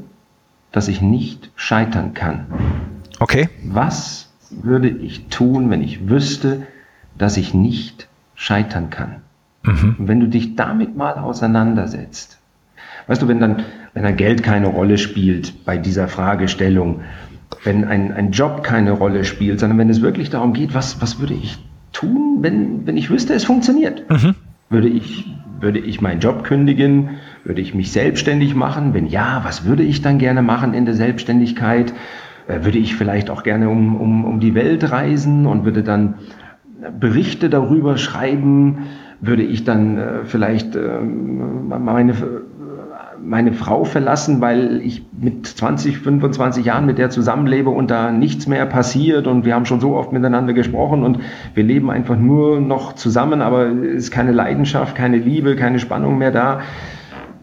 dass 0.73 0.89
ich 0.89 1.01
nicht 1.01 1.51
scheitern 1.57 2.15
kann? 2.15 2.47
Okay. 3.19 3.49
Was 3.65 4.33
würde 4.51 4.89
ich 4.89 5.29
tun, 5.29 5.71
wenn 5.71 5.83
ich 5.83 6.09
wüsste, 6.09 6.67
dass 7.19 7.37
ich 7.37 7.55
nicht 7.55 8.09
scheitern 8.35 8.91
kann? 8.91 9.23
Mhm. 9.63 9.97
Und 9.99 10.09
wenn 10.09 10.21
du 10.21 10.29
dich 10.29 10.57
damit 10.57 10.97
mal 10.97 11.15
auseinandersetzt, 11.15 12.39
weißt 13.07 13.23
du, 13.23 13.29
wenn 13.29 13.41
dann 13.41 13.65
wenn 13.97 14.05
ein 14.05 14.17
Geld 14.17 14.43
keine 14.43 14.67
Rolle 14.67 14.99
spielt 14.99 15.65
bei 15.65 15.79
dieser 15.79 16.07
Fragestellung, 16.07 17.01
wenn 17.65 17.87
ein, 17.87 18.13
ein 18.13 18.31
Job 18.31 18.63
keine 18.63 18.93
Rolle 18.93 19.25
spielt, 19.25 19.59
sondern 19.59 19.79
wenn 19.79 19.89
es 19.89 20.03
wirklich 20.03 20.29
darum 20.29 20.53
geht, 20.53 20.75
was, 20.75 21.01
was 21.01 21.19
würde 21.19 21.33
ich 21.33 21.57
tun, 21.95 22.41
wenn, 22.43 22.87
wenn 22.87 22.99
ich 22.99 23.09
wüsste, 23.09 23.33
es 23.33 23.45
funktioniert? 23.45 24.05
Mhm. 24.11 24.35
Würde 24.69 24.89
ich, 24.89 25.25
würde 25.61 25.79
ich 25.79 26.03
meinen 26.03 26.21
Job 26.21 26.45
kündigen? 26.45 27.09
Würde 27.43 27.63
ich 27.63 27.75
mich 27.75 27.91
selbstständig 27.91 28.55
machen? 28.55 28.93
Wenn 28.93 29.07
ja, 29.07 29.41
was 29.45 29.65
würde 29.65 29.83
ich 29.83 30.03
dann 30.03 30.19
gerne 30.19 30.43
machen 30.43 30.75
in 30.75 30.85
der 30.85 30.95
Selbstständigkeit? 30.95 31.95
Äh, 32.49 32.65
würde 32.65 32.77
ich 32.77 32.97
vielleicht 32.97 33.31
auch 33.31 33.45
gerne 33.45 33.71
um, 33.71 33.97
um, 33.97 34.27
um 34.27 34.41
die 34.41 34.55
Welt 34.55 34.91
reisen 34.91 35.47
und 35.47 35.65
würde 35.65 35.83
dann 35.83 36.17
Berichte 37.01 37.49
darüber 37.49 37.97
schreiben? 37.97 38.89
Würde 39.23 39.43
ich 39.43 39.65
dann 39.65 39.97
äh, 39.97 40.25
vielleicht 40.27 40.77
äh, 40.77 41.01
meine 41.01 42.13
meine 43.27 43.53
Frau 43.53 43.85
verlassen, 43.85 44.41
weil 44.41 44.81
ich 44.83 45.05
mit 45.19 45.47
20, 45.47 45.99
25 45.99 46.65
Jahren 46.65 46.87
mit 46.87 46.99
der 46.99 47.11
zusammenlebe 47.11 47.71
und 47.71 47.91
da 47.91 48.11
nichts 48.13 48.47
mehr 48.47 48.67
passiert 48.67 49.27
und 49.27 49.45
wir 49.45 49.55
haben 49.55 49.67
schon 49.67 49.81
so 49.81 49.97
oft 49.97 50.13
miteinander 50.13 50.53
gesprochen 50.53 51.03
und 51.03 51.19
wir 51.55 51.65
leben 51.65 51.91
einfach 51.91 52.17
nur 52.17 52.61
noch 52.61 52.95
zusammen, 52.95 53.43
aber 53.43 53.67
es 53.67 54.05
ist 54.05 54.11
keine 54.11 54.33
Leidenschaft, 54.33 54.95
keine 54.95 55.19
Liebe, 55.19 55.57
keine 55.57 55.79
Spannung 55.79 56.19
mehr 56.19 56.31
da. 56.31 56.61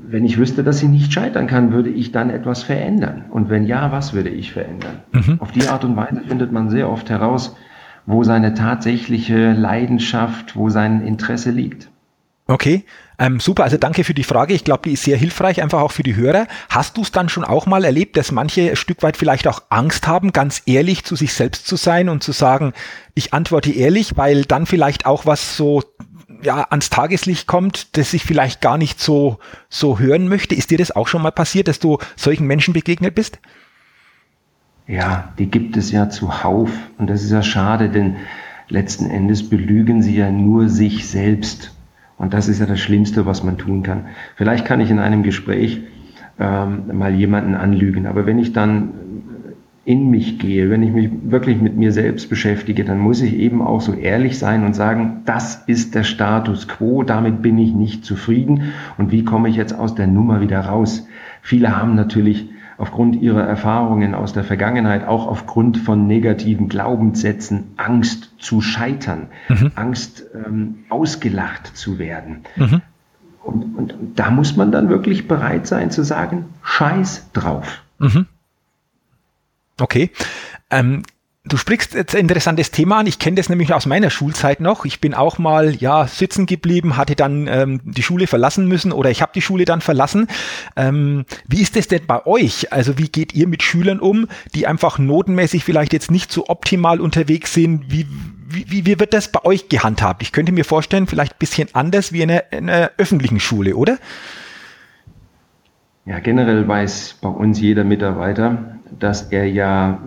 Wenn 0.05 0.25
ich 0.25 0.37
wüsste, 0.37 0.63
dass 0.63 0.79
sie 0.79 0.87
nicht 0.87 1.11
scheitern 1.11 1.47
kann, 1.47 1.71
würde 1.71 1.89
ich 1.89 2.11
dann 2.11 2.29
etwas 2.29 2.63
verändern? 2.63 3.25
Und 3.29 3.49
wenn 3.49 3.65
ja, 3.65 3.91
was 3.91 4.13
würde 4.13 4.29
ich 4.29 4.53
verändern? 4.53 4.99
Mhm. 5.11 5.37
Auf 5.39 5.51
die 5.51 5.67
Art 5.67 5.83
und 5.83 5.95
Weise 5.95 6.21
findet 6.27 6.51
man 6.51 6.69
sehr 6.69 6.89
oft 6.89 7.09
heraus, 7.09 7.55
wo 8.05 8.23
seine 8.23 8.53
tatsächliche 8.53 9.53
Leidenschaft, 9.53 10.55
wo 10.55 10.69
sein 10.69 11.01
Interesse 11.01 11.51
liegt. 11.51 11.89
Okay, 12.45 12.83
ähm, 13.17 13.39
super, 13.39 13.63
also 13.63 13.77
danke 13.77 14.03
für 14.03 14.13
die 14.13 14.25
Frage. 14.25 14.53
Ich 14.53 14.65
glaube, 14.65 14.81
die 14.83 14.93
ist 14.93 15.03
sehr 15.03 15.15
hilfreich, 15.15 15.61
einfach 15.61 15.79
auch 15.79 15.91
für 15.91 16.03
die 16.03 16.15
Hörer. 16.15 16.47
Hast 16.69 16.97
du 16.97 17.01
es 17.01 17.11
dann 17.11 17.29
schon 17.29 17.45
auch 17.45 17.65
mal 17.65 17.85
erlebt, 17.85 18.17
dass 18.17 18.33
manche 18.33 18.71
ein 18.71 18.75
Stück 18.75 19.01
weit 19.01 19.15
vielleicht 19.15 19.47
auch 19.47 19.61
Angst 19.69 20.07
haben, 20.07 20.33
ganz 20.33 20.61
ehrlich 20.65 21.05
zu 21.05 21.15
sich 21.15 21.33
selbst 21.33 21.65
zu 21.65 21.77
sein 21.77 22.09
und 22.09 22.21
zu 22.21 22.33
sagen, 22.33 22.73
ich 23.13 23.33
antworte 23.33 23.71
ehrlich, 23.71 24.17
weil 24.17 24.43
dann 24.43 24.65
vielleicht 24.65 25.05
auch 25.05 25.25
was 25.25 25.55
so 25.55 25.83
ja, 26.43 26.67
ans 26.69 26.89
Tageslicht 26.89 27.47
kommt, 27.47 27.95
das 27.97 28.13
ich 28.13 28.23
vielleicht 28.23 28.59
gar 28.59 28.77
nicht 28.77 28.99
so, 28.99 29.39
so 29.69 29.99
hören 29.99 30.27
möchte. 30.27 30.55
Ist 30.55 30.71
dir 30.71 30.77
das 30.77 30.91
auch 30.91 31.07
schon 31.07 31.21
mal 31.21 31.31
passiert, 31.31 31.69
dass 31.69 31.79
du 31.79 31.99
solchen 32.17 32.45
Menschen 32.45 32.73
begegnet 32.73 33.15
bist? 33.15 33.39
Ja, 34.85 35.33
die 35.39 35.49
gibt 35.49 35.77
es 35.77 35.91
ja 35.91 36.09
zuhauf. 36.09 36.69
Und 36.97 37.09
das 37.09 37.23
ist 37.23 37.31
ja 37.31 37.41
schade, 37.41 37.89
denn 37.89 38.17
letzten 38.67 39.09
Endes 39.09 39.49
belügen 39.49 40.01
sie 40.01 40.17
ja 40.17 40.29
nur 40.29 40.67
sich 40.67 41.07
selbst. 41.07 41.72
Und 42.23 42.33
das 42.33 42.47
ist 42.47 42.59
ja 42.59 42.65
das 42.65 42.79
Schlimmste, 42.79 43.25
was 43.25 43.43
man 43.43 43.57
tun 43.57 43.83
kann. 43.83 44.05
Vielleicht 44.37 44.63
kann 44.63 44.79
ich 44.79 44.89
in 44.89 44.99
einem 44.99 45.23
Gespräch 45.23 45.81
ähm, 46.39 46.83
mal 46.93 47.13
jemanden 47.13 47.53
anlügen, 47.53 48.07
aber 48.07 48.25
wenn 48.25 48.39
ich 48.39 48.53
dann 48.53 48.93
in 49.83 50.09
mich 50.09 50.39
gehe, 50.39 50.69
wenn 50.69 50.83
ich 50.83 50.93
mich 50.93 51.09
wirklich 51.25 51.59
mit 51.59 51.75
mir 51.75 51.91
selbst 51.91 52.29
beschäftige, 52.29 52.85
dann 52.85 52.99
muss 52.99 53.21
ich 53.21 53.33
eben 53.33 53.61
auch 53.61 53.81
so 53.81 53.93
ehrlich 53.93 54.39
sein 54.39 54.63
und 54.63 54.73
sagen, 54.73 55.23
das 55.25 55.63
ist 55.67 55.95
der 55.95 56.03
Status 56.03 56.69
quo, 56.69 57.03
damit 57.03 57.41
bin 57.41 57.57
ich 57.57 57.73
nicht 57.73 58.05
zufrieden 58.05 58.71
und 58.97 59.11
wie 59.11 59.25
komme 59.25 59.49
ich 59.49 59.57
jetzt 59.57 59.77
aus 59.77 59.93
der 59.93 60.07
Nummer 60.07 60.39
wieder 60.39 60.61
raus? 60.61 61.05
Viele 61.41 61.75
haben 61.75 61.95
natürlich 61.95 62.52
aufgrund 62.77 63.15
ihrer 63.21 63.43
Erfahrungen 63.43 64.15
aus 64.15 64.33
der 64.33 64.43
Vergangenheit, 64.43 65.07
auch 65.07 65.27
aufgrund 65.27 65.77
von 65.77 66.07
negativen 66.07 66.69
Glaubenssätzen, 66.69 67.73
Angst 67.77 68.33
zu 68.39 68.61
scheitern, 68.61 69.27
mhm. 69.49 69.71
Angst 69.75 70.25
ähm, 70.33 70.79
ausgelacht 70.89 71.75
zu 71.75 71.99
werden. 71.99 72.43
Mhm. 72.55 72.81
Und, 73.43 73.63
und, 73.75 73.93
und, 73.93 74.19
da 74.19 74.31
muss 74.31 74.55
man 74.55 74.71
dann 74.71 74.89
wirklich 74.89 75.27
bereit 75.27 75.67
sein 75.67 75.91
zu 75.91 76.03
sagen, 76.03 76.45
scheiß 76.63 77.31
drauf. 77.33 77.83
Mhm. 77.99 78.25
Okay. 79.79 80.11
Ähm, 80.69 81.03
Du 81.45 81.57
sprichst 81.57 81.93
jetzt 81.93 82.15
ein 82.15 82.21
interessantes 82.21 82.71
Thema 82.71 82.99
an. 82.99 83.07
Ich 83.07 83.19
kenne 83.19 83.35
das 83.35 83.49
nämlich 83.49 83.73
aus 83.73 83.85
meiner 83.85 84.09
Schulzeit 84.09 84.61
noch. 84.61 84.85
Ich 84.85 85.01
bin 85.01 85.13
auch 85.13 85.39
mal 85.39 85.75
ja 85.75 86.07
sitzen 86.07 86.45
geblieben, 86.45 86.95
hatte 86.95 87.15
dann 87.15 87.47
ähm, 87.47 87.81
die 87.83 88.01
Schule 88.01 88.27
verlassen 88.27 88.65
müssen 88.65 88.93
oder 88.93 89.11
ich 89.11 89.21
habe 89.21 89.33
die 89.35 89.41
Schule 89.41 89.65
dann 89.65 89.81
verlassen. 89.81 90.27
Ähm, 90.77 91.25
wie 91.45 91.61
ist 91.61 91.75
das 91.75 91.89
denn 91.89 92.05
bei 92.07 92.25
euch? 92.25 92.71
Also 92.71 92.97
wie 92.97 93.09
geht 93.09 93.33
ihr 93.33 93.49
mit 93.49 93.61
Schülern 93.61 93.99
um, 93.99 94.29
die 94.55 94.67
einfach 94.67 94.99
notenmäßig 94.99 95.65
vielleicht 95.65 95.91
jetzt 95.91 96.11
nicht 96.11 96.31
so 96.31 96.47
optimal 96.47 97.01
unterwegs 97.01 97.53
sind? 97.53 97.91
Wie, 97.91 98.07
wie, 98.47 98.85
wie 98.85 98.99
wird 99.01 99.13
das 99.13 99.29
bei 99.29 99.43
euch 99.43 99.67
gehandhabt? 99.67 100.21
Ich 100.21 100.31
könnte 100.31 100.53
mir 100.53 100.63
vorstellen, 100.63 101.07
vielleicht 101.07 101.39
bisschen 101.39 101.67
anders 101.73 102.13
wie 102.13 102.21
in 102.21 102.31
einer, 102.31 102.53
in 102.53 102.69
einer 102.69 102.91
öffentlichen 102.97 103.41
Schule, 103.41 103.75
oder? 103.75 103.97
Ja, 106.05 106.19
generell 106.19 106.65
weiß 106.65 107.17
bei 107.21 107.29
uns 107.29 107.59
jeder 107.59 107.83
Mitarbeiter, 107.83 108.77
dass 108.99 109.31
er 109.31 109.45
ja 109.45 109.99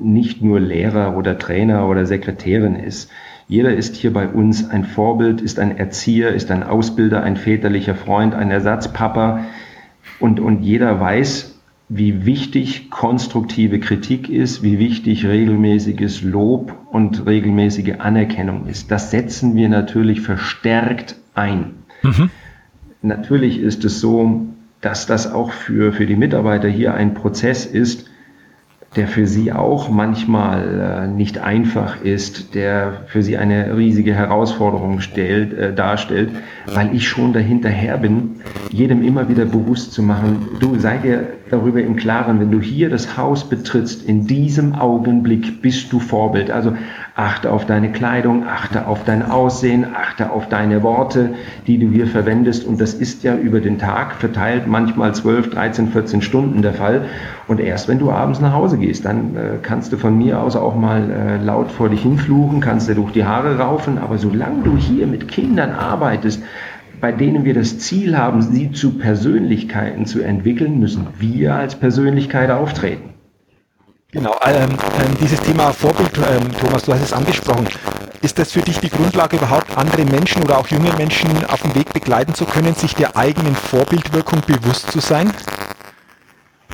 nicht 0.00 0.42
nur 0.42 0.60
Lehrer 0.60 1.16
oder 1.16 1.38
Trainer 1.38 1.88
oder 1.88 2.06
Sekretärin 2.06 2.76
ist. 2.76 3.10
Jeder 3.46 3.74
ist 3.74 3.94
hier 3.96 4.12
bei 4.12 4.28
uns 4.28 4.68
ein 4.68 4.84
Vorbild, 4.84 5.40
ist 5.40 5.58
ein 5.58 5.76
Erzieher, 5.76 6.30
ist 6.34 6.50
ein 6.50 6.62
Ausbilder, 6.62 7.22
ein 7.22 7.36
väterlicher 7.36 7.94
Freund, 7.94 8.34
ein 8.34 8.50
Ersatzpapa. 8.50 9.44
Und, 10.18 10.40
und 10.40 10.62
jeder 10.62 10.98
weiß, 11.00 11.54
wie 11.88 12.24
wichtig 12.24 12.90
konstruktive 12.90 13.78
Kritik 13.78 14.30
ist, 14.30 14.62
wie 14.62 14.78
wichtig 14.78 15.26
regelmäßiges 15.26 16.22
Lob 16.22 16.74
und 16.90 17.26
regelmäßige 17.26 17.96
Anerkennung 17.98 18.66
ist. 18.66 18.90
Das 18.90 19.10
setzen 19.10 19.54
wir 19.54 19.68
natürlich 19.68 20.22
verstärkt 20.22 21.16
ein. 21.34 21.74
Mhm. 22.02 22.30
Natürlich 23.02 23.58
ist 23.58 23.84
es 23.84 24.00
so, 24.00 24.46
dass 24.80 25.06
das 25.06 25.30
auch 25.30 25.52
für, 25.52 25.92
für 25.92 26.06
die 26.06 26.16
Mitarbeiter 26.16 26.68
hier 26.68 26.94
ein 26.94 27.12
Prozess 27.12 27.66
ist, 27.66 28.08
der 28.96 29.08
für 29.08 29.26
sie 29.26 29.52
auch 29.52 29.90
manchmal 29.90 31.04
äh, 31.04 31.08
nicht 31.08 31.38
einfach 31.38 32.02
ist, 32.02 32.54
der 32.54 33.02
für 33.06 33.22
sie 33.22 33.36
eine 33.36 33.76
riesige 33.76 34.14
Herausforderung 34.14 35.00
stellt, 35.00 35.52
äh, 35.52 35.74
darstellt, 35.74 36.30
weil 36.66 36.94
ich 36.94 37.08
schon 37.08 37.32
dahinterher 37.32 37.98
bin, 37.98 38.36
jedem 38.70 39.02
immer 39.02 39.28
wieder 39.28 39.44
bewusst 39.44 39.92
zu 39.92 40.02
machen, 40.02 40.48
du 40.60 40.78
sei 40.78 40.98
dir 40.98 41.26
darüber 41.50 41.80
im 41.80 41.96
Klaren, 41.96 42.40
wenn 42.40 42.50
du 42.50 42.60
hier 42.60 42.88
das 42.88 43.16
Haus 43.16 43.48
betrittst, 43.48 44.08
in 44.08 44.26
diesem 44.26 44.74
Augenblick 44.74 45.60
bist 45.60 45.92
du 45.92 45.98
Vorbild. 45.98 46.50
Also 46.50 46.74
achte 47.16 47.52
auf 47.52 47.64
deine 47.64 47.92
Kleidung, 47.92 48.44
achte 48.44 48.88
auf 48.88 49.04
dein 49.04 49.22
Aussehen, 49.22 49.86
achte 49.94 50.30
auf 50.30 50.48
deine 50.48 50.82
Worte, 50.82 51.34
die 51.66 51.78
du 51.78 51.88
hier 51.88 52.08
verwendest. 52.08 52.66
Und 52.66 52.80
das 52.80 52.92
ist 52.92 53.22
ja 53.22 53.36
über 53.36 53.60
den 53.60 53.78
Tag 53.78 54.16
verteilt 54.16 54.66
manchmal 54.66 55.14
12, 55.14 55.50
13, 55.50 55.88
14 55.88 56.22
Stunden 56.22 56.62
der 56.62 56.74
Fall. 56.74 57.02
Und 57.46 57.60
erst 57.60 57.86
wenn 57.86 58.00
du 58.00 58.10
abends 58.10 58.40
nach 58.40 58.52
Hause 58.52 58.78
gehst, 58.78 59.04
dann 59.04 59.36
äh, 59.36 59.40
kannst 59.62 59.92
du 59.92 59.96
von 59.96 60.18
mir 60.18 60.40
aus 60.40 60.56
auch 60.56 60.74
mal 60.74 61.08
äh, 61.10 61.44
laut 61.44 61.70
vor 61.70 61.88
dich 61.88 62.02
hinfluchen, 62.02 62.60
kannst 62.60 62.88
dir 62.88 62.96
durch 62.96 63.12
die 63.12 63.24
Haare 63.24 63.58
raufen. 63.58 63.98
Aber 63.98 64.18
solange 64.18 64.64
du 64.64 64.76
hier 64.76 65.06
mit 65.06 65.28
Kindern 65.28 65.70
arbeitest, 65.70 66.42
bei 67.00 67.12
denen 67.12 67.44
wir 67.44 67.54
das 67.54 67.78
Ziel 67.78 68.18
haben, 68.18 68.42
sie 68.42 68.72
zu 68.72 68.98
Persönlichkeiten 68.98 70.06
zu 70.06 70.20
entwickeln, 70.20 70.80
müssen 70.80 71.06
wir 71.18 71.54
als 71.54 71.76
Persönlichkeit 71.76 72.50
auftreten. 72.50 73.13
Genau, 74.14 74.36
ähm, 74.46 74.70
ähm, 74.70 75.16
dieses 75.20 75.40
Thema 75.40 75.72
Vorbild, 75.72 76.16
ähm, 76.18 76.48
Thomas, 76.60 76.84
du 76.84 76.92
hast 76.92 77.02
es 77.02 77.12
angesprochen. 77.12 77.66
Ist 78.22 78.38
das 78.38 78.52
für 78.52 78.60
dich 78.60 78.78
die 78.78 78.88
Grundlage, 78.88 79.38
überhaupt 79.38 79.76
andere 79.76 80.04
Menschen 80.04 80.44
oder 80.44 80.56
auch 80.58 80.68
junge 80.68 80.92
Menschen 80.96 81.28
auf 81.48 81.62
dem 81.62 81.74
Weg 81.74 81.92
begleiten 81.92 82.32
zu 82.32 82.44
können, 82.44 82.74
sich 82.74 82.94
der 82.94 83.16
eigenen 83.16 83.56
Vorbildwirkung 83.56 84.40
bewusst 84.46 84.92
zu 84.92 85.00
sein? 85.00 85.32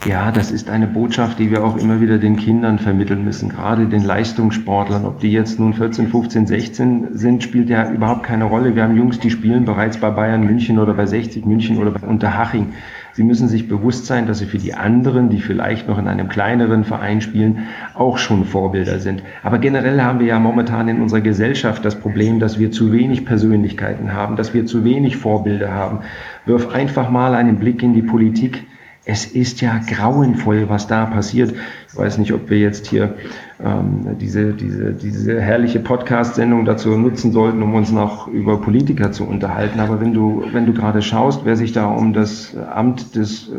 Ja, 0.05 0.33
das 0.33 0.51
ist 0.51 0.69
eine 0.69 0.87
Botschaft, 0.87 1.39
die 1.39 1.51
wir 1.51 1.65
auch 1.65 1.79
immer 1.79 2.03
wieder 2.03 2.19
den 2.19 2.37
Kindern 2.37 2.79
vermitteln 2.79 3.25
müssen, 3.25 3.49
gerade 3.49 3.87
den 3.87 4.05
Leistungssportlern. 4.05 5.07
Ob 5.07 5.21
die 5.21 5.33
jetzt 5.33 5.59
nun 5.59 5.73
14, 5.73 6.09
15, 6.09 6.47
16 6.47 7.09
sind, 7.13 7.43
spielt 7.43 7.71
ja 7.71 7.91
überhaupt 7.91 8.23
keine 8.23 8.45
Rolle. 8.45 8.75
Wir 8.75 8.83
haben 8.83 8.97
Jungs, 8.97 9.19
die 9.19 9.31
spielen 9.31 9.65
bereits 9.65 9.97
bei 9.97 10.11
Bayern 10.11 10.45
München 10.45 10.79
oder 10.79 10.93
bei 10.93 11.07
60 11.07 11.47
München 11.47 11.79
oder 11.79 11.91
bei 11.91 12.07
Unterhaching. 12.07 12.75
Sie 13.21 13.27
müssen 13.27 13.49
sich 13.49 13.69
bewusst 13.69 14.07
sein, 14.07 14.27
dass 14.27 14.39
sie 14.39 14.47
für 14.47 14.57
die 14.57 14.73
anderen, 14.73 15.29
die 15.29 15.43
vielleicht 15.43 15.87
noch 15.87 15.99
in 15.99 16.09
einem 16.09 16.31
kleineren 16.31 16.85
Verein 16.85 17.21
spielen, 17.21 17.67
auch 17.93 18.17
schon 18.17 18.47
Vorbilder 18.47 18.99
sind. 18.99 19.23
Aber 19.43 19.59
generell 19.59 20.01
haben 20.01 20.21
wir 20.21 20.27
ja 20.27 20.39
momentan 20.39 20.89
in 20.89 21.03
unserer 21.03 21.21
Gesellschaft 21.21 21.85
das 21.85 21.97
Problem, 21.97 22.41
dass 22.41 22.59
wir 22.59 22.71
zu 22.71 22.93
wenig 22.93 23.27
Persönlichkeiten 23.27 24.15
haben, 24.15 24.37
dass 24.37 24.55
wir 24.55 24.65
zu 24.65 24.85
wenig 24.85 25.19
Vorbilder 25.19 25.71
haben. 25.71 25.99
Wirf 26.47 26.73
einfach 26.73 27.11
mal 27.11 27.35
einen 27.35 27.59
Blick 27.59 27.83
in 27.83 27.93
die 27.93 28.01
Politik 28.01 28.65
es 29.05 29.25
ist 29.27 29.61
ja 29.61 29.81
grauenvoll, 29.87 30.69
was 30.69 30.87
da 30.87 31.07
passiert. 31.07 31.55
Ich 31.89 31.97
weiß 31.97 32.19
nicht, 32.19 32.33
ob 32.33 32.51
wir 32.51 32.59
jetzt 32.59 32.87
hier 32.87 33.17
ähm, 33.65 34.17
diese, 34.19 34.53
diese, 34.53 34.93
diese 34.93 35.41
herrliche 35.41 35.81
Podcast-Sendung 35.81 36.65
dazu 36.65 36.91
nutzen 36.97 37.33
sollten, 37.33 37.63
um 37.63 37.75
uns 37.75 37.93
noch 37.93 38.27
über 38.29 38.61
Politiker 38.61 39.13
zu 39.13 39.25
unterhalten. 39.25 39.81
Aber 39.81 40.01
wenn 40.01 40.15
du, 40.15 40.45
wenn 40.53 40.67
du 40.67 40.73
gerade 40.73 41.03
schaust, 41.03 41.45
wer 41.45 41.57
sich 41.57 41.73
da 41.73 41.87
um 41.87 42.13
das 42.13 42.57
Amt 42.57 43.17
des 43.17 43.49
äh, 43.49 43.53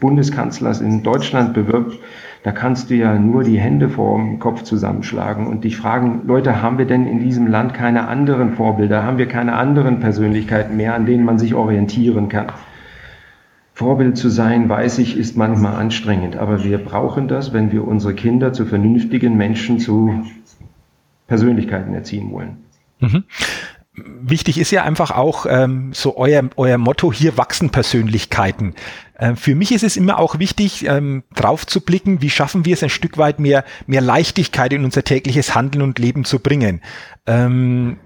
Bundeskanzlers 0.00 0.80
in 0.80 1.02
Deutschland 1.02 1.54
bewirbt, 1.54 1.98
da 2.44 2.50
kannst 2.50 2.90
du 2.90 2.94
ja 2.94 3.18
nur 3.18 3.44
die 3.44 3.58
Hände 3.58 3.88
vor 3.88 4.18
dem 4.18 4.38
Kopf 4.38 4.62
zusammenschlagen 4.62 5.46
und 5.46 5.64
dich 5.64 5.76
fragen, 5.76 6.22
Leute, 6.26 6.60
haben 6.60 6.78
wir 6.78 6.86
denn 6.86 7.06
in 7.06 7.20
diesem 7.20 7.46
Land 7.46 7.72
keine 7.72 8.08
anderen 8.08 8.54
Vorbilder? 8.54 9.04
Haben 9.04 9.18
wir 9.18 9.28
keine 9.28 9.54
anderen 9.54 10.00
Persönlichkeiten 10.00 10.76
mehr, 10.76 10.94
an 10.94 11.06
denen 11.06 11.24
man 11.24 11.38
sich 11.38 11.54
orientieren 11.54 12.28
kann? 12.28 12.46
Vorbild 13.82 14.16
zu 14.16 14.28
sein, 14.28 14.68
weiß 14.68 14.98
ich, 14.98 15.16
ist 15.16 15.36
manchmal 15.36 15.74
anstrengend, 15.74 16.36
aber 16.36 16.62
wir 16.62 16.78
brauchen 16.78 17.26
das, 17.26 17.52
wenn 17.52 17.72
wir 17.72 17.84
unsere 17.84 18.14
Kinder 18.14 18.52
zu 18.52 18.64
vernünftigen 18.64 19.36
Menschen, 19.36 19.80
zu 19.80 20.24
Persönlichkeiten 21.26 21.92
erziehen 21.92 22.30
wollen. 22.30 22.58
Mhm. 23.00 23.24
Wichtig 23.94 24.58
ist 24.58 24.70
ja 24.70 24.84
einfach 24.84 25.10
auch 25.10 25.46
ähm, 25.48 25.90
so 25.92 26.16
euer, 26.16 26.48
euer 26.56 26.78
Motto, 26.78 27.12
hier 27.12 27.36
wachsen 27.36 27.70
Persönlichkeiten. 27.70 28.74
Ähm, 29.18 29.36
für 29.36 29.56
mich 29.56 29.72
ist 29.72 29.82
es 29.82 29.96
immer 29.96 30.20
auch 30.20 30.38
wichtig, 30.38 30.86
ähm, 30.86 31.24
drauf 31.34 31.66
zu 31.66 31.80
blicken, 31.80 32.22
wie 32.22 32.30
schaffen 32.30 32.64
wir 32.64 32.74
es 32.74 32.84
ein 32.84 32.88
Stück 32.88 33.18
weit 33.18 33.40
mehr, 33.40 33.64
mehr 33.86 34.00
Leichtigkeit 34.00 34.72
in 34.72 34.84
unser 34.84 35.02
tägliches 35.02 35.56
Handeln 35.56 35.82
und 35.82 35.98
Leben 35.98 36.24
zu 36.24 36.38
bringen. 36.38 36.80
Ähm, 37.26 37.98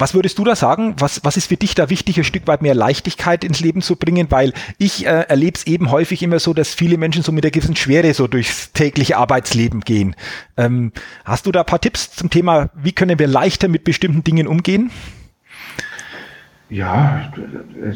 was 0.00 0.14
würdest 0.14 0.38
du 0.38 0.44
da 0.44 0.56
sagen? 0.56 0.94
Was, 0.98 1.24
was 1.24 1.36
ist 1.36 1.48
für 1.48 1.56
dich 1.56 1.74
da 1.74 1.90
wichtig, 1.90 2.16
ein 2.18 2.24
Stück 2.24 2.46
weit 2.46 2.62
mehr 2.62 2.74
Leichtigkeit 2.74 3.44
ins 3.44 3.60
Leben 3.60 3.82
zu 3.82 3.96
bringen? 3.96 4.26
Weil 4.30 4.52
ich 4.78 5.06
äh, 5.06 5.26
erlebe 5.28 5.56
es 5.56 5.66
eben 5.66 5.90
häufig 5.90 6.22
immer 6.22 6.38
so, 6.38 6.54
dass 6.54 6.74
viele 6.74 6.96
Menschen 6.96 7.22
so 7.22 7.32
mit 7.32 7.44
der 7.44 7.50
gewissen 7.50 7.76
Schwere 7.76 8.14
so 8.14 8.26
durchs 8.26 8.72
tägliche 8.72 9.18
Arbeitsleben 9.18 9.80
gehen. 9.80 10.16
Ähm, 10.56 10.92
hast 11.24 11.46
du 11.46 11.52
da 11.52 11.60
ein 11.60 11.66
paar 11.66 11.80
Tipps 11.80 12.12
zum 12.12 12.30
Thema, 12.30 12.70
wie 12.74 12.92
können 12.92 13.18
wir 13.18 13.26
leichter 13.26 13.68
mit 13.68 13.84
bestimmten 13.84 14.24
Dingen 14.24 14.46
umgehen? 14.46 14.90
Ja, 16.70 17.32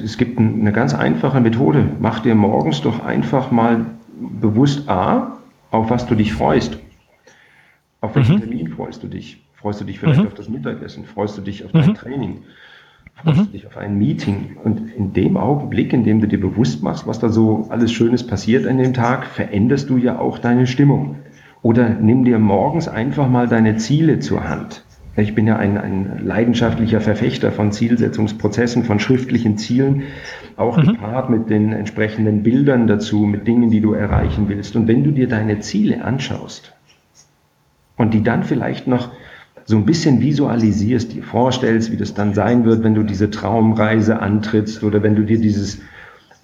es 0.02 0.18
gibt 0.18 0.38
eine 0.38 0.72
ganz 0.72 0.94
einfache 0.94 1.40
Methode. 1.40 1.88
Mach 2.00 2.20
dir 2.20 2.34
morgens 2.34 2.82
doch 2.82 3.04
einfach 3.04 3.52
mal 3.52 3.86
bewusst 4.18 4.88
A, 4.88 5.38
auf 5.70 5.90
was 5.90 6.06
du 6.06 6.16
dich 6.16 6.32
freust. 6.32 6.78
Auf 8.00 8.16
welchen 8.16 8.36
mhm. 8.36 8.40
Termin 8.40 8.68
freust 8.68 9.02
du 9.02 9.06
dich? 9.06 9.43
Freust 9.64 9.80
du 9.80 9.86
dich 9.86 9.98
vielleicht 9.98 10.20
mhm. 10.20 10.26
auf 10.26 10.34
das 10.34 10.50
Mittagessen? 10.50 11.06
Freust 11.06 11.38
du 11.38 11.40
dich 11.40 11.64
auf 11.64 11.72
dein 11.72 11.88
mhm. 11.88 11.94
Training? 11.94 12.42
Freust 13.14 13.38
mhm. 13.38 13.44
du 13.46 13.50
dich 13.52 13.66
auf 13.66 13.78
ein 13.78 13.96
Meeting? 13.96 14.58
Und 14.62 14.92
in 14.94 15.14
dem 15.14 15.38
Augenblick, 15.38 15.94
in 15.94 16.04
dem 16.04 16.20
du 16.20 16.28
dir 16.28 16.38
bewusst 16.38 16.82
machst, 16.82 17.06
was 17.06 17.18
da 17.18 17.30
so 17.30 17.66
alles 17.70 17.90
Schönes 17.90 18.26
passiert 18.26 18.66
an 18.66 18.76
dem 18.76 18.92
Tag, 18.92 19.24
veränderst 19.24 19.88
du 19.88 19.96
ja 19.96 20.18
auch 20.18 20.38
deine 20.38 20.66
Stimmung. 20.66 21.16
Oder 21.62 21.88
nimm 21.88 22.26
dir 22.26 22.38
morgens 22.38 22.88
einfach 22.88 23.26
mal 23.26 23.48
deine 23.48 23.78
Ziele 23.78 24.18
zur 24.18 24.46
Hand. 24.46 24.84
Ich 25.16 25.34
bin 25.34 25.46
ja 25.46 25.56
ein, 25.56 25.78
ein 25.78 26.20
leidenschaftlicher 26.22 27.00
Verfechter 27.00 27.50
von 27.50 27.72
Zielsetzungsprozessen, 27.72 28.84
von 28.84 29.00
schriftlichen 29.00 29.56
Zielen, 29.56 30.02
auch 30.58 30.76
mhm. 30.76 30.88
gepaart 30.88 31.30
mit 31.30 31.48
den 31.48 31.72
entsprechenden 31.72 32.42
Bildern 32.42 32.86
dazu, 32.86 33.20
mit 33.20 33.46
Dingen, 33.46 33.70
die 33.70 33.80
du 33.80 33.94
erreichen 33.94 34.46
willst. 34.50 34.76
Und 34.76 34.88
wenn 34.88 35.04
du 35.04 35.10
dir 35.10 35.26
deine 35.26 35.60
Ziele 35.60 36.04
anschaust 36.04 36.74
und 37.96 38.12
die 38.12 38.22
dann 38.22 38.42
vielleicht 38.42 38.86
noch 38.86 39.08
so 39.66 39.76
ein 39.76 39.86
bisschen 39.86 40.20
visualisierst, 40.20 41.12
dir 41.12 41.22
vorstellst, 41.22 41.90
wie 41.90 41.96
das 41.96 42.14
dann 42.14 42.34
sein 42.34 42.64
wird, 42.64 42.84
wenn 42.84 42.94
du 42.94 43.02
diese 43.02 43.30
Traumreise 43.30 44.20
antrittst 44.20 44.82
oder 44.84 45.02
wenn 45.02 45.16
du 45.16 45.22
dir 45.22 45.38
dieses, 45.38 45.80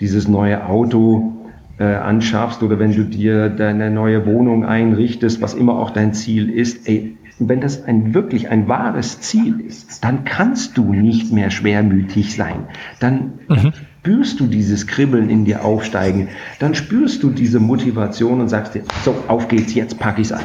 dieses 0.01 0.27
neue 0.27 0.67
Auto 0.67 1.35
äh, 1.79 1.85
anschaffst 1.85 2.63
oder 2.63 2.79
wenn 2.79 2.95
du 2.95 3.05
dir 3.05 3.51
deine 3.51 3.91
neue 3.91 4.27
Wohnung 4.27 4.65
einrichtest, 4.65 5.43
was 5.43 5.55
immer 5.55 5.79
auch 5.79 5.91
dein 5.91 6.15
Ziel 6.15 6.51
ist, 6.51 6.89
ey, 6.89 7.17
wenn 7.39 7.61
das 7.61 7.85
ein 7.85 8.13
wirklich 8.13 8.51
ein 8.51 8.69
wahres 8.69 9.21
Ziel 9.21 9.61
ist, 9.61 10.05
dann 10.05 10.25
kannst 10.25 10.77
du 10.77 10.93
nicht 10.93 11.33
mehr 11.33 11.51
schwermütig 11.51 12.35
sein. 12.35 12.67
Dann 13.01 13.33
mhm. 13.49 13.73
spürst 13.73 14.41
du 14.41 14.47
dieses 14.47 14.87
Kribbeln 14.87 15.31
in 15.31 15.47
dir 15.47 15.65
aufsteigen. 15.65 16.29
Dann 16.59 16.75
spürst 16.75 17.23
du 17.23 17.31
diese 17.31 17.59
Motivation 17.59 18.41
und 18.41 18.49
sagst 18.49 18.75
dir, 18.75 18.83
so, 19.05 19.25
auf 19.29 19.49
geht's, 19.49 19.75
jetzt 19.75 19.99
packe 19.99 20.21
ich's 20.21 20.33
an. 20.33 20.45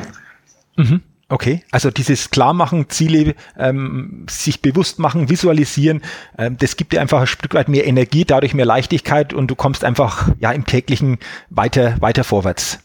Mhm. 0.77 1.01
Okay, 1.27 1.63
also 1.71 1.89
dieses 1.89 2.29
Klarmachen, 2.29 2.87
Ziele, 2.89 3.33
ähm, 3.57 4.27
sich 4.29 4.61
bewusst 4.61 4.99
machen, 4.99 5.27
visualisieren, 5.27 6.01
ähm, 6.37 6.55
das 6.59 6.77
gibt 6.77 6.93
dir 6.93 7.01
einfach 7.01 7.21
ein 7.21 7.27
Stück 7.27 7.55
weit 7.55 7.67
mehr 7.67 7.87
Energie, 7.87 8.25
dadurch 8.25 8.53
mehr 8.53 8.65
Leichtigkeit 8.65 9.33
und 9.33 9.49
du 9.49 9.55
kommst 9.55 9.83
einfach 9.83 10.29
ja 10.39 10.51
im 10.51 10.65
täglichen 10.65 11.17
weiter 11.49 11.95
weiter 11.99 12.23
vorwärts. 12.23 12.79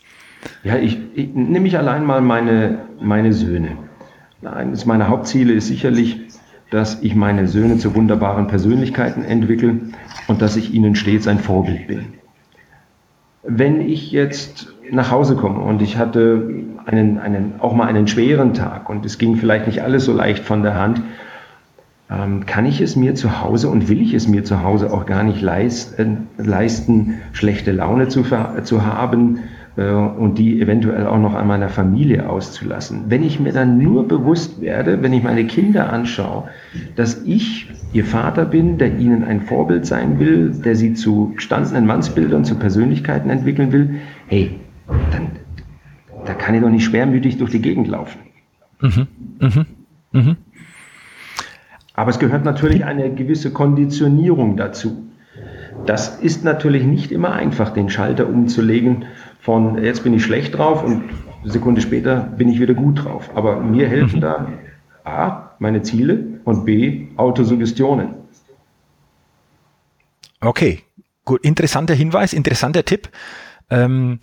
Ja, 0.64 0.76
ich, 0.76 0.99
ich 1.14 1.28
nehme 1.34 1.68
ich 1.68 1.76
allein 1.76 2.07
mal 2.07 2.22
meine, 2.22 2.86
meine 2.99 3.34
Söhne. 3.34 3.76
Eines 4.43 4.86
meiner 4.86 5.09
Hauptziele 5.09 5.53
ist 5.53 5.66
sicherlich, 5.66 6.20
dass 6.70 7.03
ich 7.03 7.14
meine 7.14 7.47
Söhne 7.47 7.76
zu 7.76 7.95
wunderbaren 7.95 8.47
Persönlichkeiten 8.47 9.22
entwickle 9.22 9.80
und 10.28 10.41
dass 10.41 10.57
ich 10.57 10.72
ihnen 10.72 10.95
stets 10.95 11.26
ein 11.26 11.41
Vorbild 11.41 11.88
bin. 11.88 12.14
Wenn 13.43 13.82
ich 13.82 14.12
jetzt 14.12 14.72
nach 14.91 15.11
Hause 15.11 15.36
komme 15.36 15.61
und 15.61 15.82
ich 15.82 15.99
hatte 15.99 16.49
einen, 16.87 17.18
einen, 17.18 17.55
auch 17.61 17.74
mal 17.74 17.87
einen 17.87 18.09
schweren 18.09 18.55
Tag 18.55 18.89
und 18.89 19.05
es 19.07 19.18
ging 19.18 19.37
vielleicht 19.37 19.66
nicht 19.66 19.83
alles 19.83 20.05
so 20.05 20.12
leicht 20.12 20.45
von 20.45 20.62
der 20.62 20.74
Hand, 20.74 21.03
ähm, 22.11 22.47
kann 22.47 22.66
ich 22.66 22.81
es 22.81 22.97
mir 22.97 23.14
zu 23.14 23.41
Hause 23.41 23.68
und 23.68 23.89
will 23.89 24.01
ich 24.01 24.14
es 24.14 24.26
mir 24.26 24.45
zu 24.45 24.62
Hause 24.62 24.93
auch 24.93 25.07
gar 25.07 25.22
nicht 25.22 25.41
leisten, 25.41 26.28
leisten 26.37 27.20
schlechte 27.33 27.72
Laune 27.72 28.09
zu, 28.09 28.24
zu 28.64 28.85
haben, 28.85 29.41
äh, 29.76 29.91
und 29.93 30.39
die 30.39 30.61
eventuell 30.61 31.07
auch 31.07 31.18
noch 31.18 31.35
an 31.35 31.47
meiner 31.47 31.68
Familie 31.68 32.28
auszulassen. 32.28 33.05
Wenn 33.09 33.22
ich 33.22 33.41
mir 33.41 33.53
dann 33.53 33.78
nur 33.78 34.07
bewusst 34.07 34.61
werde, 34.61 35.03
wenn 35.03 35.12
ich 35.12 35.22
meine 35.22 35.45
Kinder 35.47 35.93
anschaue, 35.93 36.49
dass 36.97 37.22
ich 37.24 37.70
ihr 37.93 38.05
Vater 38.05 38.45
bin, 38.45 38.78
der 38.78 38.99
ihnen 38.99 39.24
ein 39.24 39.43
Vorbild 39.43 39.87
sein 39.87 40.18
will, 40.18 40.51
der 40.51 40.76
sie 40.76 40.95
zu 40.95 41.33
gestandenen 41.35 41.87
Mannsbildern, 41.87 42.45
zu 42.45 42.57
Persönlichkeiten 42.57 43.31
entwickeln 43.31 43.72
will, 43.72 43.97
hey, 44.26 44.61
dann 45.12 45.28
da 46.31 46.37
kann 46.37 46.55
ich 46.55 46.61
doch 46.61 46.70
nicht 46.70 46.85
schwermütig 46.85 47.39
durch 47.39 47.51
die 47.51 47.61
Gegend 47.61 47.89
laufen. 47.89 48.20
Mhm. 48.81 49.09
Mhm. 49.41 49.66
Mhm. 50.12 50.37
Aber 51.95 52.11
es 52.11 52.20
gehört 52.20 52.45
natürlich 52.45 52.85
eine 52.85 53.12
gewisse 53.12 53.53
Konditionierung 53.53 54.57
dazu. 54.57 55.11
Das 55.87 56.20
ist 56.20 56.45
natürlich 56.45 56.85
nicht 56.85 57.11
immer 57.11 57.33
einfach, 57.33 57.70
den 57.70 57.91
Schalter 57.91 58.28
umzulegen 58.28 59.07
von 59.41 59.83
jetzt 59.83 60.05
bin 60.05 60.14
ich 60.14 60.22
schlecht 60.22 60.57
drauf 60.57 60.85
und 60.85 61.03
eine 61.43 61.51
Sekunde 61.51 61.81
später 61.81 62.20
bin 62.20 62.49
ich 62.49 62.61
wieder 62.61 62.74
gut 62.74 63.05
drauf. 63.05 63.31
Aber 63.35 63.59
mir 63.61 63.89
helfen 63.89 64.18
mhm. 64.18 64.20
da 64.20 64.49
A, 65.03 65.51
meine 65.59 65.83
Ziele 65.83 66.41
und 66.45 66.64
B, 66.64 67.09
Autosuggestionen. 67.16 68.11
Okay, 70.41 70.81
gut, 71.24 71.45
interessanter 71.45 71.95
Hinweis, 71.95 72.33
interessanter 72.33 72.85
Tipp. 72.85 73.09
Ähm, 73.68 74.20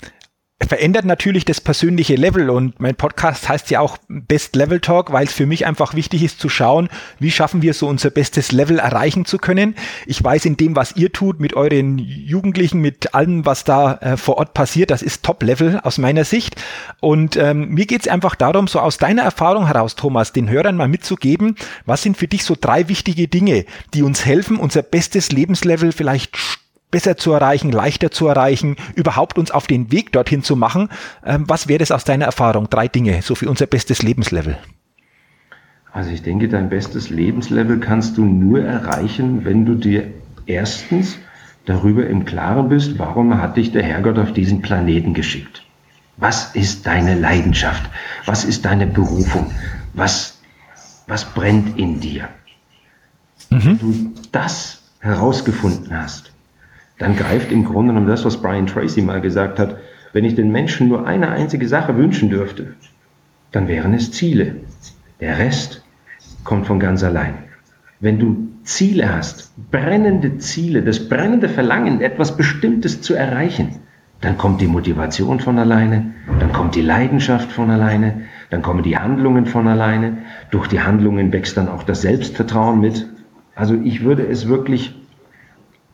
verändert 0.66 1.05
natürlich 1.05 1.45
das 1.45 1.62
persönliche 1.62 2.16
Level 2.16 2.49
und 2.49 2.80
mein 2.80 2.95
Podcast 2.95 3.47
heißt 3.47 3.70
ja 3.70 3.80
auch 3.80 3.97
Best 4.08 4.55
Level 4.55 4.80
Talk, 4.80 5.12
weil 5.12 5.26
es 5.26 5.34
für 5.34 5.45
mich 5.45 5.68
einfach 5.68 5.93
wichtig 5.93 6.24
ist 6.24 6.39
zu 6.39 6.49
schauen, 6.49 6.89
wie 7.20 7.30
schaffen 7.30 7.62
wir 7.62 7.76
so 7.76 7.88
unser 7.88 8.10
bestes 8.10 8.51
Level 8.51 8.80
erreichen 8.80 9.26
zu 9.26 9.38
können. 9.38 9.76
Ich 10.08 10.24
weiß 10.24 10.45
in 10.45 10.58
dem, 10.58 10.76
was 10.76 10.95
ihr 10.95 11.12
tut 11.12 11.39
mit 11.39 11.53
euren 11.53 11.99
Jugendlichen, 11.99 12.82
mit 12.82 13.14
allem, 13.14 13.45
was 13.45 13.66
da 13.66 13.93
äh, 13.95 14.18
vor 14.18 14.38
Ort 14.38 14.55
passiert, 14.55 14.89
das 14.89 15.03
ist 15.03 15.24
Top-Level 15.24 15.80
aus 15.84 15.99
meiner 15.99 16.26
Sicht. 16.26 16.55
Und 17.01 17.38
ähm, 17.38 17.70
mir 17.70 17.86
geht 17.86 18.01
es 18.01 18.08
einfach 18.08 18.36
darum, 18.36 18.68
so 18.68 18.80
aus 18.80 18.97
deiner 18.97 19.22
Erfahrung 19.22 19.68
heraus, 19.68 19.95
Thomas, 19.95 20.34
den 20.34 20.49
Hörern 20.49 20.76
mal 20.76 20.88
mitzugeben, 20.88 21.55
was 21.86 22.01
sind 22.01 22.18
für 22.18 22.28
dich 22.28 22.43
so 22.43 22.55
drei 22.60 22.89
wichtige 22.89 23.28
Dinge, 23.28 23.66
die 23.93 24.01
uns 24.01 24.26
helfen, 24.26 24.58
unser 24.58 24.82
bestes 24.82 25.32
Lebenslevel 25.32 25.91
vielleicht 25.91 26.36
besser 26.91 27.17
zu 27.17 27.31
erreichen, 27.31 27.71
leichter 27.71 28.11
zu 28.11 28.27
erreichen, 28.27 28.75
überhaupt 28.95 29.38
uns 29.38 29.51
auf 29.51 29.67
den 29.67 29.91
Weg 29.91 30.11
dorthin 30.11 30.43
zu 30.43 30.55
machen. 30.55 30.89
Ähm, 31.25 31.45
was 31.47 31.67
wäre 31.67 31.79
das 31.79 31.91
aus 31.91 32.03
deiner 32.03 32.25
Erfahrung? 32.25 32.69
Drei 32.69 32.88
Dinge, 32.88 33.21
so 33.21 33.35
für 33.35 33.49
unser 33.49 33.65
bestes 33.65 34.03
Lebenslevel. 34.03 34.57
Also 35.91 36.11
ich 36.11 36.21
denke, 36.21 36.47
dein 36.47 36.69
bestes 36.69 37.09
Lebenslevel 37.09 37.79
kannst 37.79 38.17
du 38.17 38.25
nur 38.25 38.61
erreichen, 38.61 39.45
wenn 39.45 39.65
du 39.65 39.75
dir 39.75 40.11
erstens 40.45 41.17
darüber 41.65 42.07
im 42.07 42.25
Klaren 42.25 42.69
bist, 42.69 42.97
warum 42.99 43.41
hat 43.41 43.57
dich 43.57 43.71
der 43.71 43.83
Herrgott 43.83 44.17
auf 44.17 44.31
diesen 44.31 44.61
Planeten 44.61 45.13
geschickt? 45.13 45.63
Was 46.17 46.55
ist 46.55 46.88
deine 46.88 47.15
Leidenschaft? 47.19 47.83
Was 48.25 48.43
ist 48.43 48.65
deine 48.65 48.88
Berufung? 48.88 49.51
Was, 49.93 50.39
was 51.07 51.25
brennt 51.25 51.77
in 51.77 51.99
dir? 51.99 52.29
Mhm. 53.49 53.63
Wenn 53.63 53.79
du 53.79 54.13
das 54.31 54.81
herausgefunden 54.99 55.95
hast, 55.95 56.31
dann 56.98 57.16
greift 57.16 57.52
im 57.52 57.66
Grunde 57.66 57.93
genommen 57.93 58.08
das, 58.08 58.26
was 58.26 58.41
Brian 58.41 58.68
Tracy 58.68 59.02
mal 59.02 59.22
gesagt 59.22 59.60
hat, 59.60 59.78
wenn 60.14 60.26
ich 60.26 60.36
den 60.36 60.52
Menschen 60.52 60.88
nur 60.88 61.06
eine 61.06 61.30
einzige 61.30 61.68
Sache 61.68 61.95
wünschen 61.98 62.30
dürfte, 62.30 62.74
dann 63.52 63.68
wären 63.68 63.93
es 63.93 64.12
Ziele. 64.12 64.56
Der 65.20 65.38
Rest 65.38 65.84
kommt 66.43 66.68
von 66.68 66.80
ganz 66.80 67.04
allein. 67.04 67.36
Wenn 68.00 68.20
du 68.20 68.48
Ziele 68.64 69.14
hast, 69.14 69.54
brennende 69.72 70.38
Ziele, 70.38 70.82
das 70.82 71.08
brennende 71.08 71.50
Verlangen, 71.50 72.02
etwas 72.02 72.38
Bestimmtes 72.38 73.02
zu 73.02 73.14
erreichen, 73.14 73.80
dann 74.22 74.38
kommt 74.38 74.62
die 74.62 74.68
Motivation 74.68 75.39
von 75.39 75.60
alleine, 75.60 76.14
dann 76.39 76.52
kommt 76.52 76.76
die 76.76 76.82
Leidenschaft 76.82 77.52
von 77.52 77.70
alleine, 77.70 78.22
dann 78.50 78.62
kommen 78.62 78.84
die 78.84 78.98
Handlungen 78.98 79.45
von 79.45 79.68
alleine. 79.68 80.20
Durch 80.52 80.68
die 80.68 80.82
Handlungen 80.82 81.32
wächst 81.32 81.58
dann 81.58 81.70
auch 81.70 81.84
das 81.84 82.02
Selbstvertrauen 82.02 82.80
mit. 82.80 83.08
Also 83.56 83.76
ich 83.76 84.04
würde 84.04 84.26
es 84.26 84.48
wirklich 84.48 84.95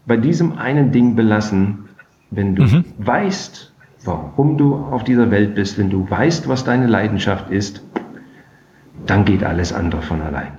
bei 0.05 0.17
diesem 0.17 0.57
einen 0.57 0.91
Ding 0.91 1.15
belassen, 1.15 1.89
wenn 2.31 2.55
du 2.55 2.63
mhm. 2.63 2.85
weißt, 2.97 3.73
warum 4.03 4.57
du 4.57 4.75
auf 4.75 5.03
dieser 5.03 5.31
Welt 5.31 5.55
bist, 5.55 5.77
wenn 5.77 5.89
du 5.89 6.09
weißt, 6.09 6.47
was 6.47 6.63
deine 6.63 6.87
Leidenschaft 6.87 7.49
ist, 7.49 7.83
dann 9.05 9.25
geht 9.25 9.43
alles 9.43 9.73
andere 9.73 10.01
von 10.01 10.21
allein. 10.21 10.57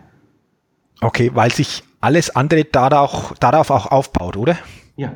Okay, 1.01 1.31
weil 1.35 1.53
sich 1.53 1.83
alles 2.01 2.35
andere 2.35 2.65
darauf, 2.65 3.35
darauf 3.41 3.71
auch 3.71 3.87
aufbaut, 3.87 4.37
oder? 4.37 4.57
Ja. 4.97 5.13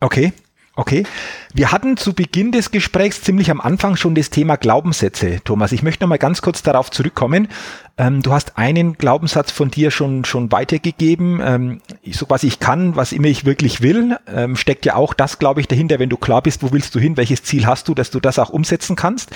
Okay. 0.00 0.32
Okay. 0.80 1.04
Wir 1.52 1.72
hatten 1.72 1.98
zu 1.98 2.14
Beginn 2.14 2.52
des 2.52 2.70
Gesprächs 2.70 3.20
ziemlich 3.20 3.50
am 3.50 3.60
Anfang 3.60 3.96
schon 3.96 4.14
das 4.14 4.30
Thema 4.30 4.56
Glaubenssätze. 4.56 5.40
Thomas, 5.44 5.72
ich 5.72 5.82
möchte 5.82 6.02
noch 6.02 6.08
mal 6.08 6.16
ganz 6.16 6.40
kurz 6.40 6.62
darauf 6.62 6.90
zurückkommen. 6.90 7.48
Ähm, 7.98 8.22
du 8.22 8.32
hast 8.32 8.56
einen 8.56 8.94
Glaubenssatz 8.94 9.50
von 9.50 9.70
dir 9.70 9.90
schon, 9.90 10.24
schon 10.24 10.50
weitergegeben. 10.52 11.42
Ähm, 11.44 11.82
so 12.10 12.24
quasi 12.24 12.46
ich 12.46 12.60
kann, 12.60 12.96
was 12.96 13.12
immer 13.12 13.26
ich 13.26 13.44
wirklich 13.44 13.82
will, 13.82 14.16
ähm, 14.26 14.56
steckt 14.56 14.86
ja 14.86 14.94
auch 14.94 15.12
das, 15.12 15.38
glaube 15.38 15.60
ich, 15.60 15.68
dahinter, 15.68 15.98
wenn 15.98 16.08
du 16.08 16.16
klar 16.16 16.40
bist, 16.40 16.62
wo 16.62 16.72
willst 16.72 16.94
du 16.94 16.98
hin, 16.98 17.18
welches 17.18 17.42
Ziel 17.42 17.66
hast 17.66 17.86
du, 17.88 17.94
dass 17.94 18.10
du 18.10 18.18
das 18.18 18.38
auch 18.38 18.48
umsetzen 18.48 18.96
kannst. 18.96 19.32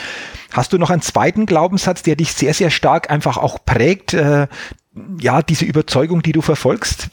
Hast 0.51 0.72
du 0.72 0.78
noch 0.78 0.88
einen 0.88 1.03
zweiten 1.03 1.45
Glaubenssatz, 1.45 2.03
der 2.03 2.16
dich 2.16 2.32
sehr, 2.32 2.55
sehr 2.55 2.70
stark 2.70 3.11
einfach 3.11 3.36
auch 3.36 3.59
prägt, 3.66 4.14
äh, 4.14 4.47
ja, 5.20 5.42
diese 5.42 5.66
Überzeugung, 5.66 6.22
die 6.22 6.32
du 6.32 6.40
verfolgst? 6.40 7.11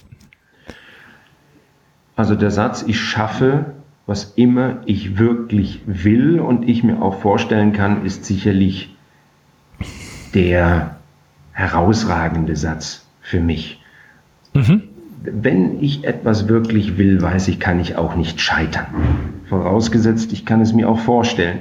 Also 2.15 2.36
der 2.36 2.51
Satz, 2.51 2.86
ich 2.88 2.97
schaffe 2.97 3.80
was 4.12 4.34
immer 4.36 4.82
ich 4.88 5.18
wirklich 5.18 5.80
will 5.86 6.41
und 6.41 6.68
ich 6.68 6.84
mir 6.84 7.01
auch 7.01 7.22
vorstellen 7.22 7.72
kann, 7.72 8.05
ist 8.05 8.26
sicherlich 8.26 8.93
der 10.36 10.97
herausragende 11.53 12.57
Satz 12.57 13.07
für 13.22 13.39
mich. 13.39 13.82
Mhm. 14.53 14.84
Wenn 15.22 15.82
ich 15.82 16.03
etwas 16.03 16.49
wirklich 16.49 16.97
will, 16.97 17.22
weiß 17.22 17.47
ich, 17.47 17.62
kann 17.62 17.80
ich 17.80 17.95
auch 17.95 18.18
nicht 18.18 18.41
scheitern. 18.41 18.88
Vorausgesetzt, 19.47 20.34
ich 20.34 20.45
kann 20.45 20.59
es 20.59 20.74
mir 20.74 20.89
auch 20.89 20.99
vorstellen. 20.99 21.59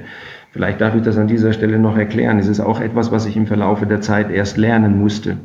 Vielleicht 0.51 0.81
darf 0.81 0.97
ich 0.97 1.03
das 1.03 1.19
an 1.19 1.29
dieser 1.29 1.53
Stelle 1.53 1.79
noch 1.79 1.97
erklären. 1.97 2.41
Es 2.41 2.49
ist 2.49 2.59
auch 2.59 2.81
etwas, 2.81 3.13
was 3.13 3.27
ich 3.27 3.37
im 3.37 3.47
Verlaufe 3.47 3.87
der 3.87 4.01
Zeit 4.01 4.29
erst 4.29 4.57
lernen 4.57 4.99
musste. 4.99 5.37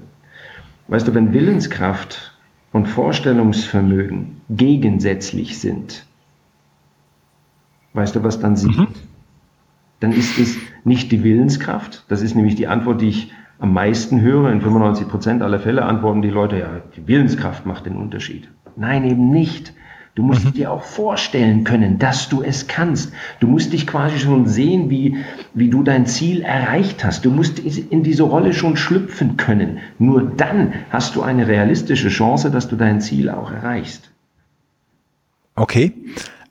Weißt 0.87 1.07
du, 1.07 1.13
wenn 1.13 1.33
Willenskraft 1.33 2.35
und 2.71 2.87
Vorstellungsvermögen 2.87 4.41
gegensätzlich 4.49 5.59
sind, 5.59 6.07
Weißt 7.95 8.15
du, 8.15 8.23
was 8.23 8.39
dann 8.39 8.57
sieht? 8.57 8.77
Mhm. 8.77 8.87
Dann 10.01 10.11
ist 10.11 10.37
es 10.37 10.57
nicht 10.83 11.11
die 11.13 11.23
Willenskraft. 11.23 12.03
Das 12.09 12.21
ist 12.21 12.35
nämlich 12.35 12.55
die 12.55 12.67
Antwort, 12.67 12.99
die 12.99 13.07
ich 13.07 13.31
am 13.57 13.71
meisten 13.71 14.19
höre. 14.19 14.51
In 14.51 14.59
95 14.59 15.07
Prozent 15.07 15.41
aller 15.41 15.59
Fälle 15.59 15.83
antworten 15.83 16.21
die 16.21 16.29
Leute, 16.29 16.59
ja, 16.59 16.81
die 16.97 17.07
Willenskraft 17.07 17.65
macht 17.65 17.85
den 17.85 17.95
Unterschied. 17.95 18.49
Nein, 18.75 19.05
eben 19.05 19.29
nicht. 19.29 19.73
Du 20.13 20.23
musst 20.23 20.45
mhm. 20.45 20.53
dir 20.53 20.71
auch 20.71 20.83
vorstellen 20.83 21.63
können, 21.63 21.97
dass 21.97 22.27
du 22.27 22.41
es 22.41 22.67
kannst. 22.67 23.13
Du 23.39 23.47
musst 23.47 23.71
dich 23.71 23.87
quasi 23.87 24.19
schon 24.19 24.45
sehen, 24.45 24.89
wie, 24.89 25.23
wie 25.53 25.69
du 25.69 25.81
dein 25.81 26.05
Ziel 26.05 26.41
erreicht 26.41 27.05
hast. 27.05 27.23
Du 27.23 27.31
musst 27.31 27.59
in 27.59 28.03
diese 28.03 28.23
Rolle 28.23 28.53
schon 28.53 28.75
schlüpfen 28.75 29.37
können. 29.37 29.79
Nur 29.99 30.21
dann 30.21 30.73
hast 30.89 31.15
du 31.15 31.21
eine 31.21 31.47
realistische 31.47 32.09
Chance, 32.09 32.51
dass 32.51 32.67
du 32.67 32.75
dein 32.75 32.99
Ziel 32.99 33.29
auch 33.29 33.51
erreichst. 33.51 34.11
Okay. 35.55 35.93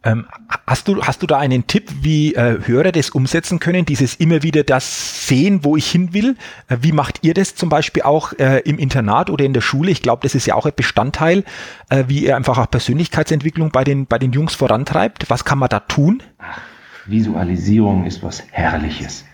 Ähm, 0.05 0.27
hast 0.67 0.89
du, 0.89 1.03
hast 1.03 1.23
du 1.23 1.27
da 1.27 1.39
einen 1.39 1.67
Tipp, 1.67 1.91
wie 2.03 2.35
äh, 2.35 2.59
Hörer 2.67 2.93
das 2.93 3.11
umsetzen 3.11 3.59
können, 3.59 3.87
dieses 3.87 4.15
immer 4.15 4.43
wieder 4.43 4.63
das 4.63 5.27
sehen, 5.27 5.65
wo 5.65 5.77
ich 5.77 5.91
hin 5.91 6.13
will? 6.13 6.37
Äh, 6.69 6.79
wie 6.83 6.93
macht 6.93 7.21
ihr 7.23 7.35
das 7.35 7.55
zum 7.55 7.71
Beispiel 7.71 8.03
auch 8.03 8.33
äh, 8.35 8.61
im 8.61 8.79
Internat 8.79 9.31
oder 9.31 9.45
in 9.45 9.55
der 9.55 9.63
Schule? 9.63 9.91
Ich 9.91 10.03
glaube, 10.03 10.23
das 10.23 10.35
ist 10.35 10.47
ja 10.47 10.55
auch 10.55 10.67
ein 10.67 10.73
Bestandteil, 10.77 11.45
äh, 11.89 12.05
wie 12.09 12.25
ihr 12.25 12.37
einfach 12.37 12.59
auch 12.59 12.71
Persönlichkeitsentwicklung 12.71 13.71
bei 13.71 13.85
den, 13.85 14.07
bei 14.07 14.19
den 14.19 14.33
Jungs 14.33 14.55
vorantreibt. 14.55 15.31
Was 15.31 15.45
kann 15.45 15.59
man 15.59 15.71
da 15.71 15.81
tun? 15.81 16.23
Ach, 16.39 16.61
Visualisierung 17.07 18.05
ist 18.05 18.23
was 18.23 18.43
Herrliches. 18.51 19.25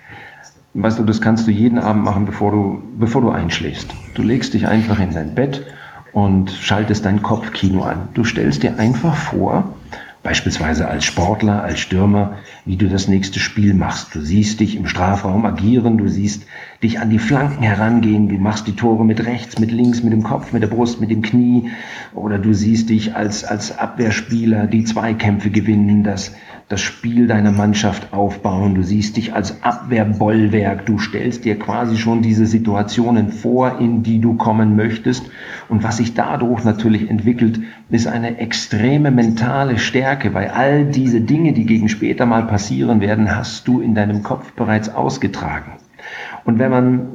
Weißt 0.75 0.99
du, 0.99 1.05
das 1.05 1.21
kannst 1.21 1.47
du 1.47 1.51
jeden 1.51 1.79
Abend 1.79 2.05
machen, 2.05 2.27
bevor 2.27 2.53
du, 2.53 2.83
bevor 2.97 3.23
du 3.23 3.31
einschläfst. 3.31 3.93
Du 4.15 4.23
legst 4.23 4.55
dich 4.55 4.67
einfach 4.67 5.01
in 5.01 5.13
dein 5.13 5.35
Bett 5.35 5.67
und 6.13 6.51
schaltest 6.51 7.05
dein 7.05 7.23
Kopfkino 7.23 7.83
an. 7.83 8.09
Du 8.15 8.25
stellst 8.25 8.63
dir 8.63 8.79
einfach 8.79 9.17
vor, 9.17 9.75
Beispielsweise 10.23 10.87
als 10.89 11.05
Sportler, 11.05 11.63
als 11.63 11.81
Stürmer, 11.81 12.37
wie 12.67 12.77
du 12.77 12.89
das 12.89 13.09
nächste 13.09 13.41
Spiel 13.41 13.73
machst. 13.73 14.15
Du 14.15 14.21
siehst 14.21 14.61
dich 14.61 14.77
im 14.77 14.87
Strafraum 14.87 15.47
agieren, 15.47 15.97
du 15.97 16.09
siehst 16.09 16.47
dich 16.83 16.99
an 16.99 17.11
die 17.11 17.19
Flanken 17.19 17.63
herangehen, 17.63 18.29
du 18.29 18.37
machst 18.37 18.67
die 18.67 18.75
Tore 18.75 19.05
mit 19.05 19.27
rechts, 19.27 19.59
mit 19.59 19.71
links, 19.71 20.03
mit 20.03 20.15
dem 20.15 20.23
Kopf, 20.23 20.55
mit 20.55 20.63
der 20.63 20.69
Brust, 20.69 20.99
mit 20.99 21.11
dem 21.11 21.21
Knie. 21.21 21.71
Oder 22.15 22.39
du 22.39 22.55
siehst 22.55 22.89
dich 22.89 23.15
als, 23.15 23.45
als 23.45 23.77
Abwehrspieler 23.79 24.67
die 24.67 24.85
Zweikämpfe 24.85 25.51
gewinnen, 25.51 26.05
das, 26.05 26.35
das 26.71 26.81
Spiel 26.81 27.27
deiner 27.27 27.53
Mannschaft 27.53 28.15
aufbauen. 28.15 28.75
Du 28.75 28.83
siehst 28.83 29.19
dich 29.19 29.35
als 29.35 29.63
Abwehrbollwerk. 29.63 30.87
Du 30.87 30.99
stellst 30.99 31.45
dir 31.45 31.59
quasi 31.59 31.99
schon 31.99 32.23
diese 32.23 32.47
Situationen 32.47 33.31
vor, 33.31 33.79
in 33.79 34.03
die 34.03 34.19
du 34.19 34.37
kommen 34.37 34.75
möchtest. 34.75 35.31
Und 35.69 35.83
was 35.83 35.99
sich 35.99 36.15
dadurch 36.15 36.65
natürlich 36.65 37.11
entwickelt, 37.11 37.61
ist 37.91 38.07
eine 38.07 38.39
extreme 38.39 39.11
mentale 39.11 39.79
Stärke, 39.79 40.33
weil 40.33 40.49
all 40.49 40.87
diese 40.87 41.21
Dinge, 41.21 41.53
die 41.53 41.67
gegen 41.67 41.91
später 41.91 42.25
mal 42.25 42.47
passieren 42.47 43.03
werden, 43.03 43.37
hast 43.37 43.69
du 43.69 43.83
in 43.83 43.95
deinem 43.95 44.23
Kopf 44.23 44.53
bereits 44.53 44.89
ausgetragen. 44.89 45.73
Und 46.45 46.59
wenn 46.59 46.71
man, 46.71 47.09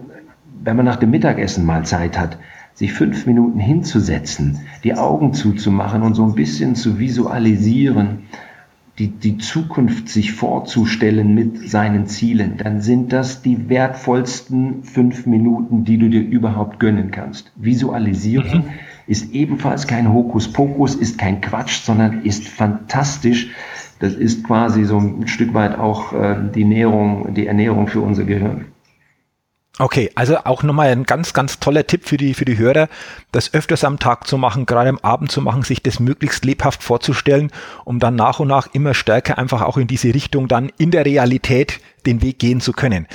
wenn 0.64 0.76
man 0.76 0.86
nach 0.86 0.98
dem 0.98 1.12
Mittagessen 1.12 1.66
mal 1.66 1.86
Zeit 1.86 2.18
hat, 2.18 2.38
sich 2.74 2.92
fünf 2.92 3.26
Minuten 3.26 3.60
hinzusetzen, 3.60 4.60
die 4.84 4.96
Augen 4.96 5.34
zuzumachen 5.34 6.02
und 6.02 6.14
so 6.14 6.26
ein 6.26 6.36
bisschen 6.36 6.76
zu 6.76 7.00
visualisieren, 7.00 8.24
die, 9.00 9.08
die 9.10 9.38
Zukunft 9.38 10.08
sich 10.08 10.34
vorzustellen 10.34 11.34
mit 11.34 11.70
seinen 11.70 12.08
Zielen, 12.08 12.58
dann 12.58 12.82
sind 12.82 13.12
das 13.12 13.42
die 13.42 13.70
wertvollsten 13.70 14.84
fünf 14.84 15.26
Minuten, 15.26 15.84
die 15.84 15.98
du 15.98 16.10
dir 16.10 16.22
überhaupt 16.22 16.80
gönnen 16.80 17.12
kannst. 17.12 17.52
Visualisieren 17.56 18.60
mhm. 18.60 18.70
ist 19.08 19.34
ebenfalls 19.34 19.88
kein 19.88 20.14
Hokuspokus, 20.14 20.96
ist 20.96 21.18
kein 21.18 21.42
Quatsch, 21.42 21.82
sondern 21.82 22.22
ist 22.22 22.48
fantastisch. 22.48 23.52
Das 24.00 24.14
ist 24.14 24.46
quasi 24.46 24.86
so 24.86 24.98
ein 24.98 25.28
Stück 25.28 25.54
weit 25.54 25.78
auch 25.78 26.14
äh, 26.14 26.36
die 26.54 26.66
Nährung, 26.66 27.34
die 27.34 27.48
Ernährung 27.48 27.88
für 27.88 28.02
unser 28.02 28.24
Gehirn. 28.24 28.66
Okay, 29.78 30.10
also 30.16 30.38
auch 30.38 30.64
nochmal 30.64 30.88
ein 30.88 31.04
ganz, 31.04 31.34
ganz 31.34 31.60
toller 31.60 31.86
Tipp 31.86 32.08
für 32.08 32.16
die, 32.16 32.34
für 32.34 32.46
die 32.46 32.58
Hörer, 32.58 32.88
das 33.34 33.54
öfters 33.54 33.84
am 33.84 34.00
Tag 34.00 34.26
zu 34.26 34.38
machen, 34.38 34.66
gerade 34.66 34.90
am 34.90 35.00
Abend 35.00 35.34
zu 35.34 35.42
machen, 35.42 35.64
sich 35.64 35.84
das 35.84 36.00
möglichst 36.00 36.46
lebhaft 36.46 36.82
vorzustellen, 36.82 37.52
um 37.84 38.00
dann 38.00 38.16
nach 38.16 38.40
und 38.40 38.48
nach 38.48 38.68
immer 38.74 38.94
stärker 38.94 39.38
einfach 39.38 39.62
auch 39.62 39.76
in 39.76 39.88
diese 39.88 40.14
Richtung 40.14 40.48
dann 40.48 40.72
in 40.78 40.92
der 40.92 41.06
Realität 41.06 41.82
den 42.06 42.22
Weg 42.22 42.40
gehen 42.40 42.62
zu 42.62 42.72
können. 42.72 43.06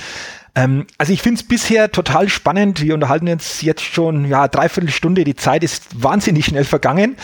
Ähm, 0.53 0.85
also 0.97 1.13
ich 1.13 1.21
finde 1.21 1.39
es 1.39 1.47
bisher 1.47 1.91
total 1.91 2.27
spannend. 2.27 2.81
Wir 2.81 2.93
unterhalten 2.93 3.29
uns 3.29 3.61
jetzt 3.61 3.83
schon 3.83 4.25
ja 4.25 4.47
dreiviertel 4.47 4.89
Stunde. 4.89 5.23
Die 5.23 5.35
Zeit 5.35 5.63
ist 5.63 6.03
wahnsinnig 6.03 6.45
schnell 6.45 6.65
vergangen. 6.65 7.15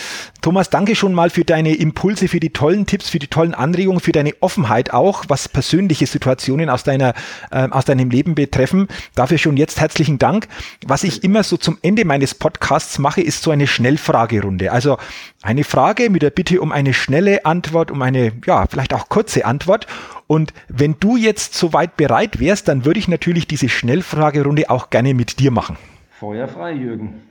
Thomas, 0.41 0.69
danke 0.69 0.95
schon 0.95 1.13
mal 1.13 1.29
für 1.29 1.43
deine 1.43 1.75
Impulse, 1.75 2.29
für 2.29 2.39
die 2.39 2.51
tollen 2.51 2.85
Tipps, 2.85 3.09
für 3.09 3.19
die 3.19 3.27
tollen 3.27 3.53
Anregungen, 3.53 3.99
für 3.99 4.13
deine 4.13 4.33
Offenheit 4.39 4.93
auch, 4.93 5.25
was 5.27 5.49
persönliche 5.49 6.07
Situationen 6.07 6.69
aus 6.69 6.83
deiner 6.83 7.13
äh, 7.51 7.67
aus 7.69 7.83
deinem 7.83 8.09
Leben 8.09 8.33
betreffen. 8.33 8.87
Dafür 9.15 9.37
schon 9.37 9.57
jetzt 9.57 9.81
herzlichen 9.81 10.19
Dank. 10.19 10.47
Was 10.85 11.03
ich 11.03 11.23
immer 11.23 11.43
so 11.43 11.57
zum 11.57 11.77
Ende 11.81 12.05
meines 12.05 12.33
Podcasts 12.33 12.97
mache, 12.97 13.21
ist 13.21 13.43
so 13.43 13.51
eine 13.51 13.67
Schnellfragerunde. 13.67 14.71
Also 14.71 14.97
eine 15.41 15.65
Frage 15.65 16.09
mit 16.09 16.21
der 16.21 16.29
Bitte 16.29 16.61
um 16.61 16.71
eine 16.71 16.93
schnelle 16.93 17.45
Antwort, 17.45 17.91
um 17.91 18.01
eine 18.01 18.31
ja 18.45 18.67
vielleicht 18.67 18.93
auch 18.93 19.09
kurze 19.09 19.45
Antwort. 19.45 19.85
Und 20.27 20.53
wenn 20.67 20.95
du 20.99 21.15
jetzt 21.15 21.53
soweit 21.55 21.95
bereit 21.97 22.39
wärst, 22.39 22.67
dann 22.67 22.85
würde 22.85 22.99
ich 22.99 23.07
natürlich 23.07 23.47
diese 23.47 23.69
Schnellfragerunde 23.69 24.69
auch 24.69 24.89
gerne 24.89 25.13
mit 25.13 25.39
dir 25.39 25.51
machen. 25.51 25.77
Feuer 26.19 26.47
frei, 26.47 26.73
Jürgen. 26.73 27.21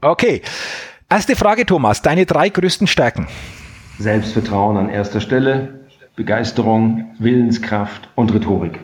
Okay. 0.00 0.42
Erste 1.08 1.36
Frage, 1.36 1.64
Thomas. 1.64 2.02
Deine 2.02 2.26
drei 2.26 2.48
größten 2.48 2.86
Stärken. 2.86 3.26
Selbstvertrauen 3.98 4.76
an 4.76 4.88
erster 4.88 5.20
Stelle, 5.20 5.86
Begeisterung, 6.16 7.14
Willenskraft 7.18 8.08
und 8.14 8.34
Rhetorik. 8.34 8.80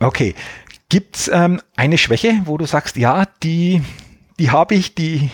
Okay. 0.00 0.34
Gibt 0.90 1.16
es 1.16 1.30
ähm, 1.32 1.60
eine 1.76 1.98
Schwäche, 1.98 2.42
wo 2.44 2.58
du 2.58 2.66
sagst, 2.66 2.96
ja, 2.96 3.24
die, 3.42 3.82
die 4.38 4.50
habe 4.50 4.74
ich, 4.74 4.94
die 4.94 5.30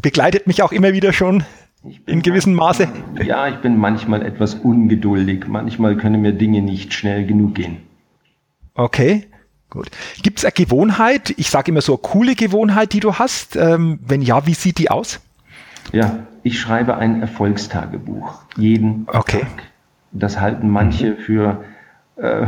begleitet 0.00 0.46
mich 0.46 0.62
auch 0.62 0.72
immer 0.72 0.92
wieder 0.92 1.12
schon 1.12 1.44
in 2.06 2.22
gewissem 2.22 2.54
Maße? 2.54 2.88
Ja, 3.22 3.48
ich 3.48 3.56
bin 3.56 3.76
manchmal 3.76 4.22
etwas 4.22 4.54
ungeduldig. 4.54 5.46
Manchmal 5.46 5.96
können 5.96 6.22
mir 6.22 6.32
Dinge 6.32 6.62
nicht 6.62 6.94
schnell 6.94 7.26
genug 7.26 7.54
gehen. 7.54 7.78
Okay, 8.74 9.26
gut. 9.70 9.90
Gibt 10.22 10.38
es 10.38 10.44
eine 10.44 10.52
Gewohnheit, 10.52 11.34
ich 11.36 11.50
sage 11.50 11.70
immer 11.70 11.80
so 11.80 11.92
eine 11.92 12.02
coole 12.02 12.34
Gewohnheit, 12.34 12.92
die 12.92 13.00
du 13.00 13.14
hast? 13.14 13.56
Ähm, 13.56 14.00
wenn 14.06 14.22
ja, 14.22 14.46
wie 14.46 14.54
sieht 14.54 14.78
die 14.78 14.90
aus? 14.90 15.20
Ja, 15.92 16.26
ich 16.42 16.58
schreibe 16.58 16.96
ein 16.96 17.20
Erfolgstagebuch. 17.20 18.42
Jeden 18.56 19.06
okay. 19.06 19.40
Tag. 19.40 19.62
Das 20.12 20.40
halten 20.40 20.68
manche 20.68 21.12
mhm. 21.12 21.16
für 21.18 21.64
äh, 22.16 22.46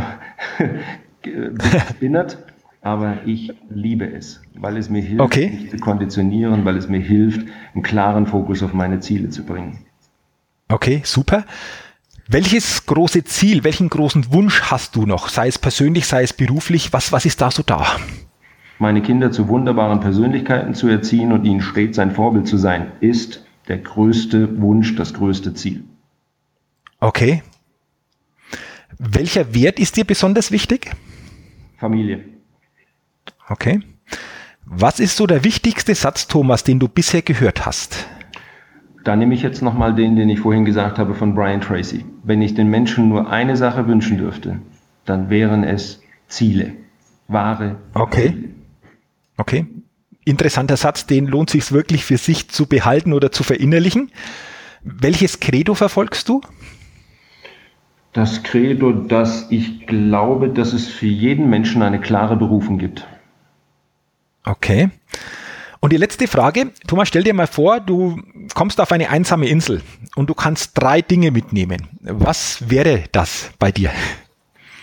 bespinnert 1.50 2.38
aber 2.86 3.26
ich 3.26 3.52
liebe 3.68 4.08
es, 4.08 4.40
weil 4.54 4.76
es 4.76 4.88
mir 4.88 5.02
hilft, 5.02 5.20
okay. 5.20 5.50
mich 5.50 5.70
zu 5.72 5.76
konditionieren, 5.78 6.64
weil 6.64 6.76
es 6.76 6.86
mir 6.86 7.00
hilft, 7.00 7.44
einen 7.74 7.82
klaren 7.82 8.28
Fokus 8.28 8.62
auf 8.62 8.74
meine 8.74 9.00
Ziele 9.00 9.28
zu 9.28 9.44
bringen. 9.44 9.84
Okay, 10.68 11.00
super. 11.04 11.44
Welches 12.28 12.86
große 12.86 13.24
Ziel, 13.24 13.64
welchen 13.64 13.88
großen 13.88 14.32
Wunsch 14.32 14.62
hast 14.70 14.94
du 14.94 15.04
noch, 15.04 15.28
sei 15.30 15.48
es 15.48 15.58
persönlich, 15.58 16.06
sei 16.06 16.22
es 16.22 16.32
beruflich, 16.32 16.92
was, 16.92 17.10
was 17.10 17.24
ist 17.24 17.40
da 17.40 17.50
so 17.50 17.64
da? 17.64 17.84
Meine 18.78 19.02
Kinder 19.02 19.32
zu 19.32 19.48
wunderbaren 19.48 19.98
Persönlichkeiten 19.98 20.74
zu 20.74 20.86
erziehen 20.86 21.32
und 21.32 21.44
ihnen 21.44 21.62
stets 21.62 21.98
ein 21.98 22.12
Vorbild 22.12 22.46
zu 22.46 22.56
sein, 22.56 22.92
ist 23.00 23.44
der 23.66 23.78
größte 23.78 24.60
Wunsch, 24.60 24.94
das 24.94 25.12
größte 25.12 25.54
Ziel. 25.54 25.82
Okay. 27.00 27.42
Welcher 28.96 29.56
Wert 29.56 29.80
ist 29.80 29.96
dir 29.96 30.04
besonders 30.04 30.52
wichtig? 30.52 30.92
Familie. 31.78 32.35
Okay. 33.48 33.80
Was 34.64 34.98
ist 34.98 35.16
so 35.16 35.26
der 35.26 35.44
wichtigste 35.44 35.94
Satz, 35.94 36.26
Thomas, 36.26 36.64
den 36.64 36.80
du 36.80 36.88
bisher 36.88 37.22
gehört 37.22 37.66
hast? 37.66 38.06
Da 39.04 39.14
nehme 39.14 39.34
ich 39.34 39.42
jetzt 39.42 39.62
nochmal 39.62 39.94
den, 39.94 40.16
den 40.16 40.28
ich 40.28 40.40
vorhin 40.40 40.64
gesagt 40.64 40.98
habe 40.98 41.14
von 41.14 41.34
Brian 41.36 41.60
Tracy. 41.60 42.04
Wenn 42.24 42.42
ich 42.42 42.54
den 42.54 42.68
Menschen 42.68 43.08
nur 43.08 43.30
eine 43.30 43.56
Sache 43.56 43.86
wünschen 43.86 44.18
dürfte, 44.18 44.58
dann 45.04 45.30
wären 45.30 45.62
es 45.62 46.02
Ziele. 46.26 46.72
Wahre. 47.28 47.76
Okay. 47.94 48.30
Ziele. 48.30 48.48
Okay. 49.36 49.66
Interessanter 50.24 50.76
Satz, 50.76 51.06
den 51.06 51.26
lohnt 51.26 51.50
sich 51.50 51.70
wirklich 51.70 52.04
für 52.04 52.16
sich 52.16 52.48
zu 52.50 52.66
behalten 52.66 53.12
oder 53.12 53.30
zu 53.30 53.44
verinnerlichen. 53.44 54.10
Welches 54.82 55.38
Credo 55.38 55.74
verfolgst 55.74 56.28
du? 56.28 56.40
Das 58.12 58.42
Credo, 58.42 58.92
dass 58.92 59.46
ich 59.50 59.86
glaube, 59.86 60.48
dass 60.48 60.72
es 60.72 60.88
für 60.88 61.06
jeden 61.06 61.48
Menschen 61.48 61.82
eine 61.82 62.00
klare 62.00 62.36
Berufung 62.36 62.78
gibt. 62.78 63.06
Okay. 64.46 64.90
Und 65.80 65.92
die 65.92 65.98
letzte 65.98 66.26
Frage, 66.26 66.72
Thomas, 66.86 67.08
stell 67.08 67.22
dir 67.22 67.34
mal 67.34 67.46
vor, 67.46 67.80
du 67.80 68.20
kommst 68.54 68.80
auf 68.80 68.92
eine 68.92 69.10
einsame 69.10 69.46
Insel 69.46 69.82
und 70.14 70.30
du 70.30 70.34
kannst 70.34 70.72
drei 70.74 71.02
Dinge 71.02 71.30
mitnehmen. 71.30 71.88
Was 72.00 72.70
wäre 72.70 73.04
das 73.12 73.50
bei 73.58 73.72
dir? 73.72 73.90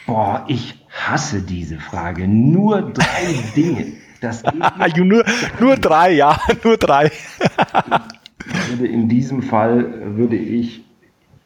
Boah, 0.05 0.45
ich 0.47 0.86
hasse 0.89 1.41
diese 1.41 1.80
Frage. 1.80 2.28
Nur 2.28 2.93
drei 2.93 3.34
Dinge. 3.55 3.93
Das 4.22 4.43
nur, 4.97 5.26
nur 5.59 5.76
drei, 5.78 6.11
ja, 6.14 6.39
nur 6.64 6.78
drei. 6.78 7.11
würde 8.70 8.88
in 8.88 9.09
diesem 9.09 9.41
Fall 9.41 10.16
würde 10.16 10.36
ich 10.36 10.84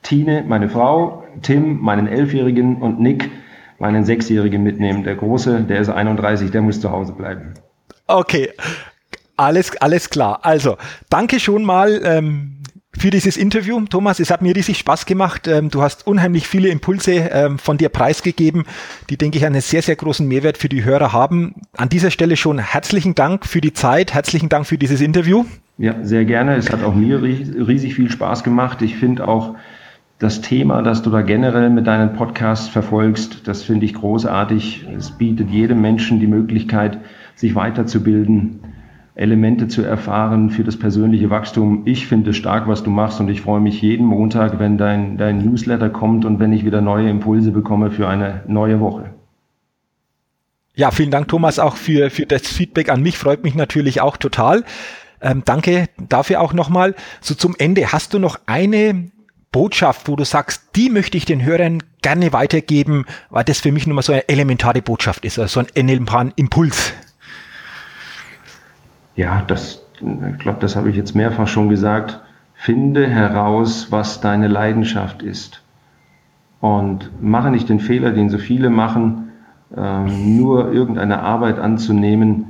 Tine, 0.04 0.44
meine 0.48 0.70
Frau, 0.70 1.24
Tim, 1.42 1.80
meinen 1.82 2.08
Elfjährigen 2.08 2.78
und 2.78 3.00
Nick, 3.00 3.32
meinen 3.80 4.06
Sechsjährigen 4.06 4.62
mitnehmen. 4.64 5.04
Der 5.04 5.16
Große, 5.16 5.62
der 5.62 5.80
ist 5.80 5.90
31, 5.90 6.52
der 6.52 6.62
muss 6.62 6.80
zu 6.80 6.92
Hause 6.92 7.14
bleiben. 7.14 7.54
Okay, 8.08 8.52
alles, 9.36 9.76
alles 9.78 10.10
klar. 10.10 10.40
Also, 10.44 10.78
danke 11.10 11.40
schon 11.40 11.64
mal 11.64 12.02
ähm, 12.04 12.58
für 12.98 13.12
dieses 13.12 13.38
Interview, 13.38 13.80
Thomas. 13.82 14.20
Es 14.20 14.32
hat 14.32 14.42
mir 14.42 14.56
riesig 14.56 14.80
Spaß 14.80 15.06
gemacht. 15.06 15.48
Ähm, 15.48 15.70
du 15.70 15.82
hast 15.82 16.08
unheimlich 16.08 16.48
viele 16.48 16.70
Impulse 16.70 17.14
ähm, 17.14 17.60
von 17.60 17.78
dir 17.78 17.90
preisgegeben, 17.90 18.64
die, 19.10 19.18
denke 19.18 19.38
ich, 19.38 19.46
einen 19.46 19.62
sehr, 19.62 19.82
sehr 19.82 19.96
großen 19.96 20.28
Mehrwert 20.28 20.58
für 20.58 20.70
die 20.70 20.84
Hörer 20.84 21.14
haben. 21.14 21.56
An 21.76 21.90
dieser 21.90 22.10
Stelle 22.10 22.38
schon 22.38 22.58
herzlichen 22.58 23.14
Dank 23.14 23.46
für 23.46 23.62
die 23.62 23.74
Zeit, 23.74 24.14
herzlichen 24.14 24.50
Dank 24.50 24.66
für 24.66 24.78
dieses 24.78 25.02
Interview. 25.02 25.46
Ja, 25.78 25.96
sehr 26.02 26.26
gerne. 26.26 26.56
Es 26.56 26.72
hat 26.72 26.84
auch 26.84 26.96
mir 26.96 27.22
riesig 27.22 27.94
viel 27.94 28.10
Spaß 28.10 28.44
gemacht. 28.44 28.82
Ich 28.82 28.96
finde 28.96 29.28
auch 29.28 29.54
das 30.18 30.42
Thema, 30.42 30.82
das 30.82 31.04
du 31.04 31.12
da 31.12 31.22
generell 31.22 31.70
mit 31.70 31.86
deinen 31.86 32.14
Podcasts 32.14 32.68
verfolgst, 32.68 33.48
das 33.48 33.62
finde 33.62 33.86
ich 33.86 33.94
großartig. 33.94 34.88
Es 34.98 35.12
bietet 35.12 35.52
jedem 35.52 35.82
Menschen 35.82 36.20
die 36.20 36.26
Möglichkeit, 36.26 36.98
sich 37.38 37.56
weiterzubilden, 37.56 38.60
Elemente 39.16 39.68
zu 39.68 39.82
erfahren 39.82 40.50
für 40.50 40.64
das 40.64 40.78
persönliche 40.78 41.30
Wachstum. 41.30 41.84
Ich 41.86 42.06
finde 42.06 42.32
es 42.32 42.38
stark, 42.38 42.68
was 42.68 42.84
du 42.84 42.92
machst 42.92 43.20
und 43.20 43.30
ich 43.30 43.42
freue 43.42 43.62
mich 43.62 43.82
jeden 43.82 44.06
Montag, 44.06 44.60
wenn 44.60 44.78
dein, 44.78 45.18
dein 45.18 45.40
Newsletter 45.40 45.90
kommt 45.90 46.26
und 46.26 46.40
wenn 46.40 46.54
ich 46.54 46.66
wieder 46.66 46.82
neue 46.82 47.10
Impulse 47.10 47.52
bekomme 47.52 47.90
für 47.90 48.08
eine 48.08 48.44
neue 48.48 48.80
Woche. 48.80 49.12
Ja, 50.76 50.92
vielen 50.92 51.10
Dank, 51.10 51.28
Thomas, 51.30 51.58
auch 51.58 51.76
für, 51.76 52.12
für 52.12 52.28
das 52.28 52.48
Feedback 52.48 52.90
an 52.90 53.02
mich. 53.02 53.18
Freut 53.18 53.44
mich 53.44 53.56
natürlich 53.56 54.02
auch 54.02 54.18
total. 54.18 54.64
Ähm, 55.20 55.42
danke 55.44 55.90
dafür 55.98 56.42
auch 56.42 56.54
nochmal. 56.54 56.94
So 57.20 57.34
zum 57.34 57.56
Ende, 57.58 57.92
hast 57.92 58.14
du 58.14 58.20
noch 58.20 58.40
eine 58.46 59.10
Botschaft, 59.52 60.08
wo 60.08 60.16
du 60.16 60.26
sagst, 60.26 60.76
die 60.76 60.92
möchte 60.92 61.18
ich 61.18 61.26
den 61.26 61.44
Hörern 61.44 61.82
gerne 62.04 62.34
weitergeben, 62.34 63.06
weil 63.32 63.44
das 63.44 63.62
für 63.62 63.72
mich 63.72 63.88
nun 63.88 63.96
mal 63.96 64.04
so 64.04 64.14
eine 64.14 64.30
elementare 64.30 64.84
Botschaft 64.84 65.26
ist, 65.26 65.40
also 65.40 65.52
so 65.52 65.60
ein 65.62 65.68
elementaren 65.74 66.34
Impuls? 66.36 66.94
Ja, 69.18 69.44
das, 69.46 69.84
ich 70.00 70.38
glaube, 70.38 70.60
das 70.62 70.76
habe 70.76 70.90
ich 70.92 70.96
jetzt 70.96 71.16
mehrfach 71.16 71.48
schon 71.48 71.70
gesagt. 71.70 72.22
Finde 72.54 73.08
heraus, 73.08 73.92
was 73.92 74.22
deine 74.22 74.48
Leidenschaft 74.48 75.24
ist. 75.24 75.64
Und 76.62 77.12
mache 77.22 77.50
nicht 77.50 77.68
den 77.68 77.80
Fehler, 77.80 78.12
den 78.12 78.30
so 78.30 78.38
viele 78.38 78.70
machen, 78.70 79.30
ähm, 79.76 80.38
nur 80.38 80.72
irgendeine 80.72 81.22
Arbeit 81.22 81.60
anzunehmen, 81.60 82.46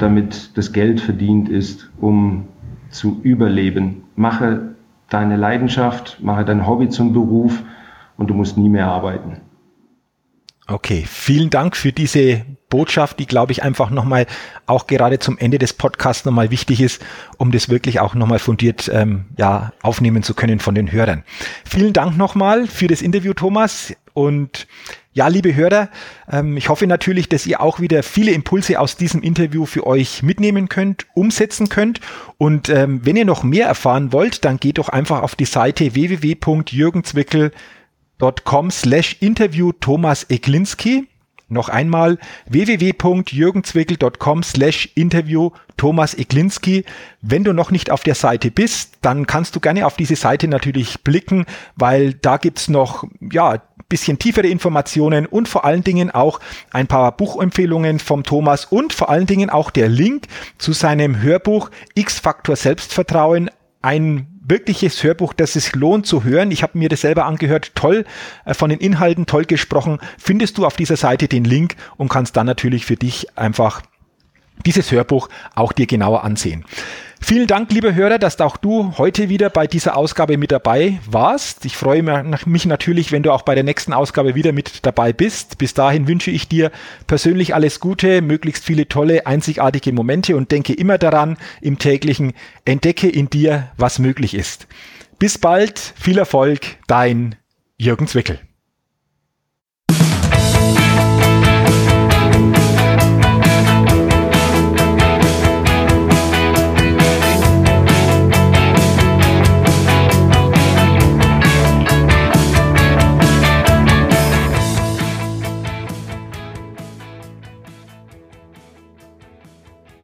damit 0.00 0.56
das 0.56 0.72
Geld 0.72 1.00
verdient 1.00 1.48
ist, 1.48 1.88
um 2.00 2.48
zu 2.90 3.20
überleben. 3.22 4.02
Mache 4.16 4.74
deine 5.08 5.36
Leidenschaft, 5.36 6.18
mache 6.20 6.44
dein 6.44 6.66
Hobby 6.66 6.88
zum 6.88 7.12
Beruf 7.12 7.62
und 8.16 8.28
du 8.28 8.34
musst 8.34 8.58
nie 8.58 8.68
mehr 8.68 8.88
arbeiten. 8.88 9.40
Okay, 10.70 11.06
vielen 11.08 11.48
Dank 11.48 11.78
für 11.78 11.92
diese 11.92 12.44
Botschaft, 12.68 13.18
die 13.18 13.26
glaube 13.26 13.52
ich 13.52 13.62
einfach 13.62 13.88
nochmal 13.88 14.26
auch 14.66 14.86
gerade 14.86 15.18
zum 15.18 15.38
Ende 15.38 15.58
des 15.58 15.72
Podcasts 15.72 16.26
nochmal 16.26 16.50
wichtig 16.50 16.82
ist, 16.82 17.02
um 17.38 17.50
das 17.52 17.70
wirklich 17.70 18.00
auch 18.00 18.14
nochmal 18.14 18.38
fundiert 18.38 18.90
ähm, 18.92 19.24
ja, 19.38 19.72
aufnehmen 19.80 20.22
zu 20.22 20.34
können 20.34 20.60
von 20.60 20.74
den 20.74 20.92
Hörern. 20.92 21.24
Vielen 21.64 21.94
Dank 21.94 22.18
nochmal 22.18 22.66
für 22.66 22.86
das 22.86 23.00
Interview, 23.00 23.32
Thomas. 23.32 23.94
Und 24.12 24.66
ja, 25.14 25.28
liebe 25.28 25.54
Hörer, 25.54 25.88
ähm, 26.30 26.58
ich 26.58 26.68
hoffe 26.68 26.86
natürlich, 26.86 27.30
dass 27.30 27.46
ihr 27.46 27.62
auch 27.62 27.80
wieder 27.80 28.02
viele 28.02 28.32
Impulse 28.32 28.78
aus 28.78 28.98
diesem 28.98 29.22
Interview 29.22 29.64
für 29.64 29.86
euch 29.86 30.22
mitnehmen 30.22 30.68
könnt, 30.68 31.06
umsetzen 31.14 31.70
könnt. 31.70 32.00
Und 32.36 32.68
ähm, 32.68 33.00
wenn 33.06 33.16
ihr 33.16 33.24
noch 33.24 33.42
mehr 33.42 33.68
erfahren 33.68 34.12
wollt, 34.12 34.44
dann 34.44 34.58
geht 34.58 34.76
doch 34.76 34.90
einfach 34.90 35.22
auf 35.22 35.34
die 35.34 35.46
Seite 35.46 35.94
www.jürgenzwickel.com 35.94 37.52
www.jürgenzwickel.com 38.18 38.70
slash 38.70 39.16
interview 39.20 39.72
Thomas 39.72 40.26
Eklinski. 40.28 41.08
Noch 41.50 41.70
einmal 41.70 42.18
www.jürgenzwickel.com 42.50 44.42
slash 44.42 44.90
interview 44.94 45.48
Thomas 45.78 46.12
Eklinski. 46.12 46.84
Wenn 47.22 47.42
du 47.42 47.54
noch 47.54 47.70
nicht 47.70 47.90
auf 47.90 48.02
der 48.02 48.14
Seite 48.14 48.50
bist, 48.50 48.98
dann 49.00 49.26
kannst 49.26 49.56
du 49.56 49.60
gerne 49.60 49.86
auf 49.86 49.96
diese 49.96 50.16
Seite 50.16 50.46
natürlich 50.46 51.02
blicken, 51.04 51.46
weil 51.74 52.12
da 52.12 52.36
gibt's 52.36 52.68
noch, 52.68 53.04
ja, 53.32 53.62
bisschen 53.88 54.18
tiefere 54.18 54.48
Informationen 54.48 55.24
und 55.24 55.48
vor 55.48 55.64
allen 55.64 55.82
Dingen 55.82 56.10
auch 56.10 56.40
ein 56.70 56.86
paar 56.86 57.16
Buchempfehlungen 57.16 57.98
vom 58.00 58.24
Thomas 58.24 58.66
und 58.66 58.92
vor 58.92 59.08
allen 59.08 59.24
Dingen 59.26 59.48
auch 59.48 59.70
der 59.70 59.88
Link 59.88 60.26
zu 60.58 60.74
seinem 60.74 61.22
Hörbuch 61.22 61.70
X-Faktor 61.94 62.56
Selbstvertrauen, 62.56 63.50
ein 63.80 64.37
wirkliches 64.48 65.02
Hörbuch, 65.02 65.32
das 65.32 65.56
es 65.56 65.74
lohnt 65.74 66.06
zu 66.06 66.24
hören. 66.24 66.50
Ich 66.50 66.62
habe 66.62 66.78
mir 66.78 66.88
das 66.88 67.02
selber 67.02 67.26
angehört. 67.26 67.72
Toll, 67.74 68.04
äh, 68.44 68.54
von 68.54 68.70
den 68.70 68.78
Inhalten 68.80 69.26
toll 69.26 69.44
gesprochen. 69.44 69.98
Findest 70.18 70.58
du 70.58 70.66
auf 70.66 70.76
dieser 70.76 70.96
Seite 70.96 71.28
den 71.28 71.44
Link 71.44 71.76
und 71.96 72.08
kannst 72.08 72.36
dann 72.36 72.46
natürlich 72.46 72.86
für 72.86 72.96
dich 72.96 73.36
einfach 73.36 73.82
dieses 74.66 74.90
Hörbuch 74.90 75.28
auch 75.54 75.72
dir 75.72 75.86
genauer 75.86 76.24
ansehen. 76.24 76.64
Vielen 77.20 77.46
Dank, 77.46 77.72
lieber 77.72 77.94
Hörer, 77.94 78.18
dass 78.18 78.40
auch 78.40 78.56
du 78.56 78.96
heute 78.96 79.28
wieder 79.28 79.50
bei 79.50 79.66
dieser 79.66 79.96
Ausgabe 79.96 80.38
mit 80.38 80.52
dabei 80.52 80.98
warst. 81.04 81.64
Ich 81.64 81.76
freue 81.76 82.02
mich 82.02 82.64
natürlich, 82.64 83.12
wenn 83.12 83.22
du 83.22 83.32
auch 83.32 83.42
bei 83.42 83.54
der 83.54 83.64
nächsten 83.64 83.92
Ausgabe 83.92 84.34
wieder 84.34 84.52
mit 84.52 84.86
dabei 84.86 85.12
bist. 85.12 85.58
Bis 85.58 85.74
dahin 85.74 86.08
wünsche 86.08 86.30
ich 86.30 86.48
dir 86.48 86.70
persönlich 87.06 87.54
alles 87.54 87.80
Gute, 87.80 88.22
möglichst 88.22 88.64
viele 88.64 88.88
tolle, 88.88 89.26
einzigartige 89.26 89.92
Momente 89.92 90.36
und 90.36 90.52
denke 90.52 90.72
immer 90.72 90.96
daran, 90.96 91.36
im 91.60 91.78
täglichen 91.78 92.32
entdecke 92.64 93.08
in 93.08 93.28
dir, 93.28 93.68
was 93.76 93.98
möglich 93.98 94.34
ist. 94.34 94.66
Bis 95.18 95.38
bald, 95.38 95.78
viel 95.78 96.18
Erfolg, 96.18 96.60
dein 96.86 97.34
Jürgen 97.76 98.06
Zwickel. 98.06 98.40